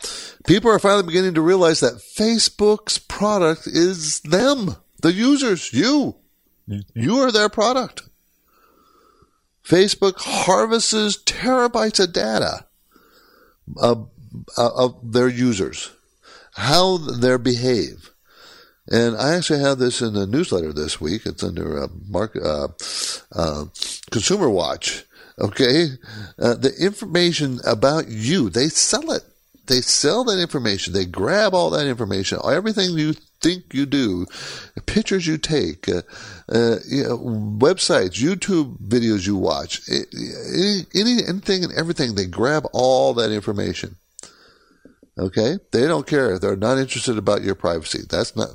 People 0.46 0.70
are 0.70 0.78
finally 0.78 1.02
beginning 1.02 1.34
to 1.34 1.40
realize 1.40 1.80
that 1.80 1.94
Facebook's 1.94 2.98
product 2.98 3.66
is 3.66 4.20
them, 4.20 4.76
the 5.00 5.12
users, 5.12 5.72
you. 5.72 6.14
You 6.66 7.16
are 7.18 7.32
their 7.32 7.48
product. 7.48 8.02
Facebook 9.64 10.14
harvests 10.18 11.18
terabytes 11.24 12.02
of 12.02 12.12
data 12.12 12.66
of, 13.76 14.10
of 14.56 15.12
their 15.12 15.28
users, 15.28 15.92
how 16.54 16.96
they 16.96 17.36
behave. 17.36 18.10
And 18.88 19.16
I 19.16 19.36
actually 19.36 19.60
have 19.60 19.78
this 19.78 20.02
in 20.02 20.14
the 20.14 20.26
newsletter 20.26 20.72
this 20.72 21.00
week. 21.00 21.24
It's 21.24 21.44
under 21.44 21.84
uh, 21.84 21.88
market, 22.08 22.42
uh, 22.42 22.68
uh, 23.32 23.64
Consumer 24.10 24.50
Watch. 24.50 25.04
Okay, 25.38 25.86
uh, 26.38 26.54
the 26.54 26.74
information 26.78 27.58
about 27.64 28.08
you, 28.08 28.50
they 28.50 28.68
sell 28.68 29.10
it. 29.12 29.22
They 29.66 29.80
sell 29.80 30.24
that 30.24 30.38
information. 30.38 30.92
They 30.92 31.06
grab 31.06 31.54
all 31.54 31.70
that 31.70 31.86
information, 31.86 32.38
everything 32.44 32.98
you 32.98 33.14
think 33.42 33.74
you 33.74 33.86
do, 33.86 34.26
pictures 34.86 35.26
you 35.26 35.36
take, 35.36 35.88
uh, 35.88 36.02
uh, 36.48 36.76
you 36.86 37.02
know, 37.02 37.18
websites, 37.18 38.22
YouTube 38.22 38.78
videos 38.78 39.26
you 39.26 39.36
watch, 39.36 39.80
any, 39.90 40.86
any, 40.94 41.24
anything 41.26 41.64
and 41.64 41.72
everything. 41.74 42.14
They 42.14 42.26
grab 42.26 42.66
all 42.72 43.14
that 43.14 43.32
information. 43.32 43.96
Okay, 45.18 45.58
they 45.72 45.86
don't 45.86 46.06
care. 46.06 46.38
They're 46.38 46.56
not 46.56 46.78
interested 46.78 47.18
about 47.18 47.42
your 47.42 47.54
privacy. 47.54 48.00
That's 48.08 48.34
not. 48.34 48.48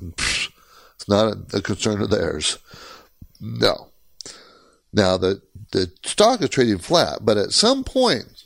It's 0.95 1.07
not 1.07 1.33
a, 1.53 1.57
a 1.57 1.61
concern 1.61 2.01
of 2.01 2.09
theirs. 2.09 2.57
No. 3.39 3.89
Now 4.91 5.17
the 5.17 5.41
the 5.71 5.91
stock 6.03 6.41
is 6.41 6.49
trading 6.49 6.79
flat, 6.79 7.19
but 7.21 7.37
at 7.37 7.51
some 7.51 7.83
point, 7.83 8.36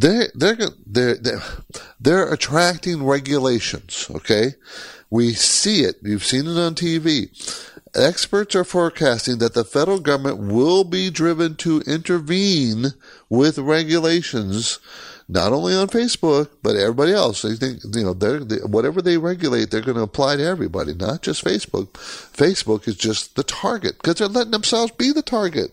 they 0.00 0.28
they're 0.34 0.56
they're 0.86 1.16
they're, 1.16 1.42
they're 2.00 2.32
attracting 2.32 3.04
regulations. 3.04 4.06
Okay, 4.10 4.54
we 5.10 5.32
see 5.32 5.80
it. 5.80 5.96
You've 6.02 6.24
seen 6.24 6.46
it 6.46 6.58
on 6.58 6.74
TV. 6.74 7.30
Experts 7.94 8.54
are 8.54 8.64
forecasting 8.64 9.38
that 9.38 9.54
the 9.54 9.64
federal 9.64 10.00
government 10.00 10.52
will 10.52 10.84
be 10.84 11.08
driven 11.08 11.56
to 11.56 11.80
intervene 11.86 12.88
with 13.30 13.58
regulations 13.58 14.80
not 15.28 15.52
only 15.52 15.74
on 15.74 15.88
Facebook 15.88 16.50
but 16.62 16.76
everybody 16.76 17.12
else. 17.12 17.40
They 17.40 17.54
think 17.54 17.80
you 17.94 18.04
know 18.04 18.12
they're 18.12 18.40
they, 18.40 18.56
whatever 18.56 19.00
they 19.00 19.16
regulate, 19.16 19.70
they're 19.70 19.80
going 19.80 19.96
to 19.96 20.02
apply 20.02 20.36
to 20.36 20.44
everybody, 20.44 20.92
not 20.92 21.22
just 21.22 21.42
Facebook. 21.42 21.92
Facebook 21.94 22.86
is 22.86 22.96
just 22.96 23.34
the 23.34 23.44
target 23.44 23.96
because 23.96 24.16
they're 24.16 24.28
letting 24.28 24.52
themselves 24.52 24.92
be 24.92 25.10
the 25.12 25.22
target. 25.22 25.70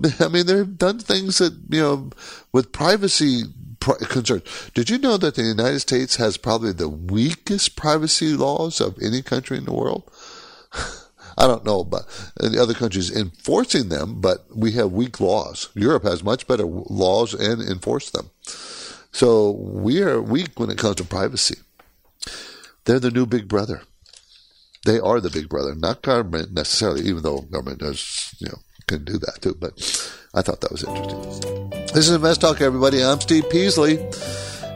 I 0.20 0.28
mean, 0.28 0.46
they've 0.46 0.78
done 0.78 0.98
things 0.98 1.38
that 1.38 1.58
you 1.70 1.80
know 1.80 2.10
with 2.52 2.72
privacy 2.72 3.44
concerns. 3.80 4.42
Did 4.74 4.90
you 4.90 4.98
know 4.98 5.16
that 5.16 5.34
the 5.34 5.42
United 5.42 5.80
States 5.80 6.16
has 6.16 6.36
probably 6.36 6.72
the 6.72 6.88
weakest 6.88 7.76
privacy 7.76 8.34
laws 8.34 8.80
of 8.80 8.98
any 9.02 9.22
country 9.22 9.56
in 9.56 9.64
the 9.64 9.72
world? 9.72 10.10
I 11.38 11.46
don't 11.46 11.64
know 11.64 11.80
about 11.80 12.02
the 12.36 12.60
other 12.60 12.74
countries 12.74 13.14
enforcing 13.14 13.88
them, 13.90 14.20
but 14.20 14.44
we 14.54 14.72
have 14.72 14.90
weak 14.90 15.20
laws. 15.20 15.68
Europe 15.74 16.02
has 16.02 16.24
much 16.24 16.48
better 16.48 16.66
laws 16.66 17.32
and 17.32 17.62
enforce 17.62 18.10
them. 18.10 18.30
So 19.12 19.52
we 19.52 20.02
are 20.02 20.20
weak 20.20 20.58
when 20.58 20.68
it 20.68 20.78
comes 20.78 20.96
to 20.96 21.04
privacy. 21.04 21.58
They're 22.84 22.98
the 22.98 23.12
new 23.12 23.24
big 23.24 23.46
brother. 23.46 23.82
They 24.84 24.98
are 24.98 25.20
the 25.20 25.30
big 25.30 25.48
brother, 25.48 25.74
not 25.74 26.02
government 26.02 26.52
necessarily, 26.52 27.02
even 27.02 27.22
though 27.22 27.42
government 27.42 27.80
does, 27.80 28.34
you 28.38 28.48
know, 28.48 28.58
can 28.88 29.04
do 29.04 29.18
that 29.18 29.38
too. 29.40 29.54
But 29.54 29.72
I 30.34 30.42
thought 30.42 30.60
that 30.62 30.72
was 30.72 30.82
interesting. 30.82 31.70
This 31.94 32.08
is 32.08 32.10
Invest 32.10 32.40
Talk, 32.40 32.60
everybody. 32.60 33.04
I'm 33.04 33.20
Steve 33.20 33.48
Peasley. 33.50 33.98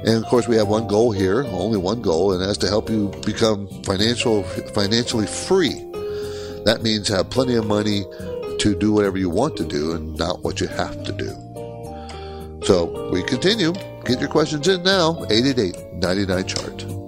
And 0.04 0.22
of 0.22 0.24
course, 0.26 0.46
we 0.46 0.56
have 0.56 0.68
one 0.68 0.86
goal 0.86 1.12
here, 1.12 1.44
only 1.46 1.78
one 1.78 2.02
goal, 2.02 2.32
and 2.32 2.42
that's 2.42 2.58
to 2.58 2.68
help 2.68 2.90
you 2.90 3.08
become 3.24 3.68
financial, 3.84 4.42
financially 4.74 5.26
free. 5.26 5.74
That 6.64 6.80
means 6.82 7.08
have 7.08 7.30
plenty 7.30 7.54
of 7.54 7.66
money 7.66 8.04
to 8.58 8.76
do 8.78 8.92
whatever 8.92 9.18
you 9.18 9.30
want 9.30 9.56
to 9.56 9.64
do 9.64 9.92
and 9.92 10.16
not 10.16 10.42
what 10.42 10.60
you 10.60 10.68
have 10.68 11.02
to 11.04 11.12
do. 11.12 11.30
So 12.66 13.10
we 13.10 13.22
continue. 13.24 13.72
Get 14.04 14.20
your 14.20 14.28
questions 14.28 14.68
in 14.68 14.82
now. 14.82 15.24
888 15.30 15.94
99 15.94 16.46
chart. 16.46 17.01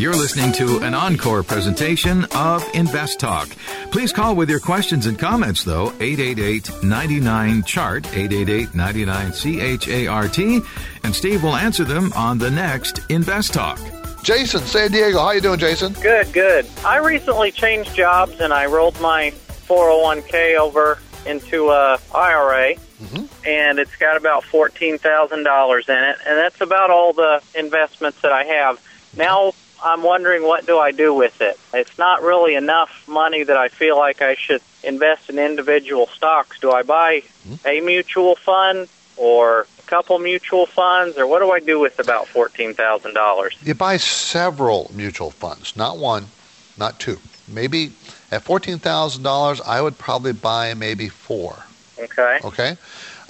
You're 0.00 0.16
listening 0.16 0.50
to 0.52 0.78
an 0.78 0.94
encore 0.94 1.42
presentation 1.42 2.24
of 2.34 2.66
Invest 2.72 3.20
Talk. 3.20 3.50
Please 3.90 4.14
call 4.14 4.34
with 4.34 4.48
your 4.48 4.58
questions 4.58 5.04
and 5.04 5.18
comments, 5.18 5.62
though, 5.62 5.92
888 6.00 6.82
99 6.82 7.62
Chart, 7.64 8.06
888 8.06 8.74
99 8.74 9.32
CHART, 9.32 10.38
and 11.04 11.14
Steve 11.14 11.42
will 11.42 11.54
answer 11.54 11.84
them 11.84 12.14
on 12.14 12.38
the 12.38 12.50
next 12.50 13.00
Invest 13.10 13.52
Talk. 13.52 13.78
Jason, 14.22 14.60
San 14.60 14.90
Diego. 14.90 15.18
How 15.18 15.32
you 15.32 15.42
doing, 15.42 15.58
Jason? 15.58 15.92
Good, 15.92 16.32
good. 16.32 16.66
I 16.82 16.96
recently 16.96 17.52
changed 17.52 17.94
jobs 17.94 18.40
and 18.40 18.54
I 18.54 18.64
rolled 18.64 18.98
my 19.02 19.34
401k 19.68 20.58
over 20.58 20.98
into 21.26 21.68
a 21.68 21.98
IRA, 22.14 22.76
mm-hmm. 23.02 23.46
and 23.46 23.78
it's 23.78 23.96
got 23.96 24.16
about 24.16 24.44
fourteen 24.44 24.96
thousand 24.96 25.42
dollars 25.44 25.90
in 25.90 25.98
it, 25.98 26.16
and 26.26 26.38
that's 26.38 26.62
about 26.62 26.88
all 26.90 27.12
the 27.12 27.42
investments 27.54 28.22
that 28.22 28.32
I 28.32 28.44
have. 28.44 28.80
Now 29.14 29.52
I'm 29.82 30.02
wondering 30.02 30.42
what 30.42 30.66
do 30.66 30.78
I 30.78 30.92
do 30.92 31.14
with 31.14 31.40
it? 31.40 31.58
It's 31.72 31.98
not 31.98 32.22
really 32.22 32.54
enough 32.54 33.04
money 33.08 33.42
that 33.42 33.56
I 33.56 33.68
feel 33.68 33.96
like 33.96 34.22
I 34.22 34.34
should 34.34 34.62
invest 34.82 35.30
in 35.30 35.38
individual 35.38 36.06
stocks. 36.08 36.58
Do 36.60 36.72
I 36.72 36.82
buy 36.82 37.22
hmm? 37.44 37.54
a 37.64 37.80
mutual 37.80 38.36
fund 38.36 38.88
or 39.16 39.66
a 39.78 39.82
couple 39.86 40.18
mutual 40.18 40.66
funds, 40.66 41.18
or 41.18 41.26
what 41.26 41.40
do 41.40 41.50
I 41.50 41.60
do 41.60 41.78
with 41.78 41.98
about 41.98 42.26
fourteen 42.28 42.74
thousand 42.74 43.14
dollars? 43.14 43.56
You 43.62 43.74
buy 43.74 43.96
several 43.98 44.90
mutual 44.94 45.30
funds, 45.30 45.76
not 45.76 45.98
one, 45.98 46.26
not 46.78 46.98
two. 46.98 47.18
Maybe 47.46 47.92
at 48.30 48.42
fourteen 48.42 48.78
thousand 48.78 49.22
dollars, 49.22 49.60
I 49.60 49.80
would 49.80 49.98
probably 49.98 50.32
buy 50.32 50.74
maybe 50.74 51.08
four. 51.08 51.64
Okay. 51.98 52.38
Okay. 52.44 52.76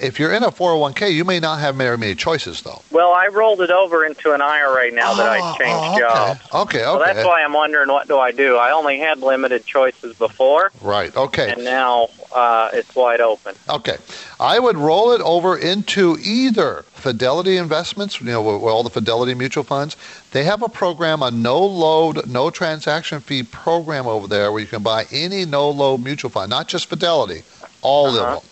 If 0.02 0.18
you're 0.18 0.32
in 0.32 0.42
a 0.42 0.50
401k, 0.50 1.12
you 1.12 1.24
may 1.24 1.40
not 1.40 1.60
have 1.60 1.76
very 1.76 1.98
many 1.98 2.14
choices, 2.14 2.62
though. 2.62 2.80
Well, 2.90 3.12
I 3.12 3.26
rolled 3.26 3.60
it 3.60 3.70
over 3.70 4.04
into 4.04 4.32
an 4.32 4.40
IRA 4.40 4.90
now 4.90 5.14
that 5.14 5.28
I 5.28 5.38
changed 5.58 5.62
oh, 5.64 5.90
okay. 5.92 6.00
jobs. 6.00 6.40
Okay, 6.52 6.84
okay. 6.84 6.84
So 6.84 6.98
that's 7.14 7.26
why 7.26 7.42
I'm 7.42 7.52
wondering 7.52 7.88
what 7.88 8.08
do 8.08 8.18
I 8.18 8.32
do. 8.32 8.56
I 8.56 8.70
only 8.72 8.98
had 8.98 9.20
limited 9.20 9.66
choices 9.66 10.16
before, 10.16 10.72
Right. 10.80 11.14
Okay. 11.14 11.50
and 11.52 11.64
now 11.64 12.08
uh, 12.34 12.70
it's 12.72 12.94
wide 12.94 13.20
open. 13.20 13.54
Okay. 13.68 13.96
I 14.38 14.58
would 14.58 14.76
roll 14.78 15.12
it 15.12 15.20
over 15.20 15.56
into 15.56 16.16
either 16.22 16.82
Fidelity 16.94 17.56
Investments, 17.58 18.20
you 18.20 18.26
know, 18.26 18.42
with 18.42 18.62
all 18.72 18.82
the 18.82 18.90
Fidelity 18.90 19.34
mutual 19.34 19.64
funds. 19.64 19.96
They 20.30 20.44
have 20.44 20.62
a 20.62 20.68
program, 20.68 21.22
a 21.22 21.30
no 21.30 21.58
load, 21.64 22.26
no 22.26 22.50
transaction 22.50 23.20
fee 23.20 23.42
program 23.42 24.06
over 24.06 24.26
there 24.26 24.50
where 24.50 24.60
you 24.60 24.66
can 24.66 24.82
buy 24.82 25.04
any 25.12 25.44
no 25.44 25.68
load 25.70 26.02
mutual 26.02 26.30
fund, 26.30 26.48
not 26.50 26.68
just 26.68 26.86
Fidelity, 26.88 27.42
all 27.82 28.06
Uh-huh. 28.16 28.36
of 28.36 28.42
them. 28.42 28.49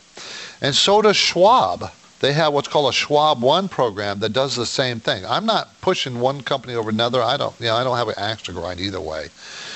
And 0.60 0.74
so 0.74 1.02
does 1.02 1.16
Schwab. 1.16 1.90
They 2.20 2.32
have 2.32 2.52
what's 2.52 2.68
called 2.68 2.90
a 2.90 2.92
Schwab 2.92 3.40
One 3.42 3.68
program 3.68 4.18
that 4.20 4.32
does 4.32 4.56
the 4.56 4.66
same 4.66 4.98
thing. 4.98 5.24
I'm 5.24 5.46
not 5.46 5.80
pushing 5.80 6.18
one 6.18 6.42
company 6.42 6.74
over 6.74 6.90
another. 6.90 7.22
I 7.22 7.36
don't, 7.36 7.54
you 7.60 7.66
know, 7.66 7.76
I 7.76 7.84
don't 7.84 7.96
have 7.96 8.08
an 8.08 8.14
axe 8.16 8.42
to 8.42 8.52
grind 8.52 8.80
either 8.80 9.00
way. 9.00 9.28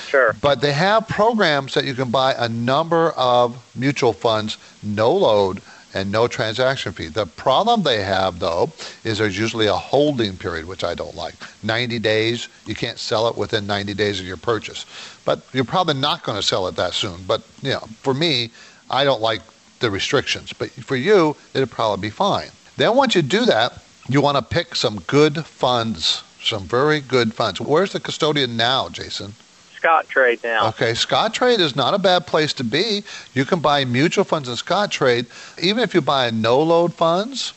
Sure. 0.09 0.35
But 0.41 0.61
they 0.61 0.73
have 0.73 1.07
programs 1.07 1.75
that 1.75 1.85
you 1.85 1.95
can 1.95 2.11
buy 2.11 2.35
a 2.35 2.49
number 2.49 3.11
of 3.11 3.57
mutual 3.77 4.13
funds, 4.13 4.59
no 4.83 5.13
load 5.13 5.63
and 5.95 6.11
no 6.11 6.27
transaction 6.27 6.93
fee. 6.93 7.09
The 7.09 7.27
problem 7.27 7.83
they 7.83 8.03
have, 8.03 8.39
though, 8.39 8.73
is 9.05 9.19
there's 9.19 9.39
usually 9.39 9.67
a 9.67 9.75
holding 9.75 10.37
period, 10.37 10.67
which 10.67 10.85
I 10.85 10.95
don't 10.95 11.15
like. 11.15 11.35
90 11.63 11.99
days, 11.99 12.49
you 12.67 12.75
can't 12.75 12.99
sell 12.99 13.29
it 13.29 13.37
within 13.37 13.67
90 13.67 13.95
days 13.95 14.19
of 14.19 14.27
your 14.27 14.37
purchase. 14.37 14.85
But 15.25 15.43
you're 15.53 15.65
probably 15.65 15.95
not 15.95 16.25
going 16.25 16.41
to 16.41 16.47
sell 16.47 16.67
it 16.67 16.77
that 16.77 16.95
soon. 16.95 17.23
But, 17.27 17.43
you 17.63 17.71
know, 17.71 17.87
for 18.01 18.15
me, 18.15 18.51
I 18.91 19.05
don't 19.05 19.21
like 19.21 19.43
the 19.83 19.91
restrictions. 19.91 20.55
But 20.55 20.71
for 20.71 20.97
you, 20.97 21.37
it'll 21.53 21.69
probably 21.69 22.09
be 22.09 22.11
fine. 22.11 22.49
Then 22.79 22.97
once 22.97 23.15
you 23.15 23.21
do 23.21 23.45
that, 23.45 23.83
you 24.09 24.23
want 24.23 24.39
to 24.39 24.43
pick 24.43 24.75
some 24.75 25.01
good 25.01 25.45
funds, 25.45 26.23
some 26.43 26.65
very 26.65 27.01
good 27.01 27.35
funds. 27.35 27.61
Where's 27.61 27.93
the 27.93 28.01
custodian 28.01 28.57
now, 28.57 28.89
Jason? 28.89 29.35
Scottrade 29.79 30.43
now. 30.43 30.69
Okay, 30.69 30.93
Scottrade 30.93 31.59
is 31.59 31.77
not 31.77 31.93
a 31.93 31.99
bad 31.99 32.27
place 32.27 32.53
to 32.55 32.65
be. 32.65 33.03
You 33.35 33.45
can 33.45 33.61
buy 33.61 33.85
mutual 33.85 34.25
funds 34.25 34.49
in 34.49 34.55
Scottrade. 34.55 35.27
Even 35.61 35.83
if 35.83 35.93
you 35.93 36.01
buy 36.01 36.31
no 36.31 36.63
load 36.63 36.95
funds, 36.95 37.53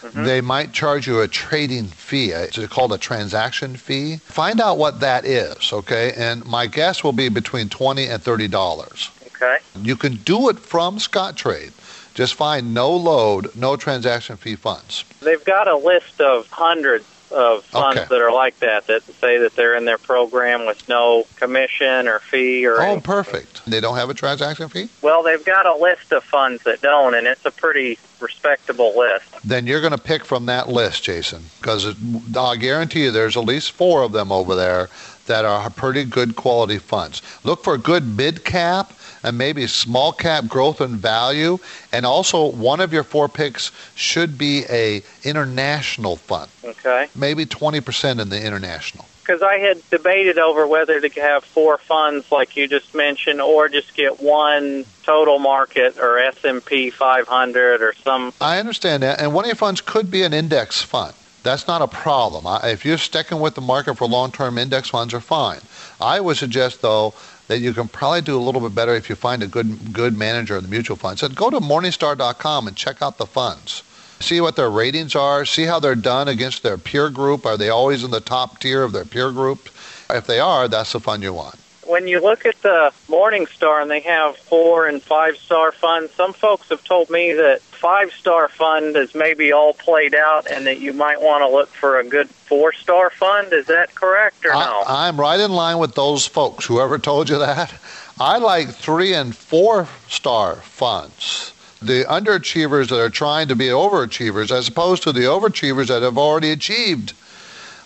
mm-hmm. 0.00 0.24
they 0.24 0.40
might 0.40 0.72
charge 0.72 1.06
you 1.06 1.20
a 1.20 1.28
trading 1.28 1.86
fee. 1.86 2.30
It's 2.30 2.58
called 2.68 2.92
a 2.92 2.98
transaction 2.98 3.76
fee. 3.76 4.16
Find 4.16 4.60
out 4.60 4.78
what 4.78 5.00
that 5.00 5.24
is, 5.26 5.72
okay? 5.72 6.12
And 6.16 6.44
my 6.46 6.66
guess 6.66 7.04
will 7.04 7.12
be 7.12 7.28
between 7.28 7.68
twenty 7.68 8.06
and 8.06 8.22
thirty 8.22 8.48
dollars. 8.48 9.10
Okay. 9.40 9.58
You 9.82 9.96
can 9.96 10.16
do 10.16 10.48
it 10.48 10.58
from 10.58 10.98
Scottrade. 10.98 11.72
Just 12.14 12.34
find 12.34 12.72
no 12.72 12.90
load, 12.96 13.54
no 13.54 13.76
transaction 13.76 14.36
fee 14.36 14.56
funds. 14.56 15.04
They've 15.20 15.44
got 15.44 15.68
a 15.68 15.76
list 15.76 16.20
of 16.20 16.48
hundreds 16.48 17.04
of 17.32 17.64
funds 17.64 17.98
Okay. 17.98 18.06
that 18.08 18.20
are 18.22 18.32
like 18.32 18.58
that 18.60 18.86
that 18.86 19.02
say 19.02 19.36
that 19.38 19.54
they're 19.56 19.74
in 19.74 19.84
their 19.84 19.98
program 19.98 20.64
with 20.64 20.88
no 20.88 21.24
commission 21.34 22.06
or 22.06 22.20
fee 22.20 22.64
or 22.64 22.80
Oh, 22.80 23.00
perfect. 23.00 23.66
They 23.66 23.80
don't 23.80 23.96
have 23.96 24.08
a 24.08 24.14
transaction 24.14 24.68
fee? 24.68 24.88
well 25.02 25.24
they've 25.24 25.44
got 25.44 25.66
a 25.66 25.74
list 25.74 26.12
of 26.12 26.22
funds 26.22 26.62
that 26.62 26.80
don't 26.82 27.14
and 27.14 27.26
it's 27.26 27.44
a 27.44 27.50
pretty 27.50 27.98
respectable 28.20 28.96
list 28.96 29.24
then 29.42 29.66
you're 29.66 29.80
going 29.80 29.92
to 29.92 29.98
pick 29.98 30.24
from 30.24 30.46
that 30.46 30.68
list, 30.68 31.02
Jason, 31.02 31.42
because 31.60 31.94
I 32.36 32.56
guarantee 32.56 33.02
you 33.04 33.10
there's 33.10 33.36
at 33.36 33.44
least 33.44 33.72
four 33.72 34.02
of 34.04 34.12
them 34.12 34.30
over 34.30 34.54
there 34.54 34.88
that 35.26 35.44
are 35.44 35.68
pretty 35.70 36.04
good 36.04 36.36
quality 36.36 36.78
funds. 36.78 37.20
Look 37.42 37.64
for 37.64 37.76
good 37.76 38.04
mid 38.16 38.44
cap 38.44 38.92
and 39.26 39.36
maybe 39.36 39.66
small 39.66 40.12
cap 40.12 40.46
growth 40.46 40.80
and 40.80 40.96
value, 40.96 41.58
and 41.92 42.06
also 42.06 42.46
one 42.46 42.80
of 42.80 42.92
your 42.92 43.02
four 43.02 43.28
picks 43.28 43.72
should 43.96 44.38
be 44.38 44.64
a 44.70 45.02
international 45.24 46.16
fund, 46.16 46.50
okay 46.64 47.08
maybe 47.14 47.44
20% 47.44 48.20
in 48.20 48.28
the 48.28 48.40
international. 48.46 49.04
because 49.24 49.42
I 49.42 49.58
had 49.58 49.78
debated 49.90 50.38
over 50.38 50.66
whether 50.68 51.00
to 51.00 51.08
have 51.20 51.44
four 51.44 51.78
funds 51.78 52.30
like 52.30 52.56
you 52.56 52.68
just 52.68 52.94
mentioned 52.94 53.40
or 53.40 53.68
just 53.68 53.94
get 53.94 54.20
one 54.20 54.84
total 55.02 55.38
market 55.40 55.98
or 55.98 56.18
S&P 56.20 56.90
500 56.90 57.82
or 57.82 57.94
some 58.04 58.32
I 58.40 58.58
understand 58.60 59.02
that, 59.02 59.20
and 59.20 59.34
one 59.34 59.44
of 59.44 59.48
your 59.48 59.56
funds 59.56 59.80
could 59.80 60.10
be 60.10 60.22
an 60.22 60.32
index 60.32 60.80
fund. 60.82 61.12
That's 61.42 61.66
not 61.68 61.80
a 61.82 61.86
problem. 61.88 62.44
I- 62.46 62.70
If 62.70 62.84
you're 62.84 62.98
sticking 62.98 63.38
with 63.40 63.54
the 63.54 63.60
market 63.60 63.96
for 63.96 64.06
long-term 64.08 64.58
index 64.58 64.88
funds, 64.88 65.14
are 65.14 65.20
fine. 65.20 65.60
I 66.00 66.20
would 66.20 66.36
suggest, 66.36 66.82
though, 66.82 67.14
that 67.48 67.60
you 67.60 67.72
can 67.72 67.88
probably 67.88 68.22
do 68.22 68.36
a 68.36 68.42
little 68.42 68.60
bit 68.60 68.74
better 68.74 68.94
if 68.94 69.08
you 69.08 69.14
find 69.14 69.42
a 69.42 69.46
good 69.46 69.92
good 69.92 70.16
manager 70.16 70.56
of 70.56 70.62
the 70.62 70.68
mutual 70.68 70.96
fund. 70.96 71.18
So 71.18 71.28
go 71.28 71.50
to 71.50 71.60
Morningstar.com 71.60 72.68
and 72.68 72.76
check 72.76 73.02
out 73.02 73.18
the 73.18 73.26
funds. 73.26 73.82
See 74.20 74.40
what 74.40 74.56
their 74.56 74.70
ratings 74.70 75.14
are. 75.14 75.44
See 75.44 75.64
how 75.64 75.78
they're 75.78 75.94
done 75.94 76.28
against 76.28 76.62
their 76.62 76.78
peer 76.78 77.10
group. 77.10 77.44
Are 77.44 77.56
they 77.56 77.68
always 77.68 78.02
in 78.02 78.10
the 78.10 78.20
top 78.20 78.60
tier 78.60 78.82
of 78.82 78.92
their 78.92 79.04
peer 79.04 79.30
group? 79.30 79.68
If 80.08 80.26
they 80.26 80.40
are, 80.40 80.68
that's 80.68 80.92
the 80.92 81.00
fund 81.00 81.22
you 81.22 81.34
want. 81.34 81.56
When 81.86 82.08
you 82.08 82.20
look 82.20 82.44
at 82.46 82.60
the 82.62 82.92
Morningstar 83.08 83.80
and 83.80 83.90
they 83.90 84.00
have 84.00 84.36
four 84.36 84.86
and 84.86 85.02
five 85.02 85.36
star 85.36 85.72
funds, 85.72 86.12
some 86.12 86.32
folks 86.32 86.68
have 86.68 86.82
told 86.84 87.10
me 87.10 87.32
that 87.32 87.60
five 87.60 88.12
star 88.12 88.48
fund 88.48 88.96
is 88.96 89.14
maybe 89.14 89.52
all 89.52 89.74
played 89.74 90.14
out 90.14 90.50
and 90.50 90.66
that 90.66 90.80
you 90.80 90.92
might 90.92 91.20
want 91.20 91.42
to 91.42 91.48
look 91.48 91.68
for 91.68 91.98
a 91.98 92.04
good 92.04 92.28
four 92.28 92.72
star 92.72 93.10
fund. 93.10 93.52
Is 93.52 93.66
that 93.66 93.94
correct 93.94 94.44
or 94.44 94.52
no? 94.52 94.82
I, 94.86 95.08
I'm 95.08 95.18
right 95.20 95.38
in 95.38 95.52
line 95.52 95.78
with 95.78 95.94
those 95.94 96.26
folks. 96.26 96.66
Whoever 96.66 96.98
told 96.98 97.28
you 97.28 97.38
that, 97.38 97.72
I 98.18 98.38
like 98.38 98.70
three 98.70 99.14
and 99.14 99.36
four 99.36 99.88
star 100.08 100.56
funds. 100.56 101.52
The 101.80 102.04
underachievers 102.04 102.88
that 102.88 103.00
are 103.00 103.10
trying 103.10 103.48
to 103.48 103.54
be 103.54 103.66
overachievers, 103.66 104.50
as 104.50 104.66
opposed 104.66 105.02
to 105.04 105.12
the 105.12 105.20
overachievers 105.20 105.88
that 105.88 106.02
have 106.02 106.18
already 106.18 106.50
achieved. 106.50 107.12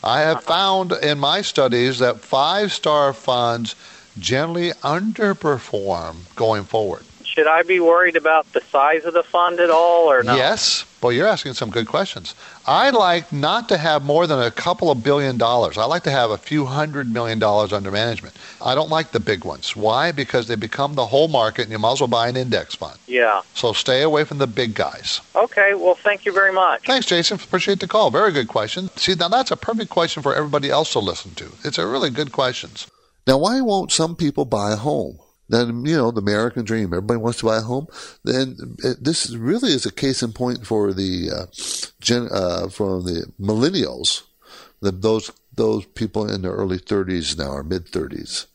I 0.03 0.21
have 0.21 0.43
found 0.43 0.93
in 0.93 1.19
my 1.19 1.43
studies 1.43 1.99
that 1.99 2.21
five 2.21 2.73
star 2.73 3.13
funds 3.13 3.75
generally 4.19 4.71
underperform 4.83 6.35
going 6.37 6.65
forward. 6.65 7.05
Should 7.35 7.47
I 7.47 7.63
be 7.63 7.79
worried 7.79 8.17
about 8.17 8.53
the 8.53 8.61
size 8.61 9.05
of 9.05 9.15
the 9.15 9.23
fund 9.23 9.61
at 9.61 9.71
all 9.71 10.11
or 10.11 10.25
no? 10.25 10.35
Yes. 10.35 10.85
Well, 11.01 11.13
you're 11.13 11.29
asking 11.29 11.55
some 11.55 11.71
good 11.71 11.87
questions. 11.87 12.35
I 12.67 12.91
like 12.91 13.33
not 13.33 13.69
to 13.69 13.79
have 13.79 14.05
more 14.05 14.27
than 14.27 14.41
a 14.41 14.51
couple 14.51 14.91
of 14.91 15.05
billion 15.05 15.39
dollars. 15.39 15.79
I 15.79 15.85
like 15.85 16.03
to 16.05 16.11
have 16.11 16.33
a 16.33 16.37
few 16.37 16.67
hundred 16.67 17.13
million 17.13 17.39
dollars 17.39 17.73
under 17.73 17.93
management. 17.93 18.35
I 18.61 18.75
don't 18.75 18.91
like 18.91 19.13
the 19.13 19.21
big 19.21 19.45
ones. 19.45 19.77
Why? 19.77 20.11
Because 20.11 20.49
they 20.49 20.57
become 20.57 20.97
the 20.97 21.07
whole 21.07 21.29
market 21.29 21.63
and 21.63 21.71
you 21.71 21.79
might 21.79 21.93
as 21.93 22.01
well 22.01 22.09
buy 22.09 22.29
an 22.29 22.37
index 22.37 22.75
fund. 22.75 22.99
Yeah. 23.07 23.43
So 23.55 23.73
stay 23.73 24.03
away 24.03 24.25
from 24.25 24.39
the 24.39 24.49
big 24.49 24.75
guys. 24.75 25.21
Okay. 25.37 25.75
Well, 25.75 25.95
thank 25.95 26.27
you 26.27 26.33
very 26.33 26.53
much. 26.53 26.85
Thanks, 26.85 27.07
Jason. 27.07 27.37
Appreciate 27.37 27.79
the 27.79 27.87
call. 27.87 28.11
Very 28.11 28.33
good 28.33 28.49
question. 28.49 28.91
See, 28.97 29.15
now 29.15 29.29
that's 29.29 29.53
a 29.53 29.57
perfect 29.57 29.91
question 29.91 30.23
for 30.23 30.35
everybody 30.35 30.69
else 30.69 30.93
to 30.95 30.99
listen 30.99 31.35
to. 31.37 31.53
It's 31.65 31.79
a 31.79 31.87
really 31.87 32.11
good 32.11 32.33
question. 32.33 32.71
Now, 33.27 33.39
why 33.39 33.61
won't 33.61 33.93
some 33.93 34.17
people 34.17 34.45
buy 34.45 34.73
a 34.73 34.77
home? 34.77 35.21
Then, 35.51 35.85
you 35.85 35.97
know, 35.97 36.13
the 36.13 36.21
American 36.21 36.65
dream, 36.65 36.87
everybody 36.95 37.19
wants 37.19 37.41
to 37.41 37.47
buy 37.47 37.59
a 37.59 37.63
home. 37.63 37.89
Then 38.25 38.57
this 39.01 39.35
really 39.35 39.73
is 39.73 39.85
a 39.85 39.93
case 39.93 40.23
in 40.23 40.33
point 40.33 40.65
for 40.65 40.93
the, 40.93 41.31
uh, 41.31 41.47
gen, 42.01 42.29
uh, 42.31 42.69
for 42.69 43.03
the 43.03 43.27
millennials, 43.39 44.23
the, 44.81 44.93
those, 44.93 45.31
those 45.55 45.85
people 45.87 46.31
in 46.31 46.43
their 46.43 46.53
early 46.53 46.79
30s 46.79 47.37
now 47.37 47.51
or 47.51 47.65
mid 47.65 47.87
30s, 47.87 48.47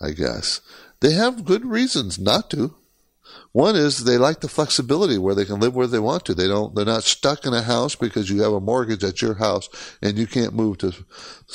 I 0.00 0.10
guess. 0.10 0.60
They 1.00 1.12
have 1.12 1.44
good 1.44 1.64
reasons 1.64 2.18
not 2.18 2.50
to. 2.50 2.74
One 3.54 3.76
is 3.76 4.02
they 4.02 4.18
like 4.18 4.40
the 4.40 4.48
flexibility 4.48 5.16
where 5.16 5.36
they 5.36 5.44
can 5.44 5.60
live 5.60 5.76
where 5.76 5.86
they 5.86 6.00
want 6.00 6.24
to. 6.24 6.34
They 6.34 6.48
don't, 6.48 6.74
they're 6.74 6.84
not 6.84 7.04
stuck 7.04 7.46
in 7.46 7.54
a 7.54 7.62
house 7.62 7.94
because 7.94 8.28
you 8.28 8.42
have 8.42 8.52
a 8.52 8.58
mortgage 8.58 9.04
at 9.04 9.22
your 9.22 9.34
house 9.34 9.68
and 10.02 10.18
you 10.18 10.26
can't 10.26 10.54
move 10.54 10.78
to, 10.78 10.92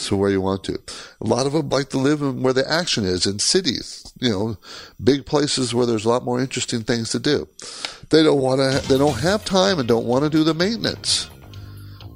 to 0.05 0.15
where 0.15 0.29
you 0.29 0.39
want 0.39 0.63
to. 0.63 0.79
A 1.19 1.27
lot 1.27 1.45
of 1.45 1.51
them 1.51 1.67
like 1.67 1.89
to 1.89 1.97
live 1.97 2.21
in 2.21 2.41
where 2.41 2.53
the 2.53 2.65
action 2.71 3.03
is 3.03 3.25
in 3.25 3.39
cities, 3.39 4.13
you 4.17 4.29
know, 4.29 4.57
big 5.03 5.25
places 5.25 5.75
where 5.75 5.85
there's 5.85 6.05
a 6.05 6.09
lot 6.09 6.23
more 6.23 6.39
interesting 6.39 6.83
things 6.83 7.09
to 7.09 7.19
do. 7.19 7.49
They 8.11 8.23
don't 8.23 8.39
want 8.39 8.61
to, 8.61 8.87
they 8.87 8.97
don't 8.97 9.19
have 9.19 9.43
time 9.43 9.77
and 9.77 9.85
don't 9.85 10.05
want 10.05 10.23
to 10.23 10.29
do 10.29 10.45
the 10.45 10.53
maintenance. 10.53 11.29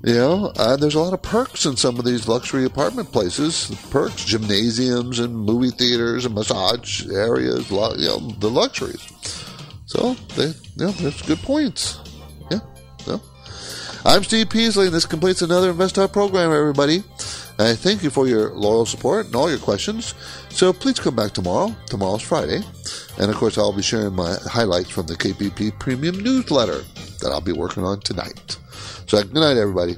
You 0.05 0.13
know, 0.13 0.53
uh, 0.55 0.77
there's 0.77 0.95
a 0.95 1.01
lot 1.01 1.11
of 1.11 1.21
perks 1.21 1.65
in 1.65 1.75
some 1.75 1.99
of 1.99 2.05
these 2.05 2.29
luxury 2.29 2.63
apartment 2.63 3.11
places. 3.11 3.69
Perks, 3.91 4.23
gymnasiums 4.23 5.19
and 5.19 5.35
movie 5.35 5.71
theaters 5.71 6.25
and 6.25 6.35
massage 6.35 7.05
areas, 7.09 7.69
you 7.69 7.77
know, 7.77 8.19
the 8.39 8.49
luxuries. 8.49 9.49
So, 9.93 10.15
they, 10.35 10.51
know, 10.75 10.89
there's 10.89 11.21
good 11.21 11.37
points. 11.43 11.99
Yeah. 12.49 12.61
So, 13.05 13.21
I'm 14.03 14.23
Steve 14.23 14.49
Peasley, 14.49 14.87
and 14.87 14.95
this 14.95 15.05
completes 15.05 15.43
another 15.43 15.69
Invest 15.69 15.99
program, 16.11 16.51
everybody. 16.51 17.03
I 17.59 17.75
thank 17.75 18.01
you 18.01 18.09
for 18.09 18.27
your 18.27 18.49
loyal 18.55 18.87
support 18.87 19.27
and 19.27 19.35
all 19.35 19.51
your 19.51 19.59
questions. 19.59 20.15
So 20.49 20.73
please 20.73 20.99
come 20.99 21.15
back 21.15 21.33
tomorrow. 21.33 21.75
Tomorrow's 21.85 22.23
Friday. 22.23 22.61
And 23.19 23.29
of 23.29 23.37
course, 23.37 23.59
I'll 23.59 23.71
be 23.71 23.83
sharing 23.83 24.15
my 24.15 24.35
highlights 24.47 24.89
from 24.89 25.05
the 25.05 25.13
KPP 25.13 25.77
Premium 25.77 26.17
newsletter 26.23 26.81
that 27.19 27.29
I'll 27.31 27.39
be 27.39 27.51
working 27.53 27.83
on 27.83 27.99
tonight. 27.99 28.57
So 29.05 29.21
good 29.21 29.35
night, 29.35 29.57
everybody. 29.57 29.97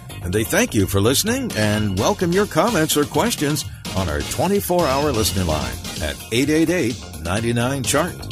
And 0.21 0.33
they 0.33 0.43
thank 0.43 0.73
you 0.73 0.87
for 0.87 1.01
listening 1.01 1.51
and 1.55 1.97
welcome 1.97 2.31
your 2.31 2.45
comments 2.45 2.95
or 2.95 3.05
questions 3.05 3.65
on 3.95 4.07
our 4.07 4.21
24 4.21 4.87
hour 4.87 5.11
listening 5.11 5.47
line 5.47 5.73
at 6.01 6.15
888 6.31 7.21
99 7.23 7.83
Chart. 7.83 8.30